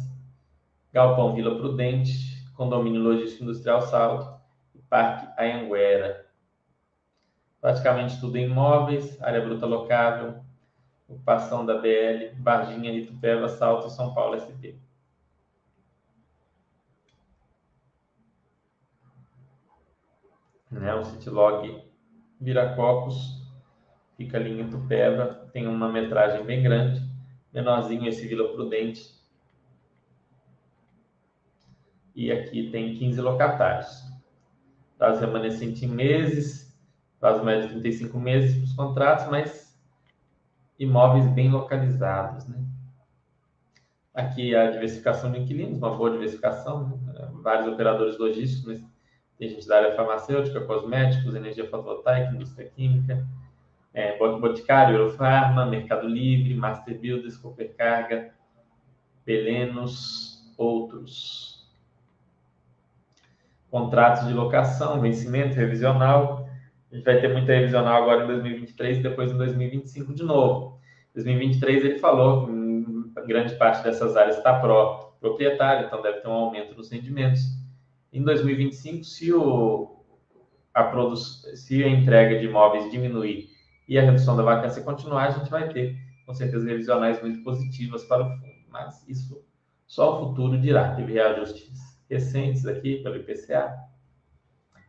Galpão 0.93 1.35
Vila 1.35 1.57
Prudente. 1.57 2.45
Condomínio 2.55 3.01
Logístico 3.01 3.45
Industrial 3.45 3.81
Salto. 3.83 4.41
E 4.75 4.79
Parque 4.83 5.27
Anhanguera. 5.41 6.28
Praticamente 7.61 8.20
tudo 8.20 8.36
em 8.36 8.44
imóveis, 8.44 9.20
área 9.20 9.40
bruta 9.40 9.66
locável, 9.66 10.40
ocupação 11.09 11.66
da 11.66 11.78
BL, 11.78 12.40
Varginha, 12.40 12.92
Itupeva, 12.92 13.48
Salto 13.48 13.90
São 13.90 14.14
Paulo 14.14 14.36
SP. 14.38 14.78
né? 20.70 20.94
O 20.94 21.04
Citilog 21.04 21.82
Viracopos 22.40 23.42
fica 24.16 24.36
ali 24.36 24.61
em 24.61 24.68
Tupéva, 24.68 25.48
tem 25.52 25.66
uma 25.66 25.88
metragem 25.88 26.44
bem 26.44 26.62
grande, 26.62 27.02
menorzinho 27.52 28.09
esse 28.09 28.26
Vila 28.26 28.52
Prudente. 28.52 29.16
E 32.14 32.32
aqui 32.32 32.70
tem 32.70 32.94
15 32.94 33.20
locatários. 33.20 34.02
Prazo 34.96 35.20
remanescente 35.20 35.84
em 35.84 35.88
meses, 35.88 36.68
prazo 37.21 37.45
médio 37.45 37.69
35 37.69 38.19
meses 38.19 38.55
para 38.55 38.64
os 38.64 38.73
contratos, 38.73 39.27
mas 39.29 39.79
imóveis 40.79 41.27
bem 41.29 41.51
localizados, 41.51 42.47
né? 42.47 42.59
Aqui 44.14 44.55
a 44.55 44.71
diversificação 44.71 45.31
de 45.31 45.41
inquilinos, 45.41 45.79
uma 45.79 45.97
boa 45.97 46.11
diversificação, 46.11 47.01
né? 47.05 47.29
vários 47.43 47.69
operadores 47.73 48.19
logísticos, 48.19 48.66
mas 48.66 48.85
tem 49.39 49.49
gente 49.49 49.66
da 49.69 49.77
área 49.77 49.95
farmacêutica, 49.95 50.61
cosméticos, 50.62 51.35
energia 51.35 51.69
fotovoltaica, 51.69 52.35
indústria 52.35 52.69
química, 52.69 53.25
é, 53.95 54.19
Boticário, 54.19 54.97
Eurofarma, 54.97 55.66
Mercado 55.66 56.09
Livre, 56.09 56.55
Master 56.55 56.99
Builders, 56.99 57.37
Coopercarga, 57.37 58.33
Pelenos, 59.25 60.53
outros. 60.57 61.69
Contratos 63.71 64.27
de 64.27 64.33
locação, 64.33 65.01
vencimento, 65.01 65.55
revisional. 65.55 66.47
A 66.91 66.97
gente 66.97 67.05
vai 67.05 67.20
ter 67.20 67.32
muita 67.32 67.53
revisional 67.53 68.03
agora 68.03 68.24
em 68.24 68.26
2023 68.26 68.99
e 68.99 69.03
depois 69.03 69.30
em 69.30 69.36
2025 69.36 70.14
de 70.14 70.22
novo. 70.22 70.78
Em 71.11 71.22
2023 71.22 71.84
ele 71.84 71.99
falou 71.99 72.47
que 72.47 73.26
grande 73.26 73.55
parte 73.57 73.82
dessas 73.82 74.16
áreas 74.16 74.36
está 74.36 74.59
pró 74.59 75.16
proprietário, 75.20 75.86
então 75.86 76.01
deve 76.01 76.20
ter 76.20 76.28
um 76.28 76.32
aumento 76.32 76.76
nos 76.76 76.91
rendimentos 76.91 77.59
em 78.12 78.22
2025, 78.22 79.05
se, 79.05 79.32
o, 79.32 80.03
a 80.72 80.84
produ 80.84 81.16
se 81.16 81.84
a 81.84 81.89
entrega 81.89 82.39
de 82.39 82.47
imóveis 82.47 82.91
diminuir 82.91 83.51
e 83.86 83.99
a 83.99 84.03
redução 84.03 84.36
da 84.36 84.43
vacância 84.43 84.82
continuar, 84.82 85.28
a 85.28 85.30
gente 85.30 85.51
vai 85.51 85.68
ter, 85.72 85.97
com 86.24 86.34
certeza, 86.34 86.66
revisionais 86.66 87.20
muito 87.20 87.43
positivas 87.43 88.05
para 88.05 88.22
o 88.22 88.30
fundo. 88.30 88.59
Mas 88.70 89.07
isso 89.09 89.45
só 89.86 90.16
o 90.16 90.28
futuro 90.28 90.59
dirá. 90.59 90.95
Teve 90.95 91.14
reajustes 91.14 91.99
recentes 92.09 92.66
aqui 92.66 93.03
pelo 93.03 93.16
IPCA. 93.16 93.74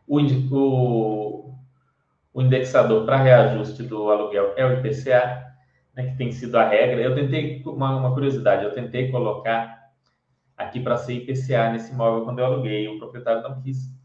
O, 0.06 0.18
o, 0.52 1.54
o 2.32 2.42
indexador 2.42 3.04
para 3.04 3.16
reajuste 3.16 3.82
do 3.82 4.10
aluguel 4.10 4.54
é 4.56 4.64
o 4.64 4.72
IPCA, 4.74 5.46
né, 5.94 6.10
que 6.10 6.16
tem 6.16 6.30
sido 6.30 6.56
a 6.56 6.68
regra. 6.68 7.00
Eu 7.00 7.14
tentei, 7.14 7.62
uma, 7.66 7.96
uma 7.96 8.14
curiosidade, 8.14 8.64
eu 8.64 8.72
tentei 8.72 9.10
colocar 9.10 9.90
aqui 10.56 10.80
para 10.80 10.96
ser 10.96 11.14
IPCA 11.14 11.70
nesse 11.70 11.92
imóvel 11.92 12.24
quando 12.24 12.38
eu 12.38 12.44
aluguei. 12.44 12.86
O 12.88 12.98
proprietário 12.98 13.42
não 13.42 13.60
quis. 13.60 13.98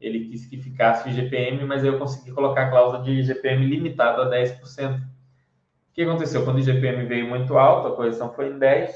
Ele 0.00 0.26
quis 0.26 0.46
que 0.46 0.56
ficasse 0.58 1.08
o 1.08 1.12
IGPM, 1.12 1.64
mas 1.64 1.84
eu 1.84 1.98
consegui 1.98 2.32
colocar 2.32 2.66
a 2.66 2.70
cláusula 2.70 3.02
de 3.02 3.12
IGPM 3.12 3.64
limitada 3.64 4.22
a 4.24 4.30
10%. 4.30 4.98
O 4.98 5.02
que 5.94 6.02
aconteceu? 6.02 6.44
Quando 6.44 6.56
o 6.56 6.60
IGPM 6.60 7.06
veio 7.06 7.28
muito 7.28 7.56
alto, 7.56 7.88
a 7.88 7.96
correção 7.96 8.32
foi 8.34 8.48
em 8.48 8.58
10%, 8.58 8.90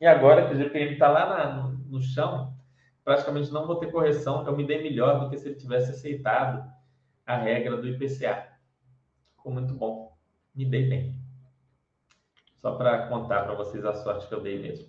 e 0.00 0.06
agora 0.06 0.46
que 0.46 0.54
o 0.54 0.60
IGPM 0.60 0.92
está 0.92 1.08
lá 1.08 1.26
na, 1.26 1.52
no, 1.54 1.68
no 1.86 2.00
chão, 2.02 2.52
praticamente 3.04 3.50
não 3.52 3.66
vou 3.66 3.76
ter 3.76 3.90
correção. 3.90 4.44
Eu 4.46 4.56
me 4.56 4.66
dei 4.66 4.82
melhor 4.82 5.20
do 5.20 5.30
que 5.30 5.38
se 5.38 5.48
ele 5.48 5.56
tivesse 5.56 5.90
aceitado 5.90 6.70
a 7.30 7.36
regra 7.36 7.76
do 7.76 7.88
IPCA. 7.88 8.48
Ficou 9.36 9.52
muito 9.52 9.72
bom. 9.74 10.16
Me 10.54 10.64
dei 10.64 10.88
bem. 10.88 11.20
Só 12.60 12.74
para 12.74 13.06
contar 13.06 13.44
para 13.44 13.54
vocês 13.54 13.84
a 13.84 13.94
sorte 13.94 14.26
que 14.26 14.34
eu 14.34 14.40
dei 14.40 14.60
mesmo. 14.60 14.88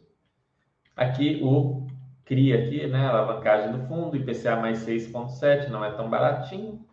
Aqui 0.96 1.40
o 1.44 1.88
CRI 2.26 2.54
aqui, 2.54 2.88
né, 2.88 3.06
alavancagem 3.06 3.72
do 3.72 3.86
fundo, 3.88 4.16
IPCA 4.16 4.56
mais 4.56 4.86
6,7, 4.86 5.70
não 5.70 5.84
é 5.84 5.92
tão 5.92 6.10
baratinho, 6.10 6.86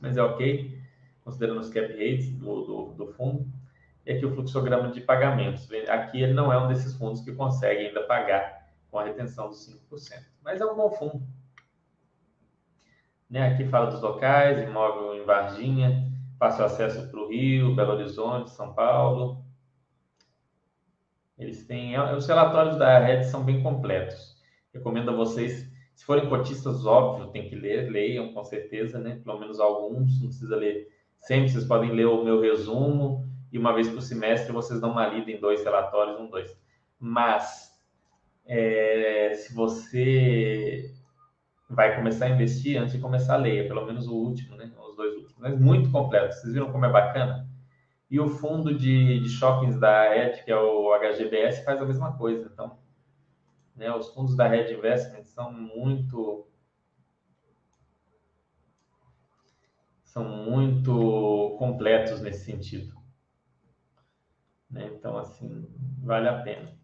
mas 0.00 0.16
é 0.16 0.22
ok, 0.22 0.80
considerando 1.24 1.60
os 1.60 1.68
cap 1.68 1.88
rates 1.92 2.30
do, 2.32 2.62
do, 2.62 2.84
do, 2.94 3.06
fundo. 3.14 3.46
E 4.04 4.12
aqui 4.12 4.24
o 4.24 4.32
fluxograma 4.32 4.90
de 4.90 5.00
pagamentos. 5.00 5.68
Aqui 5.88 6.22
ele 6.22 6.32
não 6.32 6.52
é 6.52 6.58
um 6.58 6.68
desses 6.68 6.94
fundos 6.96 7.20
que 7.22 7.32
consegue 7.32 7.86
ainda 7.86 8.02
pagar 8.04 8.68
com 8.90 8.98
a 8.98 9.04
retenção 9.04 9.48
dos 9.48 9.68
5%, 9.90 10.24
mas 10.42 10.60
é 10.60 10.64
um 10.64 10.76
bom 10.76 10.90
fundo. 10.92 11.26
Né, 13.28 13.48
aqui 13.48 13.64
fala 13.66 13.90
dos 13.90 14.00
locais, 14.00 14.62
imóvel 14.62 15.14
em 15.14 15.24
Varginha, 15.24 16.10
fácil 16.38 16.64
acesso 16.64 17.10
para 17.10 17.20
o 17.20 17.28
Rio, 17.28 17.74
Belo 17.74 17.92
Horizonte, 17.92 18.50
São 18.50 18.72
Paulo, 18.72 19.44
eles 21.38 21.66
têm. 21.66 21.94
É, 21.94 22.14
os 22.14 22.26
relatórios 22.26 22.76
da 22.76 22.98
Red 22.98 23.24
são 23.24 23.44
bem 23.44 23.62
completos. 23.62 24.36
Recomendo 24.72 25.10
a 25.10 25.14
vocês, 25.14 25.70
se 25.94 26.04
forem 26.04 26.28
cotistas, 26.28 26.86
óbvio, 26.86 27.28
tem 27.28 27.48
que 27.48 27.54
ler, 27.54 27.90
leiam 27.90 28.32
com 28.32 28.44
certeza, 28.44 28.98
né? 28.98 29.20
Pelo 29.24 29.38
menos 29.38 29.60
alguns, 29.60 30.20
não 30.20 30.28
precisa 30.28 30.56
ler 30.56 30.88
sempre, 31.20 31.50
vocês 31.50 31.64
podem 31.64 31.92
ler 31.92 32.06
o 32.06 32.24
meu 32.24 32.40
resumo 32.40 33.26
e 33.52 33.58
uma 33.58 33.72
vez 33.72 33.88
por 33.88 34.02
semestre 34.02 34.52
vocês 34.52 34.80
dão 34.80 34.92
uma 34.92 35.06
lida 35.06 35.30
em 35.30 35.40
dois 35.40 35.62
relatórios, 35.64 36.18
um, 36.20 36.28
dois. 36.28 36.56
Mas 36.98 37.70
é, 38.46 39.34
se 39.34 39.54
você 39.54 40.94
vai 41.68 41.96
começar 41.96 42.26
a 42.26 42.30
investir, 42.30 42.80
antes 42.80 42.94
de 42.94 43.00
começar 43.00 43.34
a 43.34 43.38
ler, 43.38 43.66
pelo 43.66 43.84
menos 43.84 44.06
o 44.06 44.14
último, 44.14 44.56
né? 44.56 44.72
Os 44.88 44.96
dois 44.96 45.14
últimos. 45.14 45.36
Mas 45.38 45.58
muito 45.58 45.90
completo. 45.90 46.34
Vocês 46.34 46.52
viram 46.52 46.70
como 46.70 46.84
é 46.84 46.90
bacana? 46.90 47.48
E 48.08 48.20
o 48.20 48.28
fundo 48.28 48.72
de, 48.72 49.20
de 49.20 49.28
shoppings 49.28 49.78
da 49.80 50.08
Red, 50.10 50.44
que 50.44 50.50
é 50.50 50.56
o 50.56 50.94
HGBS, 50.94 51.64
faz 51.64 51.80
a 51.82 51.84
mesma 51.84 52.16
coisa. 52.16 52.48
Então, 52.52 52.78
né, 53.74 53.92
os 53.94 54.08
fundos 54.14 54.36
da 54.36 54.46
Red 54.46 54.72
Investment 54.72 55.24
são 55.24 55.52
muito 55.52 56.46
são 60.04 60.24
muito 60.24 61.56
completos 61.58 62.22
nesse 62.22 62.44
sentido. 62.44 62.96
Né? 64.70 64.90
Então, 64.94 65.18
assim, 65.18 65.68
vale 65.98 66.28
a 66.28 66.40
pena. 66.42 66.75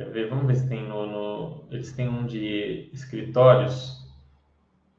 Quer 0.00 0.10
ver? 0.12 0.30
Vamos 0.30 0.46
ver 0.46 0.56
se 0.56 0.66
tem 0.66 0.88
no, 0.88 1.04
no... 1.04 1.64
Eles 1.70 1.92
têm 1.92 2.08
um 2.08 2.24
de 2.24 2.88
escritórios 2.90 4.00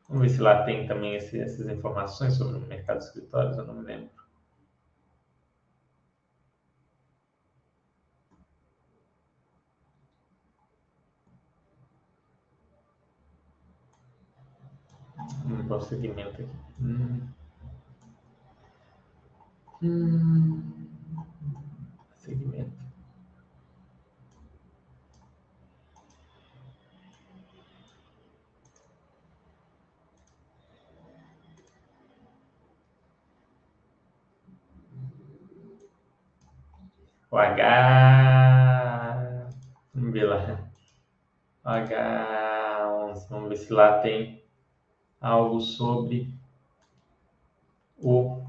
Vamos 0.07 0.21
ver 0.21 0.29
se 0.29 0.39
lá 0.39 0.63
tem 0.63 0.85
também 0.85 1.15
esse, 1.15 1.39
essas 1.39 1.67
informações 1.67 2.35
sobre 2.35 2.57
o 2.57 2.67
mercado 2.67 2.99
de 2.99 3.05
escritórios, 3.05 3.57
eu 3.57 3.65
não 3.65 3.73
me 3.73 3.81
lembro. 3.81 4.11
Hum, 15.47 15.67
qual 15.67 15.81
segmento 15.81 16.29
aqui? 16.29 16.47
Hum. 16.79 17.27
Hum. 19.81 20.61
Segmento. 22.17 22.81
O 37.31 37.37
H. 37.37 39.21
Vamos 39.95 40.11
ver 40.11 40.25
lá. 40.25 40.59
O 41.63 41.69
H11. 41.69 43.29
Vamos 43.29 43.47
ver 43.49 43.55
se 43.55 43.71
lá 43.71 43.99
tem 43.99 44.43
algo 45.21 45.61
sobre 45.61 46.37
o 47.97 48.45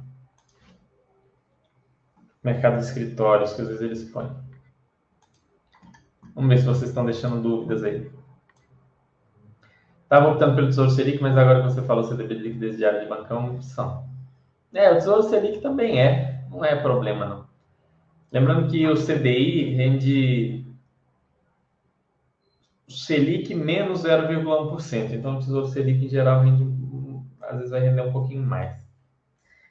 mercado 2.43 2.79
de 2.79 2.87
escritórios, 2.87 3.53
que 3.53 3.63
às 3.63 3.69
vezes 3.69 3.83
eles 3.83 4.11
põem. 4.11 4.33
Vamos 6.35 6.49
ver 6.51 6.59
se 6.59 6.65
vocês 6.65 6.89
estão 6.89 7.05
deixando 7.05 7.41
dúvidas 7.41 7.85
aí. 7.85 8.11
Estava 10.03 10.31
optando 10.31 10.57
pelo 10.57 10.67
Tesouro 10.67 10.91
Selic, 10.91 11.23
mas 11.23 11.39
agora 11.39 11.63
que 11.63 11.69
você 11.71 11.83
falou 11.83 12.03
CDB 12.03 12.35
de 12.35 12.43
liquidez 12.43 12.77
diária 12.77 12.99
de 12.99 13.07
bancão, 13.07 13.63
são. 13.63 14.11
É, 14.75 14.91
o 14.91 14.95
Tesouro 14.95 15.23
Selic 15.23 15.61
também 15.61 16.01
é. 16.01 16.45
Não 16.51 16.65
é 16.65 16.75
problema, 16.75 17.27
não. 17.27 17.52
Lembrando 18.33 18.71
que 18.71 18.87
o 18.89 18.95
CDI 18.95 19.75
rende 19.75 20.65
Selic 22.89 23.55
menos 23.55 24.05
0,1%. 24.05 25.13
Então, 25.13 25.37
o 25.37 25.39
Tesouro 25.39 25.67
Selic, 25.67 26.03
em 26.03 26.09
geral, 26.09 26.41
rende, 26.41 26.65
às 27.43 27.57
vezes 27.57 27.71
vai 27.71 27.81
render 27.81 28.01
um 28.01 28.13
pouquinho 28.13 28.43
mais. 28.43 28.83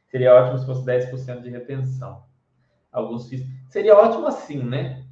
Seria 0.05 0.35
ótimo 0.35 0.59
se 0.59 0.65
fosse 0.67 0.85
10% 0.85 1.41
de 1.41 1.49
retenção. 1.49 2.23
Alguns 2.91 3.29
FIIs. 3.29 3.47
Seria 3.67 3.97
ótimo 3.97 4.27
assim, 4.27 4.61
né? 4.61 5.05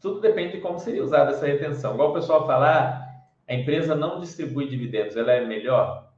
Tudo 0.00 0.20
depende 0.20 0.52
de 0.52 0.60
como 0.62 0.78
seria 0.78 1.04
usada 1.04 1.32
essa 1.32 1.46
retenção. 1.46 1.92
Igual 1.92 2.10
o 2.10 2.14
pessoal 2.14 2.46
falar, 2.46 2.72
ah, 2.72 3.52
a 3.52 3.54
empresa 3.54 3.94
não 3.94 4.18
distribui 4.18 4.66
dividendos, 4.66 5.14
ela 5.14 5.32
é 5.32 5.44
melhor? 5.44 6.10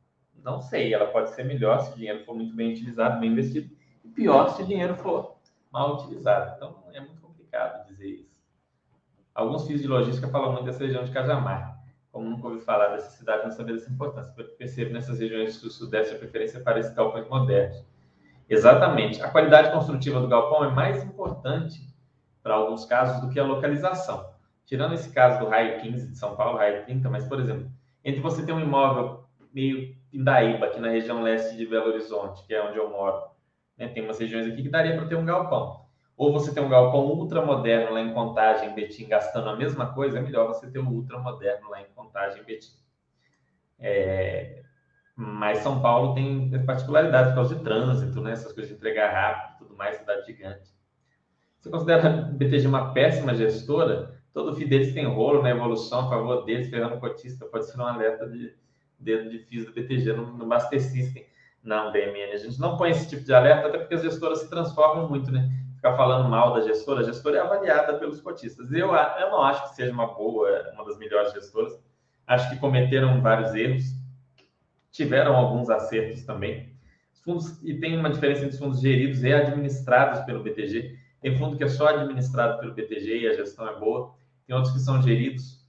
Não 0.45 0.61
sei, 0.61 0.95
ela 0.95 1.07
pode 1.07 1.31
ser 1.31 1.45
melhor 1.45 1.81
se 1.81 1.93
o 1.93 1.97
dinheiro 1.97 2.25
for 2.25 2.35
muito 2.37 2.55
bem 2.55 2.73
utilizado, 2.73 3.19
bem 3.19 3.33
investido, 3.33 3.75
e 4.05 4.09
pior 4.09 4.51
se 4.51 4.63
o 4.63 4.67
dinheiro 4.67 4.95
for 4.95 5.40
mal 5.71 5.97
utilizado. 5.97 6.55
Então, 6.57 6.85
é 6.93 7.01
muito 7.01 7.21
complicado 7.21 7.87
dizer 7.87 8.09
isso. 8.09 8.31
Alguns 9.35 9.67
FIIs 9.67 9.83
de 9.83 9.89
logística 9.89 10.29
falam 10.29 10.53
muito 10.53 10.65
dessa 10.65 10.85
região 10.85 11.05
de 11.05 11.13
Cajamar. 11.13 11.79
Como 12.11 12.29
nunca 12.29 12.49
ouvi 12.49 12.61
falar 12.61 12.89
dessa 12.89 13.11
cidade, 13.11 13.45
não 13.45 13.53
sabia 13.53 13.75
dessa 13.75 13.91
importância. 13.91 14.33
Percebo 14.59 14.93
nessas 14.93 15.21
regiões 15.21 15.61
do 15.61 15.71
Sudeste 15.71 16.15
a 16.15 16.19
preferência 16.19 16.61
para 16.61 16.81
esses 16.81 16.93
galpões 16.93 17.29
modernos. 17.29 17.85
Exatamente. 18.49 19.23
A 19.23 19.31
qualidade 19.31 19.71
construtiva 19.71 20.21
do 20.21 20.27
galpão 20.27 20.65
é 20.65 20.71
mais 20.71 21.05
importante 21.05 21.89
para 22.43 22.55
alguns 22.55 22.85
casos 22.85 23.21
do 23.21 23.31
que 23.31 23.39
a 23.39 23.45
localização. 23.45 24.29
Tirando 24.65 24.95
esse 24.95 25.11
caso 25.11 25.39
do 25.39 25.49
raio 25.49 25.81
15 25.81 26.09
de 26.09 26.17
São 26.17 26.35
Paulo, 26.35 26.59
raio 26.59 26.85
30, 26.85 27.09
mas, 27.09 27.25
por 27.27 27.39
exemplo, 27.39 27.71
entre 28.05 28.21
você 28.21 28.45
ter 28.45 28.53
um 28.53 28.61
imóvel 28.61 29.25
meio 29.53 29.95
Pindaíba, 30.11 30.67
aqui 30.67 30.81
na 30.81 30.89
região 30.89 31.23
leste 31.23 31.57
de 31.57 31.67
Belo 31.67 31.89
Horizonte, 31.89 32.45
que 32.45 32.53
é 32.53 32.63
onde 32.63 32.79
eu 32.79 32.91
moro, 32.91 33.30
né? 33.81 33.89
tem 33.89 34.05
umas 34.05 34.19
regiões 34.19 34.47
aqui 34.47 34.63
que 34.63 34.69
daria 34.69 34.97
para 34.97 35.07
ter 35.07 35.17
um 35.17 35.25
galpão. 35.25 35.87
Ou 36.17 36.33
você 36.33 36.53
tem 36.53 36.63
um 36.63 36.69
galpão 36.69 37.07
ultramoderno 37.07 37.95
lá 37.95 38.01
em 38.01 38.13
Contagem, 38.13 38.75
Betim, 38.75 39.09
gastando 39.09 39.49
a 39.49 39.57
mesma 39.57 39.95
coisa, 39.95 40.19
é 40.19 40.21
melhor 40.21 40.49
você 40.49 40.71
ter 40.71 40.79
um 40.79 40.89
ultramoderno 40.89 41.71
lá 41.71 41.81
em 41.81 41.87
Contagem, 41.95 42.45
Betim. 42.45 42.77
É... 43.79 44.63
Mas 45.17 45.59
São 45.59 45.81
Paulo 45.81 46.15
tem 46.15 46.51
particularidades 46.65 47.31
por 47.31 47.37
causa 47.37 47.55
de 47.55 47.65
trânsito, 47.65 48.21
né? 48.21 48.33
essas 48.33 48.53
coisas 48.53 48.71
de 48.71 48.77
entregar 48.77 49.13
rápido, 49.13 49.59
tudo 49.59 49.77
mais, 49.77 49.97
cidade 49.97 50.27
gigante. 50.27 50.71
Você 51.59 51.71
considera 51.71 52.09
a 52.09 52.23
BTG 52.23 52.67
uma 52.67 52.93
péssima 52.93 53.35
gestora? 53.35 54.21
Todo 54.33 54.55
FII 54.55 54.67
deles 54.67 54.95
tem 54.95 55.07
rolo 55.07 55.43
na 55.43 55.51
evolução 55.51 56.07
a 56.07 56.09
favor 56.09 56.45
deles, 56.45 56.71
ferrando 56.71 57.01
cotista. 57.01 57.45
Pode 57.47 57.67
ser 57.67 57.79
um 57.79 57.87
alerta 57.87 58.29
de 58.29 58.55
dedo 58.99 59.29
de 59.29 59.41
FIIs 59.41 59.67
do 59.67 59.73
BTG 59.73 60.13
no, 60.13 60.27
no 60.27 60.47
Master 60.47 60.81
System. 60.81 61.27
Não, 61.63 61.93
BMN, 61.93 62.33
a 62.33 62.37
gente 62.39 62.59
não 62.59 62.77
põe 62.77 62.91
esse 62.91 63.09
tipo 63.09 63.23
de 63.23 63.35
alerta, 63.35 63.69
até 63.69 63.79
porque 63.79 63.95
as 63.95 64.03
gestoras 64.03 64.41
se 64.41 64.49
transformam 64.49 65.09
muito, 65.09 65.31
né? 65.31 65.51
Ficar 65.77 65.97
falando 65.97 66.29
mal 66.29 66.55
da 66.55 66.61
gestora, 66.63 67.01
a 67.01 67.05
gestora 67.05 67.39
é 67.39 67.41
avaliada 67.41 67.99
pelos 67.99 68.21
cotistas. 68.21 68.73
Eu, 68.73 68.95
eu 68.95 69.31
não 69.31 69.43
acho 69.43 69.69
que 69.69 69.77
seja 69.77 69.93
uma 69.93 70.07
boa, 70.07 70.71
uma 70.75 70.85
das 70.85 70.99
melhores 70.99 71.33
gestoras. 71.33 71.73
Acho 72.27 72.49
que 72.51 72.57
cometeram 72.57 73.21
vários 73.21 73.55
erros, 73.55 73.85
tiveram 74.91 75.37
alguns 75.37 75.69
acertos 75.69 76.25
também. 76.25 76.71
Fundos, 77.25 77.63
e 77.63 77.79
tem 77.79 77.99
uma 77.99 78.11
diferença 78.11 78.41
entre 78.41 78.55
os 78.55 78.59
fundos 78.59 78.81
geridos 78.81 79.23
e 79.23 79.33
administrados 79.33 80.21
pelo 80.21 80.43
BTG. 80.43 80.99
Tem 81.21 81.37
fundo 81.37 81.57
que 81.57 81.65
é 81.65 81.69
só 81.69 81.89
administrado 81.89 82.59
pelo 82.59 82.75
BTG 82.75 83.21
e 83.21 83.29
a 83.29 83.35
gestão 83.35 83.69
é 83.69 83.79
boa. 83.79 84.15
Tem 84.47 84.57
outros 84.57 84.73
que 84.73 84.81
são 84.81 85.03
geridos. 85.03 85.60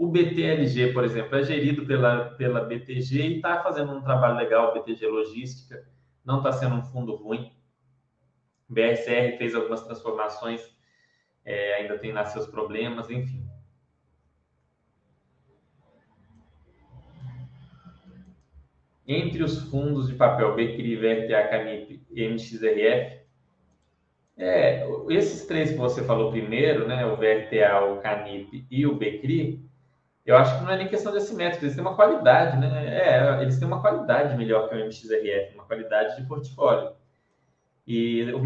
O 0.00 0.06
BTLG, 0.06 0.94
por 0.94 1.04
exemplo, 1.04 1.36
é 1.36 1.42
gerido 1.42 1.84
pela, 1.84 2.30
pela 2.30 2.64
BTG 2.64 3.20
e 3.20 3.36
está 3.36 3.62
fazendo 3.62 3.92
um 3.92 4.00
trabalho 4.00 4.34
legal, 4.34 4.72
BTG 4.72 5.06
Logística. 5.06 5.86
Não 6.24 6.38
está 6.38 6.52
sendo 6.52 6.76
um 6.76 6.82
fundo 6.82 7.14
ruim. 7.16 7.52
BRCR 8.66 9.36
fez 9.36 9.54
algumas 9.54 9.82
transformações, 9.82 10.74
é, 11.44 11.74
ainda 11.74 11.98
tem 11.98 12.12
lá 12.12 12.24
seus 12.24 12.46
problemas, 12.46 13.10
enfim. 13.10 13.46
Entre 19.06 19.42
os 19.42 19.64
fundos 19.68 20.08
de 20.08 20.14
papel 20.14 20.54
BCRI, 20.54 20.96
VRTA, 20.96 21.48
Canip 21.48 22.02
e 22.10 22.24
MXRF, 22.24 23.20
é, 24.38 24.88
esses 25.10 25.44
três 25.44 25.72
que 25.72 25.76
você 25.76 26.02
falou 26.02 26.30
primeiro, 26.30 26.88
né, 26.88 27.04
o 27.04 27.16
VRTA, 27.16 27.84
o 27.84 28.00
Canip 28.00 28.66
e 28.70 28.86
o 28.86 28.96
Becri, 28.96 29.68
eu 30.24 30.36
acho 30.36 30.58
que 30.58 30.64
não 30.64 30.72
é 30.72 30.76
nem 30.76 30.88
questão 30.88 31.12
de 31.12 31.18
assimétrico, 31.18 31.64
eles 31.64 31.74
têm 31.74 31.84
uma 31.84 31.96
qualidade, 31.96 32.56
né? 32.58 32.98
É, 32.98 33.42
eles 33.42 33.58
têm 33.58 33.66
uma 33.66 33.80
qualidade 33.80 34.36
melhor 34.36 34.68
que 34.68 34.74
o 34.74 34.78
MXRF, 34.78 35.54
uma 35.54 35.64
qualidade 35.64 36.16
de 36.16 36.26
portfólio. 36.26 36.92
E 37.86 38.30
o, 38.32 38.40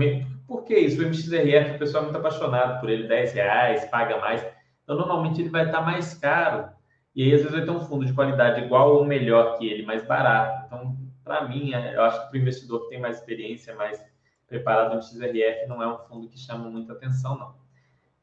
por 0.47 0.65
que 0.65 0.75
isso? 0.75 1.03
O 1.03 1.07
MXRF, 1.07 1.77
o 1.77 1.79
pessoal 1.79 2.03
é 2.03 2.07
muito 2.07 2.19
apaixonado 2.19 2.81
por 2.81 2.89
ele, 2.89 3.09
10 3.09 3.33
reais, 3.33 3.85
paga 3.87 4.19
mais. 4.19 4.47
Então, 4.83 4.97
normalmente 4.97 5.41
ele 5.41 5.51
vai 5.51 5.67
estar 5.67 5.81
mais 5.81 6.15
caro. 6.15 6.69
E 7.15 7.23
aí, 7.23 7.35
às 7.35 7.41
vezes, 7.41 7.53
vai 7.53 7.65
ter 7.65 7.71
um 7.71 7.81
fundo 7.81 8.05
de 8.05 8.13
qualidade 8.13 8.65
igual 8.65 8.95
ou 8.97 9.05
melhor 9.05 9.59
que 9.59 9.69
ele, 9.69 9.85
mais 9.85 10.05
barato. 10.07 10.67
Então, 10.67 10.97
para 11.23 11.47
mim, 11.49 11.73
eu 11.73 12.03
acho 12.03 12.21
que 12.23 12.29
para 12.29 12.39
o 12.39 12.41
investidor 12.41 12.83
que 12.83 12.91
tem 12.91 13.01
mais 13.01 13.19
experiência, 13.19 13.75
mais 13.75 14.03
preparado 14.47 14.95
no 14.95 15.03
XRF 15.03 15.67
não 15.67 15.83
é 15.83 15.89
um 15.89 15.99
fundo 15.99 16.29
que 16.29 16.39
chama 16.39 16.69
muita 16.69 16.93
atenção, 16.93 17.39
não. 17.39 17.55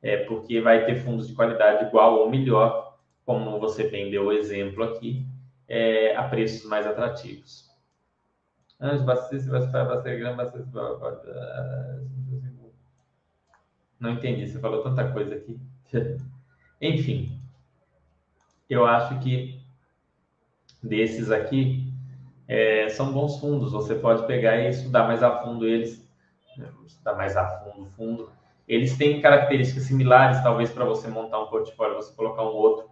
É 0.01 0.17
porque 0.17 0.61
vai 0.61 0.85
ter 0.85 0.95
fundos 0.95 1.27
de 1.27 1.33
qualidade 1.33 1.85
igual 1.85 2.19
ou 2.19 2.29
melhor, 2.29 2.90
como 3.25 3.59
você 3.59 3.87
bem 3.89 4.09
deu 4.09 4.25
o 4.25 4.31
exemplo 4.31 4.83
aqui, 4.83 5.25
é, 5.67 6.15
a 6.15 6.27
preços 6.27 6.67
mais 6.69 6.85
atrativos. 6.85 7.69
Antes, 8.79 9.03
bastante, 9.03 9.45
bastante, 9.47 10.21
bastante, 10.21 10.71
Não 13.99 14.11
entendi, 14.11 14.47
você 14.47 14.59
falou 14.59 14.81
tanta 14.81 15.11
coisa 15.11 15.35
aqui. 15.35 15.59
Enfim, 16.81 17.39
eu 18.67 18.85
acho 18.85 19.19
que 19.19 19.61
desses 20.81 21.29
aqui 21.29 21.93
é, 22.47 22.89
são 22.89 23.13
bons 23.13 23.39
fundos. 23.39 23.71
Você 23.71 23.93
pode 23.95 24.25
pegar 24.25 24.57
e 24.57 24.69
estudar 24.69 25.07
mais 25.07 25.21
a 25.21 25.43
fundo 25.43 25.67
eles 25.67 26.01
estudar 26.85 27.15
mais 27.15 27.35
a 27.35 27.47
fundo, 27.59 27.89
fundo, 27.91 28.31
eles 28.67 28.97
têm 28.97 29.21
características 29.21 29.83
similares, 29.83 30.41
talvez 30.43 30.71
para 30.71 30.85
você 30.85 31.07
montar 31.07 31.41
um 31.41 31.47
portfólio, 31.47 31.95
você 31.95 32.13
colocar 32.13 32.43
um 32.43 32.53
outro 32.53 32.90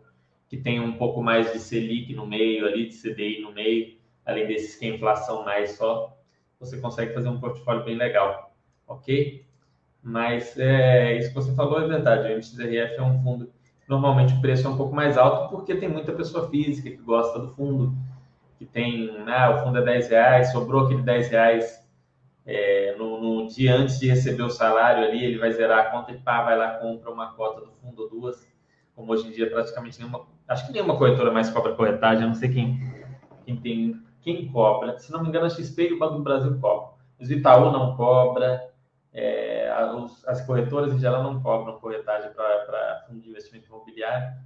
que 0.50 0.58
tenha 0.58 0.82
um 0.82 0.94
pouco 0.94 1.22
mais 1.22 1.54
de 1.54 1.60
Selic 1.60 2.14
no 2.14 2.26
meio, 2.26 2.66
ali 2.66 2.90
de 2.90 2.96
CDI 2.96 3.40
no 3.42 3.54
meio, 3.54 3.98
além 4.26 4.48
desses 4.48 4.76
que 4.76 4.86
é 4.86 4.96
inflação 4.96 5.46
mais 5.46 5.72
só, 5.78 6.18
você 6.60 6.78
consegue 6.80 7.14
fazer 7.14 7.30
um 7.30 7.40
portfólio 7.40 7.86
bem 7.86 7.96
legal, 7.96 8.54
ok? 8.88 9.46
Mas 10.02 10.58
é, 10.58 11.18
isso 11.18 11.30
que 11.30 11.36
você 11.36 11.54
falou 11.54 11.82
é 11.82 11.88
verdade, 11.88 12.28
o 12.28 12.36
MXRF 12.36 12.96
é 12.96 13.04
um 13.04 13.22
fundo, 13.22 13.52
normalmente 13.88 14.34
o 14.34 14.42
preço 14.42 14.66
é 14.66 14.70
um 14.70 14.76
pouco 14.76 14.94
mais 14.94 15.18
alto 15.18 15.50
porque 15.50 15.76
tem 15.76 15.88
muita 15.88 16.12
pessoa 16.14 16.50
física 16.50 16.90
que 16.90 16.98
gosta 16.98 17.38
do 17.40 17.50
fundo, 17.50 17.96
que 18.58 18.66
tem, 18.66 19.10
ah, 19.28 19.52
o 19.52 19.64
fundo 19.64 19.78
é 19.78 19.84
10 19.84 20.10
reais, 20.10 20.52
sobrou 20.52 20.86
aquele 20.86 21.04
10 21.04 21.30
reais 21.30 21.88
é, 22.46 22.96
no, 22.98 23.22
no, 23.22 23.48
dia 23.48 23.76
antes 23.76 24.00
de 24.00 24.08
receber 24.08 24.42
o 24.42 24.50
salário 24.50 25.08
ali, 25.08 25.24
ele 25.24 25.38
vai 25.38 25.52
zerar 25.52 25.80
a 25.80 25.92
conta 25.92 26.12
e 26.12 26.18
pá, 26.18 26.44
vai 26.44 26.58
lá, 26.58 26.80
compra 26.80 27.12
uma 27.12 27.34
cota 27.34 27.62
do 27.62 27.72
fundo 27.74 28.02
ou 28.02 28.10
duas. 28.10 28.48
Como 28.96 29.14
hoje 29.14 29.28
em 29.28 29.32
dia 29.32 29.50
praticamente 29.50 30.00
nenhuma, 30.00 30.26
acho 30.50 30.68
que 30.68 30.74
nenhuma 30.74 30.98
corretora 30.98 31.32
mais 31.32 31.50
cobra 31.50 31.76
corretagem, 31.76 32.24
eu 32.24 32.28
não 32.28 32.36
sei 32.36 32.50
quem, 32.50 32.80
quem 33.46 33.56
tem, 33.58 34.02
quem 34.22 34.52
cobra. 34.52 34.98
Se 35.00 35.12
não 35.12 35.22
me 35.22 35.30
engano, 35.30 35.46
a 35.46 35.50
XP 35.50 35.90
e 35.90 35.94
o 35.94 36.00
Banco 36.00 36.16
do 36.16 36.24
Brasil 36.24 36.60
cobram. 36.60 36.94
Os 37.20 37.32
Itaú 37.32 37.72
não 37.72 37.96
cobra, 37.96 38.70
é, 39.14 39.70
as 40.28 40.42
corretoras 40.46 40.94
em 40.94 41.00
geral 41.00 41.24
não 41.24 41.42
cobram 41.42 41.80
corretagem 41.80 42.32
para 42.32 43.06
fundo 43.08 43.22
de 43.22 43.30
investimento 43.30 43.68
imobiliário. 43.68 44.38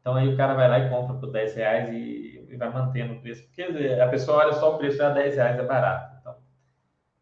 Então 0.00 0.16
aí 0.16 0.32
o 0.32 0.36
cara 0.36 0.54
vai 0.54 0.68
lá 0.68 0.78
e 0.80 0.90
compra 0.90 1.14
por 1.14 1.30
10 1.30 1.54
reais 1.54 1.94
e, 1.94 2.46
e 2.50 2.56
vai 2.56 2.72
mantendo 2.72 3.14
o 3.14 3.20
preço. 3.20 3.44
Porque 3.46 3.62
a 3.62 4.08
pessoa 4.08 4.38
olha 4.38 4.52
só 4.54 4.74
o 4.74 4.78
preço, 4.78 5.02
é 5.02 5.14
10 5.14 5.36
reais, 5.36 5.58
é 5.58 5.62
barato 5.64 6.12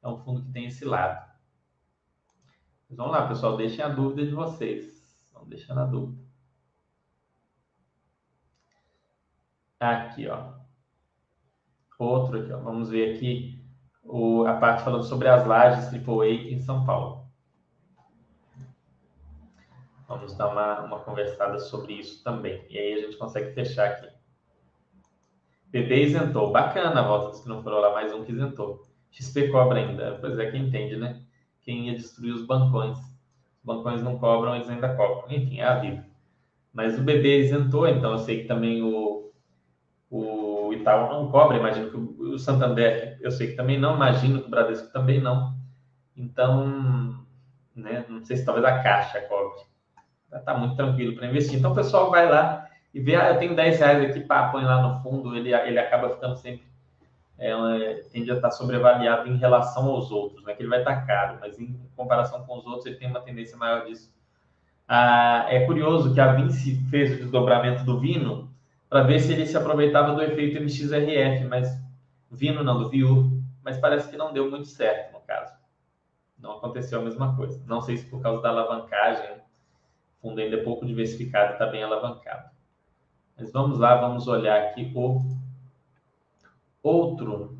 é 0.02 0.08
um 0.08 0.18
fundo 0.18 0.42
que 0.42 0.52
tem 0.52 0.66
esse 0.66 0.84
lado. 0.84 1.28
Mas 2.88 2.96
vamos 2.96 3.12
lá, 3.12 3.28
pessoal, 3.28 3.56
deixem 3.56 3.84
a 3.84 3.88
dúvida 3.88 4.24
de 4.26 4.34
vocês. 4.34 5.28
Vamos 5.32 5.48
deixando 5.48 5.80
a 5.80 5.84
dúvida. 5.84 6.22
Aqui, 9.80 10.28
ó. 10.28 10.52
Outro 11.98 12.38
aqui, 12.38 12.52
ó. 12.52 12.58
Vamos 12.58 12.90
ver 12.90 13.14
aqui 13.14 13.64
o, 14.04 14.44
a 14.44 14.54
parte 14.54 14.84
falando 14.84 15.04
sobre 15.04 15.26
as 15.26 15.46
lajes 15.46 15.92
AAA 15.92 16.52
em 16.52 16.58
São 16.60 16.84
Paulo. 16.84 17.24
Vamos 20.06 20.36
dar 20.36 20.48
uma, 20.48 20.80
uma 20.80 21.00
conversada 21.00 21.58
sobre 21.58 21.94
isso 21.94 22.22
também. 22.22 22.62
E 22.68 22.76
aí 22.76 22.92
a 22.94 23.00
gente 23.06 23.16
consegue 23.16 23.54
fechar 23.54 23.86
aqui. 23.86 24.08
BB 25.68 26.02
isentou. 26.02 26.52
Bacana 26.52 27.00
a 27.00 27.06
volta 27.06 27.30
dos 27.30 27.40
que 27.40 27.48
não 27.48 27.62
foram 27.62 27.78
lá, 27.78 27.92
mais 27.92 28.12
um 28.12 28.24
que 28.24 28.32
isentou. 28.32 28.82
XP 29.10 29.48
cobra 29.48 29.78
ainda. 29.78 30.18
Pois 30.20 30.38
é, 30.38 30.50
quem 30.50 30.66
entende, 30.66 30.96
né? 30.96 31.22
Quem 31.62 31.88
ia 31.88 31.94
destruir 31.96 32.34
os 32.34 32.44
bancões. 32.44 32.98
Os 32.98 33.64
bancões 33.64 34.02
não 34.02 34.18
cobram, 34.18 34.56
eles 34.56 34.68
ainda 34.68 34.94
cobram. 34.94 35.30
Enfim, 35.30 35.60
é 35.60 35.64
a 35.64 35.78
vida. 35.78 36.06
Mas 36.72 36.98
o 36.98 37.02
BB 37.02 37.44
isentou, 37.44 37.88
então 37.88 38.12
eu 38.12 38.18
sei 38.18 38.42
que 38.42 38.48
também 38.48 38.82
o, 38.82 39.29
o 40.10 40.72
Itaú 40.72 41.08
não 41.08 41.30
cobra. 41.30 41.56
Imagino 41.56 41.90
que 41.90 41.96
o, 41.96 42.38
Santander, 42.38 43.16
eu 43.20 43.30
sei 43.30 43.48
que 43.48 43.54
também 43.54 43.78
não. 43.78 43.94
Imagino 43.94 44.40
que 44.40 44.48
o 44.48 44.50
Bradesco 44.50 44.92
também 44.92 45.20
não. 45.20 45.54
Então, 46.16 47.24
né, 47.74 48.04
não 48.08 48.24
sei 48.24 48.36
se 48.36 48.44
talvez 48.44 48.66
a 48.66 48.82
Caixa 48.82 49.20
cobre. 49.22 49.60
Está 50.32 50.54
muito 50.54 50.74
tranquilo 50.74 51.14
para 51.14 51.28
investir. 51.28 51.58
Então 51.58 51.72
o 51.72 51.74
pessoal 51.74 52.10
vai 52.10 52.28
lá 52.28 52.68
e 52.92 53.00
vê, 53.00 53.14
ah, 53.14 53.30
eu 53.30 53.38
tenho 53.38 53.54
10 53.54 53.78
reais 53.78 54.10
aqui, 54.10 54.20
pá, 54.20 54.48
põe 54.48 54.64
lá 54.64 54.82
no 54.82 55.00
fundo, 55.00 55.36
ele, 55.36 55.54
ele 55.54 55.78
acaba 55.78 56.10
ficando 56.10 56.36
sempre, 56.36 56.66
é, 57.38 58.02
tende 58.12 58.30
a 58.30 58.34
estar 58.34 58.50
sobreavaliado 58.50 59.28
em 59.28 59.36
relação 59.36 59.88
aos 59.88 60.10
outros, 60.10 60.44
né? 60.44 60.54
Que 60.54 60.62
ele 60.62 60.68
vai 60.68 60.80
estar 60.80 61.06
caro, 61.06 61.38
mas 61.40 61.58
em 61.58 61.80
comparação 61.96 62.44
com 62.44 62.58
os 62.58 62.66
outros 62.66 62.86
ele 62.86 62.96
tem 62.96 63.08
uma 63.08 63.20
tendência 63.20 63.56
maior 63.56 63.84
disso. 63.86 64.12
Ah, 64.88 65.46
é 65.48 65.64
curioso 65.66 66.12
que 66.12 66.20
a 66.20 66.32
Vinci 66.32 66.76
fez 66.90 67.12
o 67.12 67.16
desdobramento 67.16 67.84
do 67.84 68.00
Vino 68.00 68.49
para 68.90 69.04
ver 69.04 69.20
se 69.20 69.32
ele 69.32 69.46
se 69.46 69.56
aproveitava 69.56 70.12
do 70.12 70.20
efeito 70.20 70.60
MXRF, 70.60 71.44
mas 71.44 71.80
Vino 72.28 72.64
não, 72.64 72.76
do 72.76 72.90
Viu, 72.90 73.40
mas 73.62 73.78
parece 73.78 74.10
que 74.10 74.16
não 74.16 74.32
deu 74.32 74.50
muito 74.50 74.66
certo 74.66 75.12
no 75.12 75.20
caso. 75.20 75.54
Não 76.36 76.52
aconteceu 76.52 77.00
a 77.00 77.04
mesma 77.04 77.36
coisa. 77.36 77.62
Não 77.66 77.80
sei 77.80 77.96
se 77.96 78.06
por 78.06 78.20
causa 78.20 78.42
da 78.42 78.48
alavancagem, 78.48 79.36
o 79.36 80.20
fundo 80.20 80.40
ainda 80.40 80.56
é 80.56 80.64
pouco 80.64 80.84
diversificado, 80.84 81.52
está 81.52 81.66
bem 81.66 81.84
alavancado. 81.84 82.50
Mas 83.38 83.52
vamos 83.52 83.78
lá, 83.78 83.94
vamos 83.94 84.26
olhar 84.26 84.60
aqui 84.60 84.92
o 84.94 85.22
outro. 86.82 87.56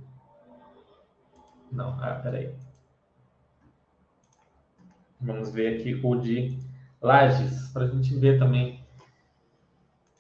Não, 1.70 1.97
ah, 2.03 2.18
peraí. 2.22 2.53
Vamos 5.20 5.53
ver 5.53 5.78
aqui 5.78 6.01
o 6.03 6.16
de 6.16 6.59
Lages, 7.01 7.68
para 7.68 7.85
a 7.85 7.89
gente 7.89 8.14
ver 8.16 8.39
também. 8.39 8.80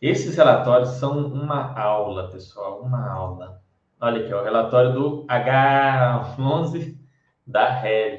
Esses 0.00 0.34
relatórios 0.34 0.90
são 0.90 1.26
uma 1.26 1.78
aula, 1.78 2.30
pessoal, 2.30 2.80
uma 2.80 3.10
aula. 3.10 3.60
Olha 4.00 4.24
aqui, 4.24 4.32
ó, 4.32 4.40
o 4.40 4.44
relatório 4.44 4.94
do 4.94 5.26
H11 5.26 6.96
da 7.46 7.68
Red. 7.68 8.18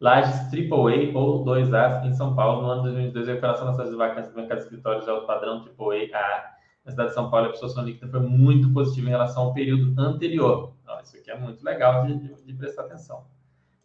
Lages 0.00 0.34
AAA 0.52 1.14
ou 1.14 1.44
2A 1.44 2.06
em 2.06 2.12
São 2.12 2.34
Paulo 2.34 2.62
no 2.62 2.68
ano 2.68 2.82
de 2.82 2.90
2022, 2.90 3.28
a 3.28 3.32
recuperação 3.32 3.66
das 3.66 3.76
taxas 3.76 3.92
de 3.92 3.98
vacância 3.98 4.30
do 4.30 4.36
mercado 4.36 4.58
de 4.58 4.64
escritórios 4.64 5.04
de 5.04 5.10
alto 5.10 5.26
padrão 5.26 5.64
AAA 5.78 6.18
A 6.18 6.56
na 6.86 6.92
cidade 6.92 7.08
de 7.08 7.14
São 7.14 7.30
Paulo, 7.30 7.46
a 7.46 7.48
absorção 7.50 7.84
líquida 7.84 8.08
foi 8.08 8.20
muito 8.20 8.72
positiva 8.72 9.08
em 9.08 9.10
relação 9.10 9.44
ao 9.44 9.54
período 9.54 10.00
anterior. 10.00 10.72
Então, 10.82 11.00
isso 11.00 11.16
aqui 11.16 11.30
é 11.30 11.36
muito 11.36 11.64
legal 11.64 12.06
de, 12.06 12.16
de, 12.16 12.42
de 12.42 12.52
prestar 12.54 12.82
atenção. 12.82 13.24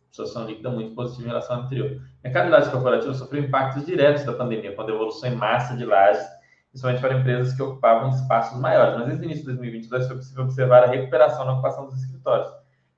Absorção 0.08 0.46
líquida 0.46 0.70
muito 0.70 0.94
positiva 0.94 1.24
em 1.24 1.28
relação 1.30 1.56
ao 1.56 1.64
anterior. 1.64 1.92
O 1.94 2.24
mercado 2.24 2.46
de 2.46 2.52
lajes 2.52 2.70
corporativas 2.70 3.18
sofreu 3.18 3.44
impactos 3.44 3.86
diretos 3.86 4.24
da 4.24 4.34
pandemia, 4.34 4.76
com 4.76 4.84
a 4.84 4.86
devolução 4.86 5.30
em 5.30 5.36
massa 5.36 5.76
de 5.76 5.84
lajes, 5.84 6.24
principalmente 6.72 7.02
para 7.02 7.14
empresas 7.20 7.54
que 7.54 7.62
ocupavam 7.62 8.10
espaços 8.10 8.60
maiores. 8.60 8.96
Mas 8.96 9.06
desde 9.08 9.24
o 9.24 9.26
início 9.26 9.42
de 9.44 9.52
2022 9.52 10.08
foi 10.08 10.16
possível 10.16 10.44
observar 10.44 10.84
a 10.84 10.88
recuperação 10.88 11.46
na 11.46 11.54
ocupação 11.54 11.86
dos 11.86 12.02
escritórios 12.02 12.52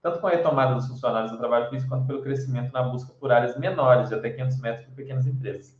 tanto 0.04 0.20
com 0.20 0.28
a 0.28 0.32
retomada 0.32 0.76
dos 0.76 0.86
funcionários 0.86 1.32
do 1.32 1.38
trabalho 1.38 1.70
físico, 1.70 1.90
quanto 1.90 2.06
pelo 2.06 2.22
crescimento 2.22 2.74
na 2.74 2.84
busca 2.84 3.14
por 3.14 3.32
áreas 3.32 3.58
menores, 3.58 4.10
de 4.10 4.16
até 4.16 4.30
500 4.32 4.60
metros 4.60 4.86
por 4.86 4.96
pequenas 4.96 5.26
empresas. 5.26 5.80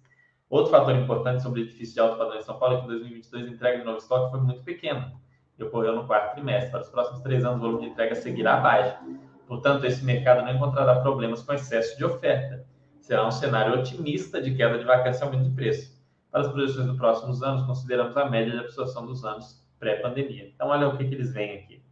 Outro 0.50 0.72
fator 0.72 0.96
importante 0.96 1.44
sobre 1.44 1.60
o 1.60 1.64
edifício 1.64 1.96
de 1.96 2.00
alto 2.00 2.18
padrão 2.18 2.38
em 2.38 2.42
São 2.42 2.58
Paulo 2.58 2.76
é 2.76 2.80
que 2.80 2.86
em 2.86 2.88
2022 2.88 3.46
a 3.46 3.50
entrega 3.50 3.80
de 3.80 3.84
novo 3.84 3.98
estoque 3.98 4.32
foi 4.32 4.40
muito 4.40 4.64
pequena 4.64 5.14
e 5.60 5.64
ocorreu 5.64 5.94
no 5.94 6.08
quarto 6.08 6.36
trimestre. 6.36 6.72
Para 6.72 6.82
os 6.82 6.90
próximos 6.90 7.22
três 7.22 7.44
anos, 7.44 7.58
o 7.58 7.62
volume 7.66 7.88
de 7.88 7.92
entrega 7.92 8.16
seguirá 8.16 8.58
baixo. 8.62 8.98
Portanto, 9.46 9.84
esse 9.84 10.06
mercado 10.06 10.42
não 10.42 10.54
encontrará 10.54 11.02
problemas 11.02 11.44
com 11.44 11.52
excesso 11.52 11.98
de 11.98 12.06
oferta. 12.06 12.66
Será 13.02 13.28
um 13.28 13.32
cenário 13.32 13.78
otimista 13.78 14.42
de 14.42 14.56
queda 14.56 14.80
de 14.80 14.86
vacância 14.86 15.26
e 15.26 15.26
aumento 15.26 15.50
de 15.50 15.56
preço. 15.56 15.93
Para 16.34 16.42
as 16.42 16.48
projeções 16.52 16.88
dos 16.88 16.98
próximos 16.98 17.44
anos, 17.44 17.64
consideramos 17.64 18.18
a 18.18 18.28
média 18.28 18.54
de 18.54 18.58
absorção 18.58 19.06
dos 19.06 19.24
anos 19.24 19.64
pré-pandemia. 19.78 20.48
Então, 20.48 20.70
olha 20.70 20.88
o 20.88 20.98
que, 20.98 21.08
que 21.08 21.14
eles 21.14 21.32
veem 21.32 21.60
aqui. 21.60 21.84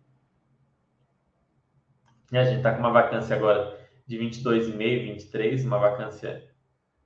E 2.32 2.38
a 2.40 2.44
gente 2.44 2.58
está 2.58 2.74
com 2.74 2.80
uma 2.80 2.92
vacância 2.92 3.36
agora 3.36 3.80
de 4.08 4.18
22,5, 4.18 4.78
23, 4.78 5.64
uma 5.64 5.78
vacância 5.78 6.50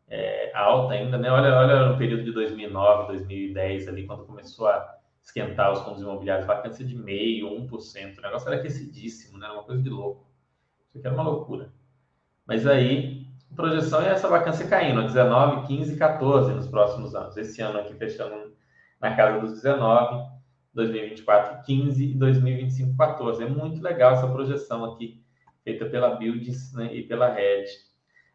é, 0.08 0.56
alta 0.56 0.94
ainda, 0.94 1.18
né? 1.18 1.30
Olha, 1.30 1.54
olha 1.58 1.90
no 1.90 1.98
período 1.98 2.24
de 2.24 2.32
2009, 2.32 3.08
2010 3.08 3.90
ali, 3.90 4.08
quando 4.08 4.26
começou 4.26 4.70
a 4.70 4.98
esquentar 5.22 5.74
os 5.74 5.82
fundos 5.82 6.02
imobiliários, 6.02 6.48
vacância 6.48 6.86
de 6.86 6.96
meio, 6.96 7.50
1%, 7.50 8.18
o 8.18 8.22
negócio 8.22 8.48
era 8.48 8.62
aquecidíssimo, 8.62 9.38
né? 9.38 9.48
Era 9.48 9.56
uma 9.56 9.64
coisa 9.64 9.84
de 9.84 9.90
louco. 9.90 10.26
Isso 10.88 11.00
aqui 11.00 11.06
era 11.06 11.14
uma 11.14 11.30
loucura. 11.30 11.74
Mas 12.48 12.66
aí, 12.66 13.25
projeção 13.54 14.02
é 14.02 14.10
essa 14.10 14.28
vacância 14.28 14.68
caindo, 14.68 15.04
19, 15.04 15.68
15, 15.68 15.98
14 15.98 16.54
nos 16.54 16.68
próximos 16.68 17.16
anos. 17.16 17.38
Esse 17.38 17.62
ano 17.62 17.80
aqui 17.80 17.94
fechando 17.96 18.54
na 19.02 19.16
casa 19.16 19.40
dos 19.40 19.54
19, 19.54 20.26
2024 20.74 21.64
15 21.66 22.04
e 22.04 22.14
2025 22.16 22.98
14. 22.98 23.44
É 23.44 23.48
muito 23.48 23.82
legal 23.82 24.14
essa 24.14 24.28
projeção 24.28 24.86
aqui, 24.86 25.24
feita 25.64 25.86
pela 25.86 26.16
Builds 26.16 26.74
né, 26.74 26.94
e 26.94 27.04
pela 27.04 27.34
Red. 27.34 27.66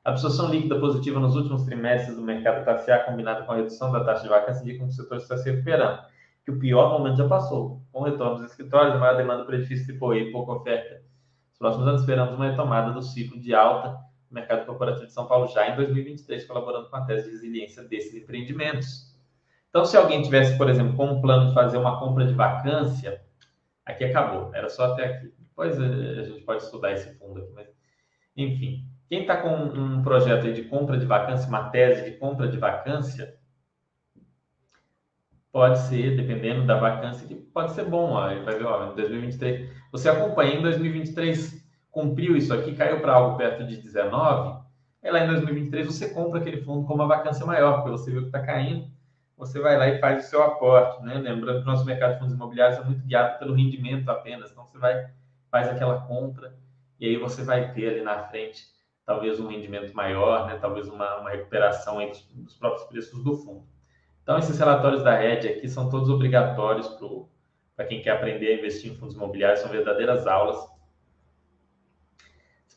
A 0.03 0.11
absorção 0.11 0.51
líquida 0.51 0.81
positiva 0.81 1.21
nos 1.21 1.37
últimos 1.37 1.65
trimestres 1.65 2.17
do 2.17 2.23
mercado 2.23 2.65
classe 2.65 2.91
A, 2.91 3.05
combinada 3.05 3.43
com 3.45 3.53
a 3.53 3.57
redução 3.57 3.93
da 3.93 4.03
taxa 4.03 4.23
de 4.23 4.31
vacância, 4.31 4.63
indica 4.63 4.79
que 4.79 4.91
o 4.91 4.93
setor 4.93 5.19
está 5.19 5.37
se 5.37 5.51
recuperando, 5.51 6.03
que 6.43 6.51
o 6.51 6.59
pior 6.59 6.99
momento 6.99 7.19
já 7.19 7.29
passou. 7.29 7.83
Com 7.93 8.01
o 8.01 8.05
retorno 8.05 8.37
dos 8.37 8.51
escritórios, 8.51 8.95
a 8.95 8.99
maior 8.99 9.19
demanda 9.19 9.45
para 9.45 9.57
edifícios 9.57 9.87
e 9.91 10.33
pouca 10.33 10.53
oferta. 10.53 11.03
Nos 11.51 11.59
próximos 11.59 11.87
anos, 11.87 12.01
esperamos 12.01 12.35
uma 12.35 12.49
retomada 12.49 12.93
do 12.93 13.03
ciclo 13.03 13.39
de 13.39 13.55
alta 13.55 13.99
do 14.31 14.35
mercado 14.35 14.65
corporativo 14.65 15.07
de 15.07 15.13
São 15.13 15.27
Paulo 15.27 15.49
já 15.49 15.69
em 15.69 15.77
2023, 15.77 16.47
colaborando 16.47 16.89
com 16.89 16.97
a 16.97 17.05
tese 17.05 17.25
de 17.25 17.33
resiliência 17.33 17.83
desses 17.83 18.15
empreendimentos. 18.15 19.11
Então, 19.69 19.85
se 19.85 19.97
alguém 19.97 20.23
tivesse, 20.23 20.57
por 20.57 20.71
exemplo, 20.71 20.97
com 20.97 21.07
um 21.07 21.21
plano 21.21 21.49
de 21.49 21.55
fazer 21.55 21.77
uma 21.77 21.99
compra 21.99 22.25
de 22.27 22.33
vacância, 22.33 23.21
aqui 23.85 24.05
acabou, 24.05 24.55
era 24.55 24.69
só 24.69 24.93
até 24.93 25.05
aqui. 25.05 25.35
Depois 25.39 25.79
eh, 25.79 26.21
a 26.21 26.25
gente 26.25 26.43
pode 26.43 26.63
estudar 26.63 26.93
esse 26.93 27.19
fundo 27.19 27.41
aqui, 27.41 27.53
mas 27.53 27.69
enfim. 28.37 28.87
Quem 29.09 29.23
está 29.23 29.37
com 29.37 29.53
um 29.53 30.03
projeto 30.03 30.53
de 30.53 30.63
compra 30.65 30.97
de 30.97 31.05
vacância, 31.05 31.49
uma 31.49 31.69
tese 31.71 32.09
de 32.09 32.17
compra 32.17 32.47
de 32.47 32.57
vacância, 32.57 33.37
pode 35.53 35.81
ser, 35.81 36.17
dependendo 36.17 36.65
da 36.65 36.79
vacância, 36.79 37.27
que 37.27 37.35
pode 37.35 37.73
ser 37.73 37.85
bom. 37.85 38.13
Ó, 38.13 38.21
vai 38.21 38.57
ver, 38.57 38.65
ó, 38.65 38.93
em 38.93 38.95
2023, 38.95 39.69
você 39.91 40.09
acompanha 40.09 40.55
em 40.55 40.63
2023, 40.63 41.69
cumpriu 41.91 42.37
isso 42.37 42.53
aqui, 42.55 42.75
caiu 42.75 43.01
para 43.01 43.15
algo 43.15 43.37
perto 43.37 43.65
de 43.67 43.77
19, 43.77 44.61
aí 45.03 45.11
lá 45.11 45.25
em 45.25 45.29
2023 45.29 45.87
você 45.87 46.11
compra 46.11 46.41
aquele 46.41 46.63
fundo 46.63 46.87
com 46.87 46.95
uma 46.95 47.07
vacância 47.07 47.45
maior, 47.45 47.77
porque 47.77 47.91
você 47.91 48.11
viu 48.11 48.23
que 48.23 48.29
está 48.29 48.41
caindo, 48.41 48.89
você 49.37 49.59
vai 49.59 49.79
lá 49.79 49.89
e 49.89 49.99
faz 49.99 50.27
o 50.27 50.29
seu 50.29 50.43
aporte, 50.43 51.03
né? 51.03 51.15
Lembrando 51.15 51.63
que 51.63 51.69
o 51.69 51.71
nosso 51.71 51.85
mercado 51.85 52.13
de 52.13 52.19
fundos 52.19 52.35
imobiliários 52.35 52.79
é 52.79 52.85
muito 52.85 53.07
guiado 53.07 53.39
pelo 53.39 53.55
rendimento 53.55 54.09
apenas, 54.11 54.51
então 54.51 54.67
você 54.67 54.79
vai, 54.79 55.11
faz 55.51 55.69
aquela 55.69 56.03
compra 56.03 56.55
e 56.99 57.07
aí 57.07 57.17
você 57.17 57.43
vai 57.43 57.73
ter 57.73 57.89
ali 57.89 58.03
na 58.03 58.25
frente 58.25 58.65
talvez 59.07 59.41
um 59.41 59.49
rendimento 59.49 59.93
maior, 59.95 60.47
né? 60.47 60.59
Talvez 60.61 60.89
uma, 60.89 61.17
uma 61.17 61.31
recuperação 61.31 61.99
dos 62.35 62.55
próprios 62.55 62.85
preços 62.85 63.25
do 63.25 63.35
fundo. 63.35 63.65
Então 64.23 64.39
esses 64.39 64.59
relatórios 64.59 65.03
da 65.03 65.17
Red 65.17 65.49
aqui 65.49 65.69
são 65.69 65.89
todos 65.89 66.09
obrigatórios 66.09 66.87
para 67.75 67.87
quem 67.87 68.03
quer 68.03 68.11
aprender 68.11 68.49
a 68.53 68.59
investir 68.59 68.93
em 68.93 68.95
fundos 68.95 69.17
imobiliários, 69.17 69.61
são 69.61 69.71
verdadeiras 69.71 70.27
aulas. 70.27 70.70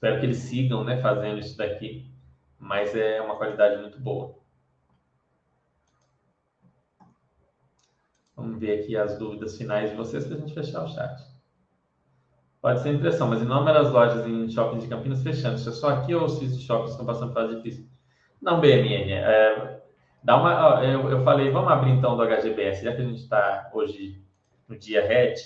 Espero 0.04 0.20
que 0.20 0.26
eles 0.26 0.38
sigam, 0.40 0.84
né, 0.84 1.02
fazendo 1.02 1.40
isso 1.40 1.58
daqui, 1.58 2.12
mas 2.60 2.94
é 2.94 3.22
uma 3.22 3.38
qualidade 3.38 3.80
muito 3.82 3.98
boa. 3.98 4.36
Vamos 8.36 8.60
ver 8.60 8.82
aqui 8.82 8.98
as 8.98 9.18
dúvidas 9.18 9.58
finais 9.58 9.92
de 9.92 9.96
vocês 9.96 10.26
para 10.26 10.36
a 10.36 10.40
gente 10.42 10.54
fechar 10.54 10.84
o 10.84 10.90
chat. 10.90 11.24
Pode 12.62 12.82
ser 12.82 12.94
impressão, 12.94 13.30
mas 13.30 13.42
inúmeras 13.42 13.92
lojas 13.92 14.28
em 14.28 14.50
shoppings 14.50 14.84
de 14.84 14.90
Campinas 14.90 15.24
fechando. 15.24 15.56
Isso 15.56 15.70
é 15.70 15.72
só 15.72 15.92
aqui 15.92 16.14
ou 16.14 16.26
os 16.26 16.34
shoppings 16.66 16.92
estão 16.92 17.06
passando 17.06 17.32
fase 17.32 17.56
difícil? 17.56 17.88
Não, 18.42 18.60
BMN. 18.60 19.10
É, 19.10 19.84
dá 20.22 20.36
uma, 20.36 20.84
eu, 20.84 21.10
eu 21.12 21.24
falei, 21.24 21.50
vamos 21.50 21.72
abrir 21.72 21.92
então 21.92 22.18
do 22.18 22.24
HGBS, 22.24 22.84
já 22.84 22.94
que 22.94 23.02
a 23.02 23.06
gente 23.06 23.22
está 23.22 23.72
hoje 23.74 24.22
no 24.68 24.78
dia 24.78 25.08
RED. 25.08 25.40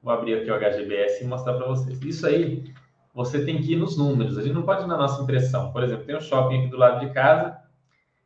Vou 0.00 0.12
abrir 0.12 0.34
aqui 0.34 0.48
o 0.48 0.54
HGBS 0.54 1.24
e 1.24 1.26
mostrar 1.26 1.54
para 1.54 1.66
vocês. 1.66 2.00
Isso 2.00 2.24
aí, 2.28 2.72
você 3.14 3.44
tem 3.44 3.60
que 3.60 3.72
ir 3.72 3.76
nos 3.76 3.96
números. 3.96 4.38
A 4.38 4.42
gente 4.42 4.54
não 4.54 4.62
pode 4.62 4.84
ir 4.84 4.86
na 4.86 4.96
nossa 4.96 5.22
impressão. 5.22 5.72
Por 5.72 5.82
exemplo, 5.82 6.04
tem 6.04 6.16
um 6.16 6.20
shopping 6.20 6.60
aqui 6.60 6.68
do 6.68 6.76
lado 6.76 7.00
de 7.00 7.12
casa, 7.12 7.56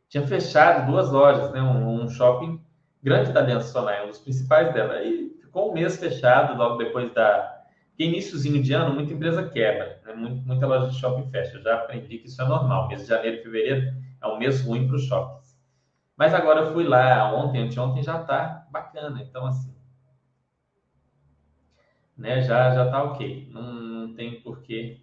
tinha 0.07 0.25
fechado 0.25 0.89
duas 0.89 1.11
lojas, 1.11 1.51
né? 1.51 1.61
um, 1.61 2.03
um 2.03 2.09
shopping 2.09 2.61
grande 3.01 3.31
da 3.31 3.41
Aliança 3.41 3.71
Sonar, 3.71 4.05
um 4.05 4.09
dos 4.09 4.19
principais 4.19 4.73
dela. 4.73 5.01
E 5.03 5.35
ficou 5.41 5.71
um 5.71 5.73
mês 5.73 5.97
fechado 5.97 6.57
logo 6.57 6.77
depois 6.77 7.13
da. 7.13 7.53
Iníciozinho 7.97 8.61
de 8.61 8.73
ano, 8.73 8.93
muita 8.93 9.13
empresa 9.13 9.47
quebra, 9.47 10.01
né? 10.05 10.13
muita 10.13 10.67
loja 10.67 10.89
de 10.89 10.99
shopping 10.99 11.29
fecha. 11.29 11.55
Eu 11.55 11.61
já 11.61 11.75
aprendi 11.75 12.17
que 12.17 12.27
isso 12.27 12.41
é 12.41 12.45
normal. 12.45 12.89
Mês 12.89 13.03
de 13.03 13.07
janeiro 13.07 13.37
e 13.37 13.41
fevereiro 13.41 13.93
é 14.21 14.27
um 14.27 14.37
mês 14.37 14.59
ruim 14.59 14.85
para 14.85 14.97
os 14.97 15.03
shoppings. 15.03 15.57
Mas 16.17 16.33
agora 16.33 16.61
eu 16.61 16.73
fui 16.73 16.83
lá 16.83 17.33
ontem, 17.33 17.61
anteontem 17.61 18.03
já 18.03 18.19
tá 18.19 18.65
bacana. 18.71 19.21
Então, 19.21 19.45
assim, 19.45 19.74
né, 22.17 22.41
já, 22.41 22.73
já 22.73 22.89
tá 22.89 23.03
ok. 23.03 23.49
Não, 23.51 23.73
não 23.73 24.13
tem 24.13 24.41
por 24.41 24.61
que 24.61 25.01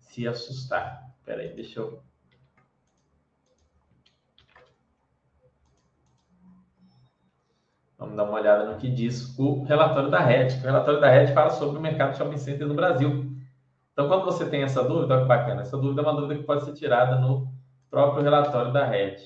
se 0.00 0.26
assustar. 0.26 1.10
Espera 1.18 1.42
aí, 1.42 1.54
deixa 1.54 1.80
eu 1.80 2.02
Vamos 7.98 8.14
dar 8.14 8.24
uma 8.24 8.38
olhada 8.38 8.70
no 8.70 8.78
que 8.78 8.90
diz 8.90 9.36
o 9.38 9.64
relatório 9.64 10.10
da 10.10 10.20
RED. 10.20 10.58
O 10.58 10.62
relatório 10.62 11.00
da 11.00 11.08
RED 11.08 11.32
fala 11.32 11.50
sobre 11.50 11.78
o 11.78 11.80
mercado 11.80 12.12
de 12.12 12.18
shopping 12.18 12.36
center 12.36 12.66
no 12.66 12.74
Brasil. 12.74 13.34
Então, 13.92 14.06
quando 14.08 14.26
você 14.26 14.48
tem 14.48 14.62
essa 14.62 14.84
dúvida, 14.84 15.14
olha 15.14 15.22
que 15.22 15.28
bacana, 15.28 15.62
essa 15.62 15.78
dúvida 15.78 16.02
é 16.02 16.04
uma 16.04 16.14
dúvida 16.14 16.38
que 16.38 16.46
pode 16.46 16.64
ser 16.64 16.74
tirada 16.74 17.18
no 17.18 17.50
próprio 17.90 18.22
relatório 18.22 18.70
da 18.70 18.84
RED. 18.84 19.22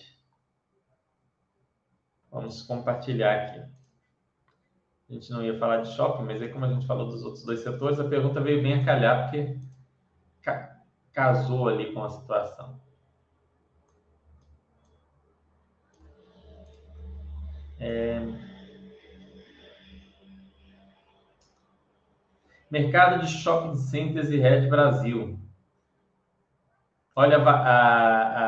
Vamos 2.31 2.63
compartilhar 2.63 3.35
aqui. 3.35 3.80
A 5.11 5.13
gente 5.13 5.31
não 5.33 5.43
ia 5.43 5.59
falar 5.59 5.79
de 5.79 5.93
shopping, 5.93 6.23
mas 6.23 6.41
aí 6.41 6.49
como 6.53 6.65
a 6.65 6.73
gente 6.73 6.87
falou 6.87 7.09
dos 7.09 7.25
outros 7.25 7.45
dois 7.45 7.61
setores, 7.61 7.99
a 7.99 8.09
pergunta 8.09 8.41
veio 8.41 8.63
bem 8.63 8.75
a 8.75 8.85
calhar, 8.85 9.25
porque 9.25 9.59
ca 10.41 10.79
casou 11.13 11.69
ali 11.69 11.93
com 11.93 12.05
a 12.05 12.11
situação. 12.11 12.81
É... 17.81 18.21
Mercado 22.71 23.27
de 23.27 23.33
shopping 23.33 23.75
centers 23.75 24.31
e 24.31 24.37
Red 24.37 24.69
Brasil. 24.69 25.37
Olha 27.17 27.39
a, 27.39 27.51
a, 27.51 28.39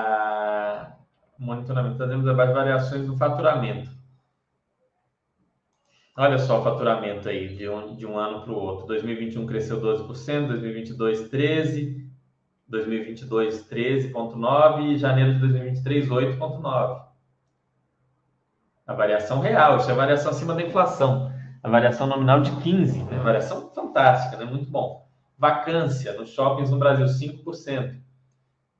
a 0.83 0.97
monitoramento. 1.37 1.99
Fazemos 1.99 2.29
as 2.29 2.37
variações 2.37 3.05
do 3.05 3.17
faturamento. 3.17 3.92
Olha 6.17 6.39
só 6.39 6.61
o 6.61 6.65
faturamento 6.65 7.29
aí 7.29 7.49
de 7.57 7.69
um, 7.69 7.97
de 7.97 8.07
um 8.07 8.19
ano 8.19 8.43
para 8.43 8.53
o 8.53 8.57
outro. 8.57 8.87
2021 8.87 9.47
cresceu 9.47 9.81
12%, 9.81 10.49
2022 10.49 11.31
13%, 11.31 12.07
2022 12.69 13.69
13,9% 13.69 14.93
e 14.93 14.97
janeiro 14.97 15.35
de 15.35 15.41
2023 15.41 16.09
8,9%. 16.09 17.03
A 18.87 18.95
variação 18.95 19.41
real, 19.41 19.79
isso 19.79 19.89
é 19.89 19.93
a 19.93 19.97
variação 19.97 20.31
acima 20.31 20.55
da 20.55 20.63
inflação 20.63 21.33
a 21.63 21.69
variação 21.69 22.07
nominal 22.07 22.41
de 22.41 22.51
15, 22.61 23.05
né? 23.05 23.19
variação 23.19 23.71
fantástica, 23.71 24.37
né? 24.37 24.45
muito 24.45 24.69
bom. 24.69 25.09
Vacância 25.39 26.13
nos 26.15 26.31
shoppings 26.31 26.71
no 26.71 26.79
Brasil, 26.79 27.07
5%. 27.07 28.01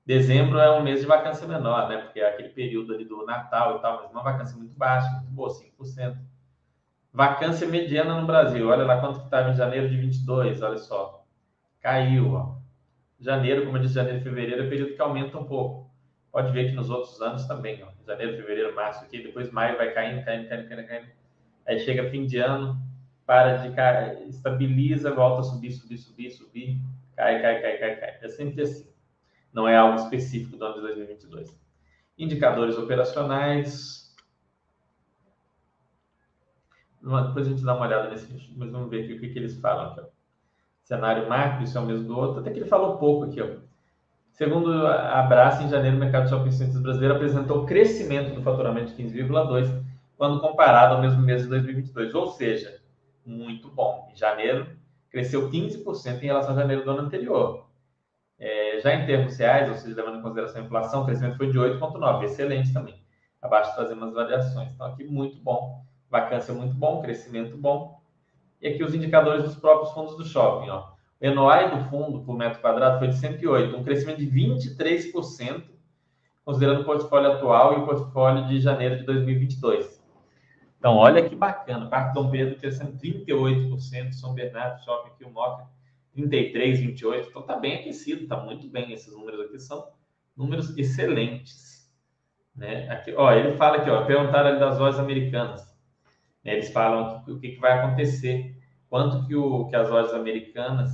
Dezembro 0.05 0.59
é 0.59 0.71
um 0.77 0.83
mês 0.83 1.01
de 1.01 1.07
vacância 1.07 1.47
menor, 1.47 1.89
né? 1.89 1.99
Porque 1.99 2.19
é 2.19 2.29
aquele 2.29 2.49
período 2.49 2.93
ali 2.93 3.05
do 3.05 3.25
Natal 3.25 3.77
e 3.77 3.81
tal, 3.81 4.03
mas 4.03 4.11
uma 4.11 4.23
vacância 4.23 4.57
muito 4.57 4.77
baixa, 4.77 5.09
muito 5.11 5.31
boa, 5.31 5.49
5%. 5.49 6.19
Vacância 7.13 7.67
mediana 7.67 8.19
no 8.21 8.27
Brasil, 8.27 8.67
olha 8.69 8.85
lá 8.85 8.99
quanto 9.01 9.19
que 9.19 9.25
estava 9.27 9.51
em 9.51 9.55
janeiro 9.55 9.89
de 9.89 9.97
22, 9.97 10.63
olha 10.63 10.79
só. 10.79 11.27
Caiu, 11.81 12.33
ó. 12.33 12.57
Janeiro, 13.21 13.65
como 13.65 13.77
eu 13.77 13.83
disse, 13.83 13.95
janeiro 13.95 14.19
e 14.19 14.23
fevereiro 14.23 14.63
é 14.63 14.69
período 14.69 14.95
que 14.95 15.03
aumenta 15.03 15.39
um 15.39 15.45
pouco. 15.45 15.91
Pode 16.33 16.51
ver 16.53 16.71
que 16.71 16.75
nos 16.75 16.89
outros 16.89 17.21
anos 17.21 17.47
também, 17.47 17.83
ó. 17.83 17.89
Janeiro, 18.07 18.37
fevereiro, 18.37 18.75
março 18.75 19.05
aqui, 19.05 19.23
depois 19.23 19.51
maio 19.53 19.77
vai 19.77 19.93
caindo, 19.93 20.25
caindo, 20.25 20.49
caindo, 20.49 20.69
caindo, 20.69 20.89
caindo 20.89 21.23
Aí 21.67 21.79
chega 21.81 22.11
fim 22.11 22.27
de 22.27 22.39
ano, 22.39 22.81
para 23.27 23.59
de 23.59 23.75
cair, 23.75 24.29
estabiliza, 24.29 25.15
volta 25.15 25.41
a 25.41 25.45
subir, 25.45 25.71
subir, 25.71 25.99
subir, 25.99 26.31
subir, 26.31 26.81
cai, 27.15 27.41
cai, 27.41 27.61
cai, 27.61 27.79
cai, 27.79 27.97
cai. 27.97 28.19
É 28.23 28.29
sempre 28.29 28.63
assim. 28.63 28.91
Não 29.53 29.69
é 29.69 29.77
algo 29.77 29.97
específico 29.97 30.57
do 30.57 30.65
ano 30.65 30.75
de 30.77 30.81
2022. 30.81 31.57
Indicadores 32.19 32.77
operacionais. 32.77 34.02
Depois 37.03 37.47
a 37.47 37.51
gente 37.51 37.65
dá 37.65 37.75
uma 37.75 37.87
olhada 37.87 38.09
nesse, 38.09 38.29
mas 38.57 38.71
vamos 38.71 38.89
ver 38.89 39.05
aqui 39.05 39.15
o 39.15 39.21
que, 39.21 39.29
que 39.29 39.39
eles 39.39 39.59
falam 39.59 39.91
aqui. 39.91 40.01
Ó. 40.01 40.05
Cenário 40.85 41.29
macro, 41.29 41.65
isso 41.65 41.77
é 41.77 41.81
o 41.81 41.85
mesmo 41.85 42.07
do 42.07 42.17
outro, 42.17 42.41
até 42.41 42.51
que 42.51 42.61
ele 42.61 42.69
falou 42.69 42.97
pouco 42.97 43.25
aqui. 43.25 43.41
Ó. 43.43 43.49
Segundo 44.31 44.87
a 44.87 45.21
Abraça, 45.21 45.63
em 45.63 45.69
janeiro, 45.69 45.97
o 45.97 46.01
mercado 46.01 46.25
de 46.25 46.31
shopping 46.31 46.53
centers 46.53 46.81
brasileiro 46.81 47.17
apresentou 47.17 47.67
crescimento 47.67 48.35
do 48.35 48.43
faturamento 48.43 48.95
de 48.95 49.03
15,2% 49.03 49.83
quando 50.17 50.41
comparado 50.41 50.95
ao 50.95 51.01
mesmo 51.03 51.21
mês 51.21 51.43
de 51.43 51.49
2022. 51.49 52.15
Ou 52.15 52.29
seja, 52.29 52.81
muito 53.27 53.69
bom. 53.69 54.09
Em 54.13 54.17
janeiro, 54.17 54.69
cresceu 55.11 55.51
15% 55.51 56.23
em 56.23 56.27
relação 56.27 56.53
a 56.53 56.61
janeiro 56.61 56.85
do 56.85 56.91
ano 56.91 57.03
anterior. 57.03 57.67
É, 58.39 58.81
já 58.81 58.95
em 58.95 59.05
termos 59.05 59.37
reais, 59.37 59.69
ou 59.69 59.75
seja, 59.75 59.95
levando 59.95 60.19
em 60.19 60.23
consideração 60.23 60.63
a 60.63 60.65
inflação, 60.65 61.03
o 61.03 61.07
crescimento 61.07 61.37
foi 61.37 61.51
de 61.51 61.59
8,9%, 61.59 62.25
excelente 62.25 62.73
também. 62.73 63.01
Abaixo 63.41 63.75
trazendo 63.75 64.05
as 64.05 64.15
variações. 64.15 64.73
Então, 64.73 64.87
aqui 64.87 65.05
muito 65.05 65.39
bom. 65.41 65.85
Vacância 66.13 66.53
muito 66.53 66.75
bom, 66.75 67.01
crescimento 67.01 67.57
bom. 67.57 67.99
E 68.61 68.69
aqui 68.69 68.85
os 68.85 68.95
indicadores 68.95 69.45
dos 69.45 69.57
próprios 69.57 69.93
fundos 69.93 70.15
do 70.15 70.27
shopping. 70.27 70.69
Ó. 70.69 70.93
O 71.23 71.35
NOI 71.35 71.71
do 71.71 71.89
fundo 71.89 72.21
por 72.21 72.37
metro 72.37 72.61
quadrado 72.61 72.99
foi 72.99 73.09
de 73.09 73.17
108, 73.17 73.75
um 73.75 73.83
crescimento 73.83 74.19
de 74.19 74.27
23%, 74.27 75.65
considerando 76.45 76.83
o 76.83 76.85
portfólio 76.85 77.33
atual 77.33 77.73
e 77.73 77.77
o 77.79 77.87
portfólio 77.87 78.47
de 78.47 78.61
janeiro 78.61 78.99
de 78.99 79.05
2022. 79.05 80.03
Então, 80.79 80.97
olha 80.97 81.27
que 81.27 81.35
bacana. 81.35 81.89
Parque 81.89 82.13
Dom 82.13 82.31
Pedro 82.31 82.57
crescendo 82.57 82.99
38%, 82.99 84.13
São 84.13 84.35
Bernardo 84.35 84.85
Shopping 84.85 85.13
aqui, 85.13 85.25
o 85.25 85.31
Moca 85.31 85.67
33, 86.13 86.79
28. 86.79 87.31
Então, 87.31 87.41
tá 87.43 87.57
bem 87.57 87.77
aquecido, 87.77 88.27
tá 88.27 88.37
muito 88.37 88.69
bem. 88.69 88.93
Esses 88.93 89.17
números 89.17 89.41
aqui 89.47 89.59
são 89.59 89.89
números 90.37 90.77
excelentes. 90.77 91.91
Né? 92.55 92.91
Aqui, 92.91 93.15
ó, 93.17 93.33
ele 93.33 93.57
fala 93.57 93.79
aqui, 93.79 93.89
ó, 93.89 94.05
perguntaram 94.05 94.51
ali 94.51 94.61
das 94.61 94.79
lojas 94.79 95.01
americanas. 95.01 95.72
Né? 96.45 96.55
Eles 96.55 96.71
falam 96.71 97.23
o 97.27 97.39
que, 97.39 97.57
vai 97.57 97.79
acontecer, 97.79 98.57
quanto 98.89 99.27
que, 99.27 99.35
o, 99.35 99.67
que 99.67 99.77
as 99.77 99.89
lojas 99.89 100.15
americanas 100.15 100.91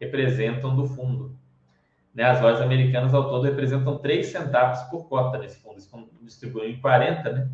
representam 0.00 0.74
do 0.74 0.86
fundo. 0.86 1.36
Né? 2.14 2.24
As 2.24 2.40
lojas 2.40 2.62
americanas 2.62 3.14
ao 3.14 3.28
todo 3.28 3.44
representam 3.44 3.98
3 3.98 4.26
centavos 4.26 4.82
por 4.90 5.08
cota 5.08 5.38
nesse 5.38 5.60
fundo. 5.60 5.78
Esse 5.78 5.88
fundo 5.88 6.08
distribuiu 6.22 6.70
em 6.70 6.80
40, 6.80 7.32
né? 7.32 7.48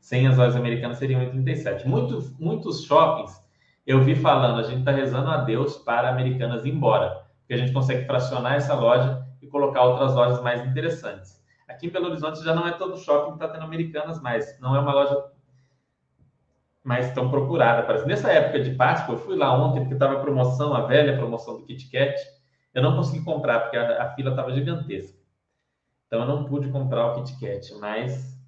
Sem 0.00 0.26
as 0.26 0.36
lojas 0.36 0.54
americanas 0.54 0.98
seriam 0.98 1.20
1,37. 1.20 1.86
Muitos, 1.86 2.38
muitos 2.38 2.84
shoppings 2.84 3.44
eu 3.86 4.02
vi 4.02 4.14
falando, 4.14 4.60
a 4.60 4.62
gente 4.62 4.78
está 4.78 4.92
rezando 4.92 5.30
a 5.30 5.38
Deus 5.38 5.76
para 5.76 6.08
Americanas 6.08 6.64
ir 6.64 6.70
embora, 6.70 7.22
porque 7.40 7.52
a 7.52 7.56
gente 7.58 7.72
consegue 7.72 8.06
fracionar 8.06 8.54
essa 8.54 8.74
loja 8.74 9.26
e 9.42 9.46
colocar 9.46 9.82
outras 9.82 10.14
lojas 10.14 10.42
mais 10.42 10.64
interessantes. 10.66 11.42
Aqui 11.68 11.86
em 11.86 11.90
Belo 11.90 12.06
Horizonte 12.06 12.42
já 12.42 12.54
não 12.54 12.66
é 12.66 12.72
todo 12.72 12.96
shopping 12.96 13.36
que 13.36 13.44
está 13.44 13.48
tendo 13.48 13.64
Americanas 13.64 14.22
mais, 14.22 14.58
não 14.58 14.74
é 14.74 14.80
uma 14.80 14.92
loja 14.92 15.22
mais 16.84 17.12
tão 17.14 17.30
procurada. 17.30 17.82
Parece. 17.82 18.06
Nessa 18.06 18.30
época 18.30 18.60
de 18.62 18.72
Páscoa, 18.72 19.14
eu 19.14 19.18
fui 19.18 19.34
lá 19.34 19.52
ontem 19.58 19.80
porque 19.80 19.94
estava 19.94 20.20
promoção, 20.20 20.74
a 20.74 20.82
velha 20.82 21.16
promoção 21.16 21.56
do 21.56 21.64
Kit 21.64 21.90
Kat. 21.90 22.14
Eu 22.74 22.82
não 22.82 22.94
consegui 22.94 23.24
comprar 23.24 23.60
porque 23.60 23.76
a, 23.76 24.02
a 24.02 24.14
fila 24.14 24.30
estava 24.30 24.52
gigantesca. 24.52 25.18
Então 26.06 26.20
eu 26.20 26.26
não 26.26 26.44
pude 26.44 26.68
comprar 26.68 27.06
o 27.06 27.14
Kit 27.14 27.40
Kat, 27.40 27.74
mas 27.80 28.38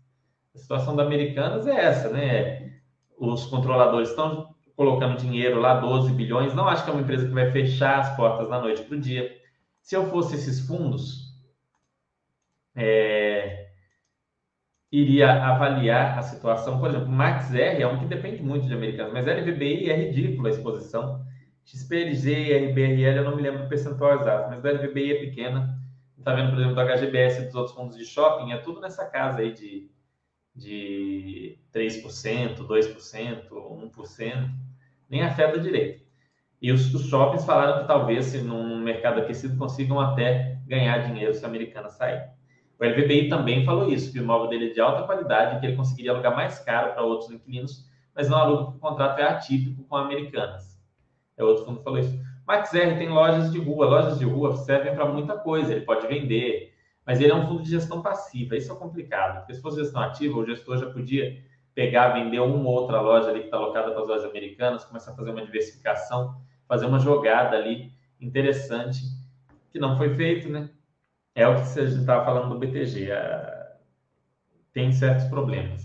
a 0.55 0.59
situação 0.59 0.95
da 0.95 1.03
Americanas 1.03 1.67
é 1.67 1.75
essa, 1.75 2.11
né? 2.11 2.75
Os 3.19 3.47
controladores 3.47 4.11
estão 4.11 4.55
colocando 4.77 5.17
dinheiro 5.17 5.59
lá, 5.59 5.81
12 5.81 6.13
bilhões. 6.13 6.55
Não 6.55 6.69
acho 6.69 6.85
que 6.85 6.91
é 6.91 6.93
uma 6.93 7.03
empresa 7.03 7.27
que 7.27 7.33
vai 7.33 7.51
fechar 7.51 8.01
as 8.01 8.15
portas 8.15 8.49
da 8.51 8.61
noite 8.61 8.83
para 8.83 8.97
o 8.97 9.01
dia. 9.01 9.35
Se 9.81 9.97
eu 9.97 10.11
fosse 10.11 10.35
esses 10.35 10.67
fundos, 10.67 11.35
é, 12.75 13.66
iria 14.91 15.45
avaliar 15.45 16.19
a 16.19 16.23
situação. 16.23 16.79
Por 16.79 16.91
exemplo, 16.91 17.09
Max 17.09 17.53
R 17.53 17.83
é 17.83 17.87
um 17.87 17.99
que 17.99 18.07
depende 18.07 18.43
muito 18.43 18.67
de 18.67 18.75
americanos, 18.75 19.13
mas 19.13 19.27
LVBI 19.27 19.91
é 19.91 19.97
ridícula 19.97 20.49
a 20.49 20.53
exposição. 20.53 21.25
XPLG 21.65 22.69
RBRL 22.69 23.19
eu 23.19 23.25
não 23.25 23.37
me 23.37 23.43
lembro 23.43 23.63
do 23.65 23.69
percentual 23.69 24.21
exato, 24.21 24.51
mas 24.51 24.63
do 24.63 24.69
LVBI 24.69 25.13
é 25.13 25.21
pequena. 25.21 25.77
Está 26.19 26.35
vendo, 26.35 26.51
por 26.51 26.59
exemplo, 26.59 26.75
do 26.75 26.81
HGBS 26.81 27.43
e 27.43 27.45
dos 27.47 27.55
outros 27.55 27.75
fundos 27.75 27.97
de 27.97 28.05
shopping, 28.05 28.53
é 28.53 28.59
tudo 28.59 28.81
nessa 28.81 29.05
casa 29.05 29.41
aí 29.41 29.53
de 29.53 29.91
de 30.57 31.59
3%, 31.73 32.67
2%, 32.67 33.49
1%, 33.51 34.51
nem 35.09 35.23
afeta 35.23 35.61
direito. 35.61 36.05
E 36.61 36.73
os, 36.73 36.93
os 36.95 37.09
shoppings 37.09 37.45
falaram 37.45 37.83
que 37.83 37.87
talvez, 37.87 38.27
se 38.27 38.39
num 38.39 38.79
mercado 38.79 39.21
aquecido, 39.21 39.59
consigam 39.59 40.01
até 40.01 40.59
ganhar 40.67 40.99
dinheiro 40.99 41.35
se 41.35 41.45
a 41.45 41.49
americana 41.49 41.91
sair. 41.91 42.31
O 42.79 42.85
LVBI 42.85 43.29
também 43.29 43.65
falou 43.65 43.89
isso, 43.89 44.13
que 44.13 44.19
o 44.19 44.23
imóvel 44.23 44.49
dele 44.49 44.71
é 44.71 44.73
de 44.75 44.81
alta 44.81 45.05
qualidade, 45.05 45.61
que 45.61 45.67
ele 45.67 45.77
conseguiria 45.77 46.13
alugar 46.13 46.35
mais 46.35 46.59
caro 46.59 46.93
para 46.93 47.03
outros 47.03 47.31
inquilinos, 47.31 47.89
mas 48.15 48.29
não 48.29 48.39
aluga 48.39 48.65
porque 48.65 48.79
o 48.79 48.81
contrato 48.81 49.19
é 49.19 49.25
atípico 49.25 49.85
com 49.85 49.97
americanas. 49.97 50.79
É 51.37 51.45
outro 51.45 51.65
fundo 51.65 51.79
que 51.79 51.85
falou 51.85 51.99
isso. 51.99 52.19
Max 52.47 52.73
R 52.73 52.97
tem 52.97 53.09
lojas 53.09 53.51
de 53.51 53.59
rua. 53.59 53.87
Lojas 53.87 54.19
de 54.19 54.25
rua 54.25 54.57
servem 54.57 54.95
para 54.95 55.07
muita 55.07 55.37
coisa. 55.37 55.73
Ele 55.73 55.85
pode 55.85 56.07
vender, 56.07 56.73
mas 57.05 57.21
ele 57.21 57.33
é 57.33 57.35
um 57.35 57.47
fundo 57.47 57.63
de 57.63 57.71
gestão 57.71 58.01
passiva. 58.01 58.57
Isso 58.57 58.73
é 58.73 58.77
complicado, 58.77 59.41
porque 59.41 59.55
se 59.55 59.61
fosse 59.61 59.81
gestão 59.81 60.01
ativa, 60.01 60.39
o 60.39 60.47
gestor 60.47 60.79
já 60.79 60.87
podia 60.87 61.43
pegar, 61.75 62.11
vender 62.11 62.41
uma 62.41 62.69
ou 62.69 62.75
outra 62.75 63.01
loja 63.01 63.29
ali 63.29 63.41
que 63.41 63.47
está 63.47 63.59
alocada 63.59 63.91
para 63.91 64.01
as 64.01 64.09
lojas 64.09 64.25
americanas, 64.25 64.85
começar 64.85 65.13
a 65.13 65.15
fazer 65.15 65.31
uma 65.31 65.45
diversificação, 65.45 66.41
fazer 66.67 66.87
uma 66.87 66.99
jogada 66.99 67.55
ali 67.57 67.93
interessante, 68.19 69.01
que 69.71 69.79
não 69.79 69.97
foi 69.97 70.15
feito, 70.15 70.49
né? 70.49 70.71
É 71.37 71.47
o 71.47 71.55
que 71.55 71.67
gente 71.67 72.01
estava 72.01 72.25
falando 72.25 72.49
do 72.49 72.59
BTG. 72.59 73.11
tem 74.73 74.91
certos 74.91 75.27
problemas. 75.27 75.85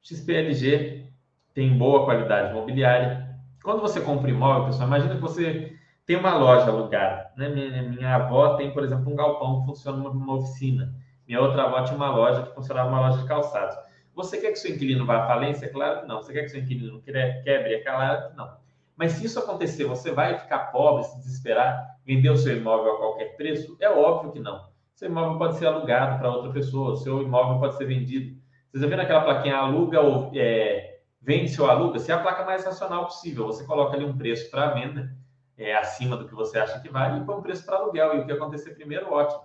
XPLG 0.00 1.10
tem 1.52 1.76
boa 1.76 2.04
qualidade 2.04 2.52
imobiliária. 2.52 3.36
Quando 3.64 3.80
você 3.80 4.00
compra 4.00 4.30
imóvel, 4.30 4.66
pessoal, 4.66 4.86
imagina 4.86 5.16
que 5.16 5.20
você 5.20 5.76
tem 6.06 6.14
uma 6.14 6.36
loja 6.36 6.70
alugada. 6.70 7.32
Né? 7.36 7.48
Minha, 7.48 7.82
minha 7.82 8.14
avó 8.14 8.54
tem, 8.54 8.72
por 8.72 8.84
exemplo, 8.84 9.12
um 9.12 9.16
galpão 9.16 9.60
que 9.60 9.66
funciona 9.66 9.98
numa 9.98 10.34
oficina. 10.34 10.94
Minha 11.26 11.40
outra 11.40 11.64
avó 11.64 11.82
tinha 11.82 11.96
uma 11.96 12.14
loja 12.14 12.44
que 12.44 12.54
funcionava 12.54 12.88
uma 12.88 13.08
loja 13.08 13.22
de 13.22 13.26
calçados. 13.26 13.76
Você 14.14 14.40
quer 14.40 14.52
que 14.52 14.56
seu 14.56 14.72
inquilino 14.72 15.04
vá 15.04 15.24
à 15.24 15.26
falência? 15.26 15.68
Claro 15.68 16.02
que 16.02 16.06
não. 16.06 16.22
Você 16.22 16.32
quer 16.32 16.42
que 16.42 16.50
seu 16.50 16.60
inquilino 16.60 17.02
quebre? 17.02 17.74
É 17.74 17.80
claro 17.80 18.30
que 18.30 18.36
não. 18.36 18.56
Mas 18.96 19.12
se 19.12 19.26
isso 19.26 19.40
acontecer, 19.40 19.84
você 19.84 20.12
vai 20.12 20.38
ficar 20.38 20.70
pobre, 20.70 21.02
se 21.02 21.16
desesperar, 21.16 21.93
vender 22.04 22.30
o 22.30 22.36
seu 22.36 22.56
imóvel 22.56 22.94
a 22.94 22.98
qualquer 22.98 23.36
preço? 23.36 23.76
É 23.80 23.88
óbvio 23.88 24.32
que 24.32 24.40
não. 24.40 24.68
Seu 24.94 25.08
imóvel 25.08 25.38
pode 25.38 25.56
ser 25.56 25.66
alugado 25.66 26.18
para 26.18 26.30
outra 26.30 26.52
pessoa, 26.52 26.96
seu 26.96 27.22
imóvel 27.22 27.58
pode 27.58 27.76
ser 27.76 27.86
vendido. 27.86 28.36
Vocês 28.70 28.82
já 28.82 28.88
viram 28.88 29.02
aquela 29.02 29.22
plaquinha 29.22 29.56
aluga 29.56 30.00
ou 30.00 30.30
é, 30.34 31.00
vende 31.20 31.60
ou 31.60 31.68
aluga? 31.68 31.98
Se 31.98 32.12
é 32.12 32.14
a 32.14 32.20
placa 32.20 32.44
mais 32.44 32.64
racional 32.64 33.04
possível, 33.04 33.46
você 33.46 33.64
coloca 33.64 33.96
ali 33.96 34.04
um 34.04 34.16
preço 34.16 34.50
para 34.50 34.74
venda 34.74 35.16
é, 35.56 35.74
acima 35.74 36.16
do 36.16 36.26
que 36.26 36.34
você 36.34 36.58
acha 36.58 36.80
que 36.80 36.88
vale 36.88 37.20
e 37.20 37.24
põe 37.24 37.36
um 37.36 37.42
preço 37.42 37.64
para 37.64 37.76
aluguel. 37.76 38.16
E 38.16 38.20
o 38.20 38.26
que 38.26 38.32
acontecer 38.32 38.74
primeiro, 38.74 39.12
ótimo. 39.12 39.44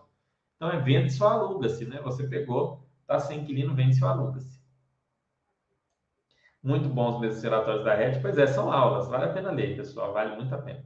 Então 0.55 0.70
é 0.70 0.80
vende 0.80 1.22
ou 1.22 1.30
aluga-se, 1.30 1.86
né? 1.86 2.01
Você 2.03 2.28
pegou, 2.28 2.86
está 3.01 3.20
sem 3.20 3.39
inquilino, 3.39 3.76
vende 3.76 4.03
ou 4.03 4.10
aluga-se. 4.10 4.60
Muito 6.62 6.89
bons 6.89 7.20
mesmo 7.20 7.41
relatórios 7.41 7.86
da 7.86 7.95
rede. 7.95 8.20
Pois 8.20 8.38
é, 8.38 8.45
são 8.45 8.72
aulas. 8.72 9.07
Vale 9.07 9.26
a 9.26 9.34
pena 9.34 9.51
ler, 9.51 9.78
pessoal. 9.78 10.12
Vale 10.12 10.36
muito 10.36 10.53
a 10.53 10.57
pena. 10.57 10.84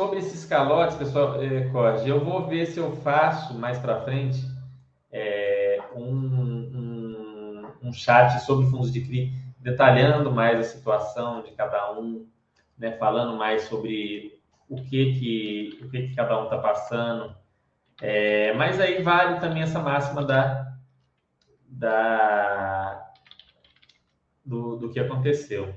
Sobre 0.00 0.20
esses 0.20 0.46
calotes, 0.46 0.96
pessoal, 0.96 1.42
é, 1.42 1.70
eu 2.06 2.24
vou 2.24 2.46
ver 2.46 2.64
se 2.64 2.78
eu 2.78 2.96
faço 3.02 3.52
mais 3.52 3.78
para 3.78 4.00
frente 4.00 4.40
é, 5.12 5.78
um, 5.94 6.10
um, 6.10 7.66
um, 7.82 7.92
chat 7.92 8.40
sobre 8.40 8.64
fundos 8.70 8.90
de 8.90 9.02
CRI, 9.02 9.30
detalhando 9.58 10.32
mais 10.32 10.58
a 10.58 10.62
situação 10.62 11.42
de 11.42 11.50
cada 11.50 11.92
um, 12.00 12.26
né, 12.78 12.92
falando 12.92 13.36
mais 13.36 13.64
sobre 13.64 14.40
o 14.70 14.76
que 14.76 15.12
que, 15.18 15.84
o 15.84 15.90
que, 15.90 16.08
que 16.08 16.14
cada 16.14 16.40
um 16.40 16.44
está 16.44 16.56
passando. 16.56 17.36
É, 18.00 18.54
mas 18.54 18.80
aí 18.80 19.02
vale 19.02 19.38
também 19.38 19.64
essa 19.64 19.80
máxima 19.80 20.24
da, 20.24 20.78
da, 21.68 23.12
do, 24.42 24.76
do 24.76 24.90
que 24.90 24.98
aconteceu. 24.98 25.74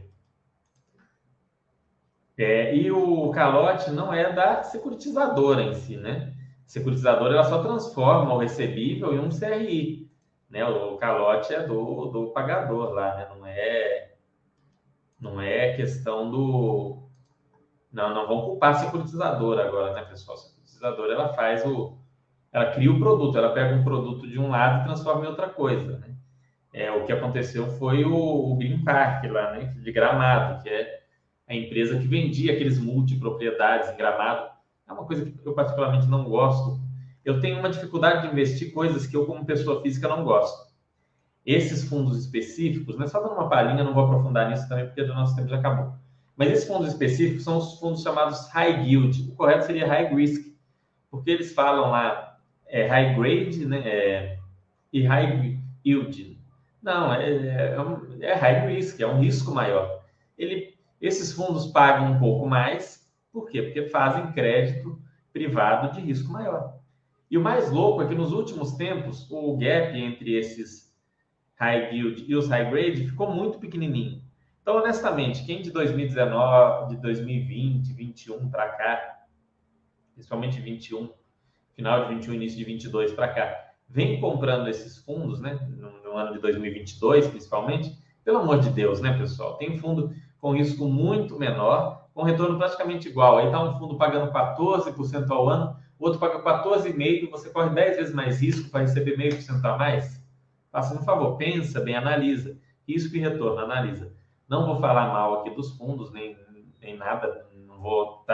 É, 2.37 2.75
e 2.75 2.91
o 2.91 3.29
calote 3.31 3.91
não 3.91 4.11
é 4.11 4.31
da 4.31 4.63
securitizadora 4.63 5.61
em 5.61 5.73
si, 5.75 5.97
né? 5.97 6.33
A 6.65 6.69
securitizadora 6.69 7.35
ela 7.35 7.43
só 7.43 7.61
transforma 7.61 8.33
o 8.33 8.39
recebível 8.39 9.13
em 9.13 9.19
um 9.19 9.29
CRI, 9.29 10.09
né? 10.49 10.65
O 10.65 10.97
calote 10.97 11.53
é 11.53 11.61
do, 11.65 12.07
do 12.07 12.31
pagador 12.31 12.91
lá, 12.91 13.15
né? 13.15 13.27
Não 13.29 13.45
é 13.45 14.13
não 15.19 15.39
é 15.39 15.73
questão 15.73 16.29
do 16.29 17.03
não, 17.91 18.13
não 18.13 18.27
vão 18.27 18.41
culpar 18.41 18.71
a 18.71 18.73
securitizadora 18.79 19.67
agora, 19.67 19.93
né, 19.93 20.03
pessoal? 20.03 20.35
A 20.35 20.39
securitizadora 20.39 21.13
ela 21.13 21.33
faz 21.33 21.63
o 21.65 21.97
ela 22.51 22.71
cria 22.71 22.91
o 22.91 22.99
produto, 22.99 23.37
ela 23.37 23.53
pega 23.53 23.75
um 23.75 23.83
produto 23.83 24.27
de 24.27 24.39
um 24.39 24.49
lado 24.49 24.81
e 24.81 24.85
transforma 24.85 25.25
em 25.25 25.27
outra 25.27 25.49
coisa, 25.49 25.97
né? 25.99 26.15
É, 26.73 26.91
o 26.91 27.05
que 27.05 27.11
aconteceu 27.11 27.67
foi 27.77 28.03
o, 28.03 28.15
o 28.15 28.55
Green 28.55 28.83
Park 28.83 29.25
lá, 29.25 29.51
né, 29.51 29.75
de 29.77 29.91
Gramado, 29.91 30.63
que 30.63 30.69
é 30.69 31.02
a 31.47 31.55
empresa 31.55 31.97
que 31.97 32.07
vendia 32.07 32.53
aqueles 32.53 32.79
multipropriedades 32.79 33.89
em 33.89 33.97
Gramado. 33.97 34.49
É 34.87 34.93
uma 34.93 35.05
coisa 35.05 35.25
que 35.25 35.33
eu 35.45 35.53
particularmente 35.53 36.07
não 36.07 36.23
gosto. 36.23 36.79
Eu 37.23 37.39
tenho 37.39 37.59
uma 37.59 37.69
dificuldade 37.69 38.21
de 38.21 38.33
investir 38.33 38.73
coisas 38.73 39.07
que 39.07 39.15
eu, 39.15 39.25
como 39.25 39.45
pessoa 39.45 39.81
física, 39.81 40.07
não 40.07 40.23
gosto. 40.23 40.71
Esses 41.45 41.87
fundos 41.87 42.17
específicos, 42.17 42.97
né, 42.97 43.07
só 43.07 43.21
dando 43.21 43.33
uma 43.33 43.49
palhinha, 43.49 43.83
não 43.83 43.93
vou 43.93 44.05
aprofundar 44.05 44.49
nisso 44.49 44.67
também, 44.67 44.85
porque 44.85 45.01
o 45.01 45.07
nosso 45.07 45.35
tempo 45.35 45.49
já 45.49 45.57
acabou. 45.57 45.93
Mas 46.35 46.51
esses 46.51 46.67
fundos 46.67 46.87
específicos 46.89 47.43
são 47.43 47.57
os 47.57 47.79
fundos 47.79 48.01
chamados 48.01 48.49
high 48.49 48.87
yield. 48.87 49.29
O 49.31 49.35
correto 49.35 49.65
seria 49.65 49.87
high 49.87 50.13
risk, 50.13 50.53
porque 51.11 51.31
eles 51.31 51.53
falam 51.53 51.91
lá 51.91 52.39
é, 52.65 52.87
high 52.87 53.15
grade 53.15 53.65
né, 53.65 53.79
é, 53.85 54.39
e 54.91 55.03
high 55.03 55.59
yield. 55.85 56.39
Não, 56.81 57.13
é, 57.13 57.29
é, 57.29 57.75
é 58.21 58.33
high 58.33 58.67
risk, 58.67 58.99
é 58.99 59.07
um 59.07 59.19
risco 59.19 59.53
maior. 59.53 60.01
Ele 60.37 60.72
esses 61.03 61.33
fundos 61.33 61.67
pagam 61.67 62.13
um 62.13 62.19
pouco 62.19 62.47
mais, 62.47 63.05
por 63.31 63.49
quê? 63.49 63.61
Porque 63.61 63.89
fazem 63.89 64.31
crédito 64.31 65.01
privado 65.33 65.93
de 65.93 65.99
risco 65.99 66.31
maior. 66.31 66.79
E 67.29 67.37
o 67.37 67.41
mais 67.41 67.69
louco 67.69 68.01
é 68.01 68.07
que 68.07 68.15
nos 68.15 68.31
últimos 68.31 68.73
tempos 68.73 69.29
o 69.29 69.57
gap 69.57 69.97
entre 69.97 70.37
esses 70.37 70.95
high 71.55 71.93
yield 71.93 72.23
e 72.25 72.35
os 72.35 72.47
high 72.47 72.69
grade 72.69 73.07
ficou 73.07 73.29
muito 73.33 73.59
pequenininho. 73.59 74.21
Então, 74.61 74.77
honestamente, 74.77 75.45
quem 75.45 75.61
de 75.61 75.71
2019, 75.71 76.95
de 76.95 77.01
2020, 77.01 77.91
21 77.91 78.49
para 78.49 78.69
cá, 78.69 79.25
principalmente 80.13 80.61
21, 80.61 81.09
final 81.73 82.03
de 82.03 82.15
21, 82.15 82.35
início 82.35 82.57
de 82.57 82.63
22 82.63 83.11
para 83.11 83.27
cá, 83.27 83.71
vem 83.89 84.21
comprando 84.21 84.69
esses 84.69 84.97
fundos, 84.99 85.41
né, 85.41 85.59
no, 85.69 86.01
no 86.01 86.15
ano 86.15 86.33
de 86.33 86.39
2022, 86.39 87.27
principalmente, 87.27 87.97
pelo 88.23 88.37
amor 88.37 88.59
de 88.59 88.69
Deus, 88.69 89.01
né, 89.01 89.17
pessoal? 89.17 89.57
Tem 89.57 89.77
fundo 89.77 90.13
com 90.43 90.51
risco 90.51 90.85
muito 90.85 91.39
menor, 91.39 92.09
com 92.13 92.21
retorno 92.21 92.57
praticamente 92.57 93.07
igual. 93.07 93.37
Aí 93.37 93.45
está 93.45 93.63
um 93.63 93.79
fundo 93.79 93.97
pagando 93.97 94.29
14% 94.29 95.31
ao 95.31 95.47
ano, 95.47 95.77
outro 95.97 96.19
paga 96.19 96.43
14,5%, 96.43 97.31
você 97.31 97.49
corre 97.49 97.69
10 97.69 97.95
vezes 97.95 98.13
mais 98.13 98.41
risco 98.41 98.69
para 98.69 98.81
receber 98.81 99.17
meio 99.17 99.33
por 99.33 99.41
cento 99.41 99.63
a 99.63 99.77
mais? 99.77 100.21
Faça 100.69 100.99
um 100.99 101.01
favor, 101.01 101.37
pensa 101.37 101.79
bem, 101.79 101.95
analisa. 101.95 102.57
Risco 102.85 103.15
e 103.15 103.19
retorno, 103.19 103.57
analisa. 103.61 104.11
Não 104.49 104.65
vou 104.65 104.81
falar 104.81 105.13
mal 105.13 105.39
aqui 105.39 105.51
dos 105.51 105.77
fundos, 105.77 106.11
nem, 106.11 106.37
nem 106.81 106.97
nada, 106.97 107.47
não 107.65 107.79
vou 107.79 108.25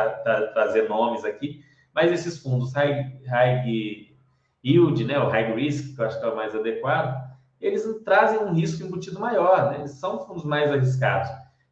trazer 0.55 0.89
nomes 0.89 1.23
aqui, 1.23 1.63
mas 1.93 2.11
esses 2.11 2.39
fundos 2.39 2.73
high, 2.73 3.21
high 3.27 4.15
yield, 4.63 5.05
né, 5.05 5.19
o 5.19 5.29
high 5.29 5.53
risk, 5.53 5.93
que 5.93 6.01
eu 6.01 6.05
acho 6.07 6.19
que 6.19 6.25
é 6.25 6.29
o 6.29 6.35
mais 6.35 6.55
adequado, 6.55 7.29
eles 7.61 7.83
trazem 8.03 8.39
um 8.39 8.51
risco 8.51 8.83
embutido 8.83 9.19
maior, 9.19 9.69
né? 9.69 9.77
Eles 9.77 9.91
são 9.91 10.25
fundos 10.25 10.43
mais 10.43 10.71
arriscados. 10.71 11.29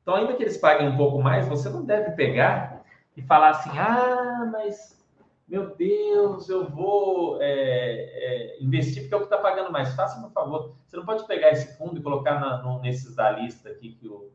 Então, 0.07 0.15
ainda 0.15 0.35
que 0.35 0.43
eles 0.43 0.55
paguem 0.55 0.87
um 0.87 0.95
pouco 0.95 1.21
mais, 1.21 1.49
você 1.49 1.67
não 1.67 1.83
deve 1.83 2.11
pegar 2.11 2.81
e 3.17 3.21
falar 3.21 3.49
assim: 3.49 3.77
ah, 3.77 4.49
mas 4.49 5.05
meu 5.45 5.75
Deus, 5.75 6.47
eu 6.47 6.69
vou 6.69 7.41
é, 7.41 7.49
é, 7.49 8.63
investir 8.63 9.01
porque 9.01 9.13
é 9.13 9.17
o 9.17 9.19
que 9.19 9.25
está 9.25 9.37
pagando 9.37 9.69
mais. 9.69 9.93
Faça 9.95 10.25
um 10.25 10.31
favor. 10.31 10.77
Você 10.85 10.95
não 10.95 11.05
pode 11.05 11.27
pegar 11.27 11.49
esse 11.49 11.77
fundo 11.77 11.99
e 11.99 12.01
colocar 12.01 12.39
na, 12.39 12.63
no, 12.63 12.79
nesses 12.79 13.15
da 13.15 13.31
lista 13.31 13.67
aqui 13.67 13.95
que 13.95 14.07
o, 14.07 14.31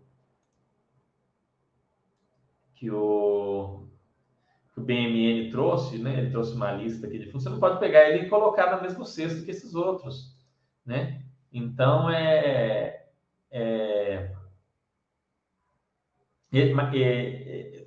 que 2.75 2.91
o, 2.91 3.87
que 4.75 4.79
o 4.79 4.85
BMN 4.85 5.51
trouxe, 5.51 5.97
né? 5.97 6.19
Ele 6.19 6.31
trouxe 6.31 6.55
uma 6.55 6.73
lista 6.73 7.07
aqui 7.07 7.19
de 7.19 7.25
fundos. 7.29 7.45
Você 7.45 7.49
não 7.49 7.59
pode 7.59 7.81
pegar 7.81 8.11
ele 8.11 8.27
e 8.27 8.29
colocar 8.29 8.77
no 8.77 8.83
mesmo 8.83 9.07
cesto 9.07 9.43
que 9.43 9.51
esses 9.51 9.75
outros, 9.75 10.37
né? 10.85 11.23
Então, 11.51 12.11
é 12.11 13.03
é, 13.53 14.33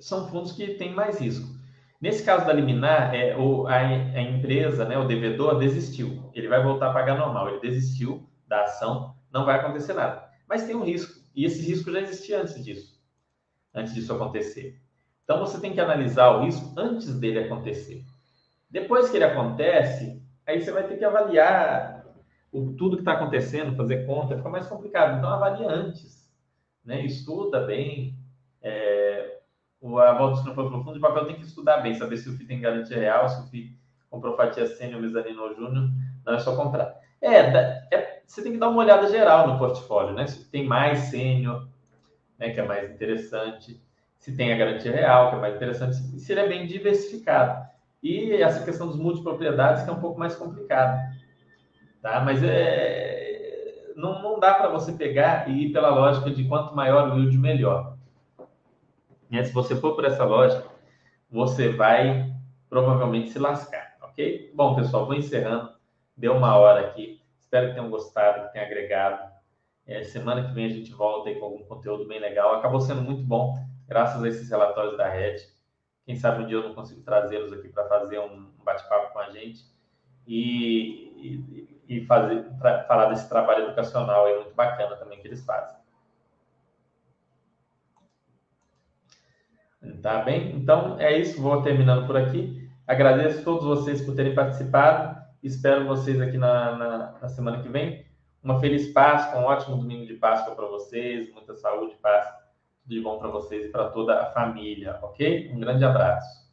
são 0.00 0.28
fundos 0.28 0.52
que 0.52 0.74
têm 0.74 0.92
mais 0.92 1.20
risco. 1.20 1.56
Nesse 2.00 2.24
caso 2.24 2.46
da 2.46 2.52
liminar, 2.52 3.14
é, 3.14 3.36
o, 3.36 3.66
a, 3.66 3.76
a, 3.76 4.22
empresa, 4.22 4.84
né, 4.84 4.98
o 4.98 5.06
devedor, 5.06 5.58
desistiu. 5.58 6.30
Ele 6.34 6.48
vai 6.48 6.62
voltar 6.62 6.90
a 6.90 6.92
pagar 6.92 7.16
normal. 7.16 7.48
Ele 7.48 7.60
desistiu 7.60 8.28
da 8.46 8.64
ação, 8.64 9.14
não 9.32 9.44
vai 9.44 9.58
acontecer 9.58 9.94
nada. 9.94 10.28
Mas 10.48 10.64
tem 10.64 10.76
um 10.76 10.84
risco. 10.84 11.20
E 11.34 11.44
esse 11.44 11.60
risco 11.62 11.90
já 11.90 12.00
existia 12.00 12.40
antes 12.40 12.62
disso. 12.64 13.00
Antes 13.74 13.94
disso 13.94 14.12
acontecer. 14.12 14.78
Então 15.24 15.40
você 15.40 15.60
tem 15.60 15.72
que 15.72 15.80
analisar 15.80 16.30
o 16.30 16.44
risco 16.44 16.72
antes 16.76 17.18
dele 17.18 17.40
acontecer. 17.40 18.04
Depois 18.70 19.08
que 19.08 19.16
ele 19.16 19.24
acontece, 19.24 20.22
aí 20.46 20.60
você 20.60 20.70
vai 20.70 20.86
ter 20.86 20.98
que 20.98 21.04
avaliar 21.04 22.04
o, 22.52 22.72
tudo 22.74 22.96
que 22.96 23.02
está 23.02 23.12
acontecendo, 23.12 23.76
fazer 23.76 24.06
conta, 24.06 24.36
fica 24.36 24.48
mais 24.48 24.66
complicado. 24.66 25.18
Então 25.18 25.30
avalie 25.30 25.66
antes. 25.66 26.30
Né? 26.84 27.04
Estuda 27.04 27.66
bem, 27.66 28.14
é, 28.66 29.38
o, 29.80 29.98
a 30.00 30.12
volta 30.12 30.42
não 30.42 30.54
foi 30.54 30.68
profundo, 30.68 30.94
de 30.94 31.00
papel 31.00 31.26
tem 31.26 31.36
que 31.36 31.44
estudar 31.44 31.78
bem, 31.78 31.94
saber 31.94 32.16
se 32.16 32.28
o 32.28 32.36
FII 32.36 32.46
tem 32.46 32.60
garantia 32.60 32.98
real, 32.98 33.28
se 33.28 33.40
o 33.40 33.46
FII 33.46 33.78
comprou 34.10 34.36
fatia 34.36 34.66
sênior, 34.66 35.00
mezanino 35.00 35.42
ou 35.42 35.54
júnior, 35.54 35.88
não 36.24 36.34
é 36.34 36.38
só 36.40 36.56
comprar. 36.56 36.92
É, 37.22 37.38
é, 37.92 38.22
você 38.26 38.42
tem 38.42 38.52
que 38.52 38.58
dar 38.58 38.68
uma 38.68 38.82
olhada 38.82 39.08
geral 39.08 39.46
no 39.46 39.58
portfólio, 39.58 40.14
né? 40.14 40.26
Se 40.26 40.50
tem 40.50 40.66
mais 40.66 40.98
sênior, 40.98 41.68
né, 42.38 42.50
que 42.50 42.58
é 42.58 42.66
mais 42.66 42.90
interessante, 42.90 43.80
se 44.18 44.36
tem 44.36 44.52
a 44.52 44.56
garantia 44.56 44.92
real, 44.92 45.30
que 45.30 45.36
é 45.36 45.40
mais 45.40 45.54
interessante, 45.54 45.96
se 45.96 46.32
ele 46.32 46.40
é 46.40 46.48
bem 46.48 46.66
diversificado. 46.66 47.64
E 48.02 48.32
essa 48.42 48.64
questão 48.64 48.88
dos 48.88 48.96
multipropriedades 48.96 49.84
que 49.84 49.90
é 49.90 49.92
um 49.92 50.00
pouco 50.00 50.18
mais 50.18 50.34
complicado, 50.34 50.98
tá? 52.02 52.20
Mas 52.20 52.42
é, 52.42 53.92
não, 53.94 54.20
não 54.20 54.40
dá 54.40 54.54
para 54.54 54.68
você 54.68 54.92
pegar 54.92 55.48
e 55.48 55.66
ir 55.66 55.72
pela 55.72 55.90
lógica 55.90 56.30
de 56.30 56.44
quanto 56.44 56.74
maior 56.74 57.12
o 57.12 57.18
yield, 57.18 57.38
melhor. 57.38 57.95
Né? 59.30 59.44
Se 59.44 59.52
você 59.52 59.76
for 59.76 59.94
por 59.94 60.04
essa 60.04 60.24
lógica, 60.24 60.64
você 61.30 61.68
vai 61.68 62.32
provavelmente 62.68 63.30
se 63.30 63.38
lascar, 63.38 63.96
ok? 64.02 64.52
Bom, 64.54 64.74
pessoal, 64.74 65.06
vou 65.06 65.14
encerrando. 65.14 65.70
Deu 66.16 66.34
uma 66.34 66.56
hora 66.56 66.88
aqui. 66.88 67.20
Espero 67.40 67.68
que 67.68 67.74
tenham 67.74 67.90
gostado, 67.90 68.46
que 68.46 68.52
tenham 68.52 68.66
agregado. 68.66 69.30
É, 69.86 70.02
semana 70.02 70.46
que 70.46 70.52
vem 70.52 70.66
a 70.66 70.70
gente 70.70 70.92
volta 70.92 71.28
aí 71.28 71.36
com 71.36 71.44
algum 71.44 71.64
conteúdo 71.64 72.06
bem 72.06 72.18
legal. 72.18 72.54
Acabou 72.54 72.80
sendo 72.80 73.02
muito 73.02 73.22
bom, 73.22 73.56
graças 73.86 74.22
a 74.22 74.28
esses 74.28 74.50
relatórios 74.50 74.96
da 74.96 75.08
Red. 75.08 75.36
Quem 76.04 76.16
sabe 76.16 76.42
um 76.42 76.46
dia 76.46 76.56
eu 76.56 76.62
não 76.62 76.74
consigo 76.74 77.02
trazê-los 77.02 77.52
aqui 77.52 77.68
para 77.68 77.88
fazer 77.88 78.18
um 78.18 78.50
bate-papo 78.64 79.12
com 79.12 79.18
a 79.18 79.30
gente 79.30 79.64
e, 80.26 81.40
e, 81.88 81.96
e 81.96 82.06
fazer, 82.06 82.44
falar 82.86 83.06
desse 83.06 83.28
trabalho 83.28 83.64
educacional 83.64 84.26
aí 84.26 84.36
muito 84.36 84.54
bacana 84.54 84.96
também 84.96 85.20
que 85.20 85.28
eles 85.28 85.44
fazem. 85.44 85.76
Tá 90.02 90.22
bem? 90.22 90.54
Então 90.56 90.98
é 91.00 91.18
isso, 91.18 91.40
vou 91.40 91.62
terminando 91.62 92.06
por 92.06 92.16
aqui. 92.16 92.68
Agradeço 92.86 93.40
a 93.40 93.44
todos 93.44 93.64
vocês 93.64 94.00
por 94.02 94.14
terem 94.14 94.34
participado. 94.34 95.16
Espero 95.42 95.86
vocês 95.86 96.20
aqui 96.20 96.38
na, 96.38 96.76
na, 96.76 97.18
na 97.20 97.28
semana 97.28 97.62
que 97.62 97.68
vem. 97.68 98.06
Uma 98.42 98.60
feliz 98.60 98.92
Páscoa, 98.92 99.40
um 99.40 99.44
ótimo 99.44 99.76
domingo 99.76 100.06
de 100.06 100.14
Páscoa 100.14 100.54
para 100.54 100.66
vocês, 100.66 101.32
muita 101.32 101.54
saúde, 101.56 101.96
paz, 102.00 102.26
tudo 102.82 102.94
de 102.94 103.00
bom 103.00 103.18
para 103.18 103.28
vocês 103.28 103.66
e 103.66 103.68
para 103.68 103.88
toda 103.88 104.20
a 104.20 104.26
família, 104.26 104.98
ok? 105.02 105.50
Um 105.52 105.58
grande 105.58 105.84
abraço. 105.84 106.45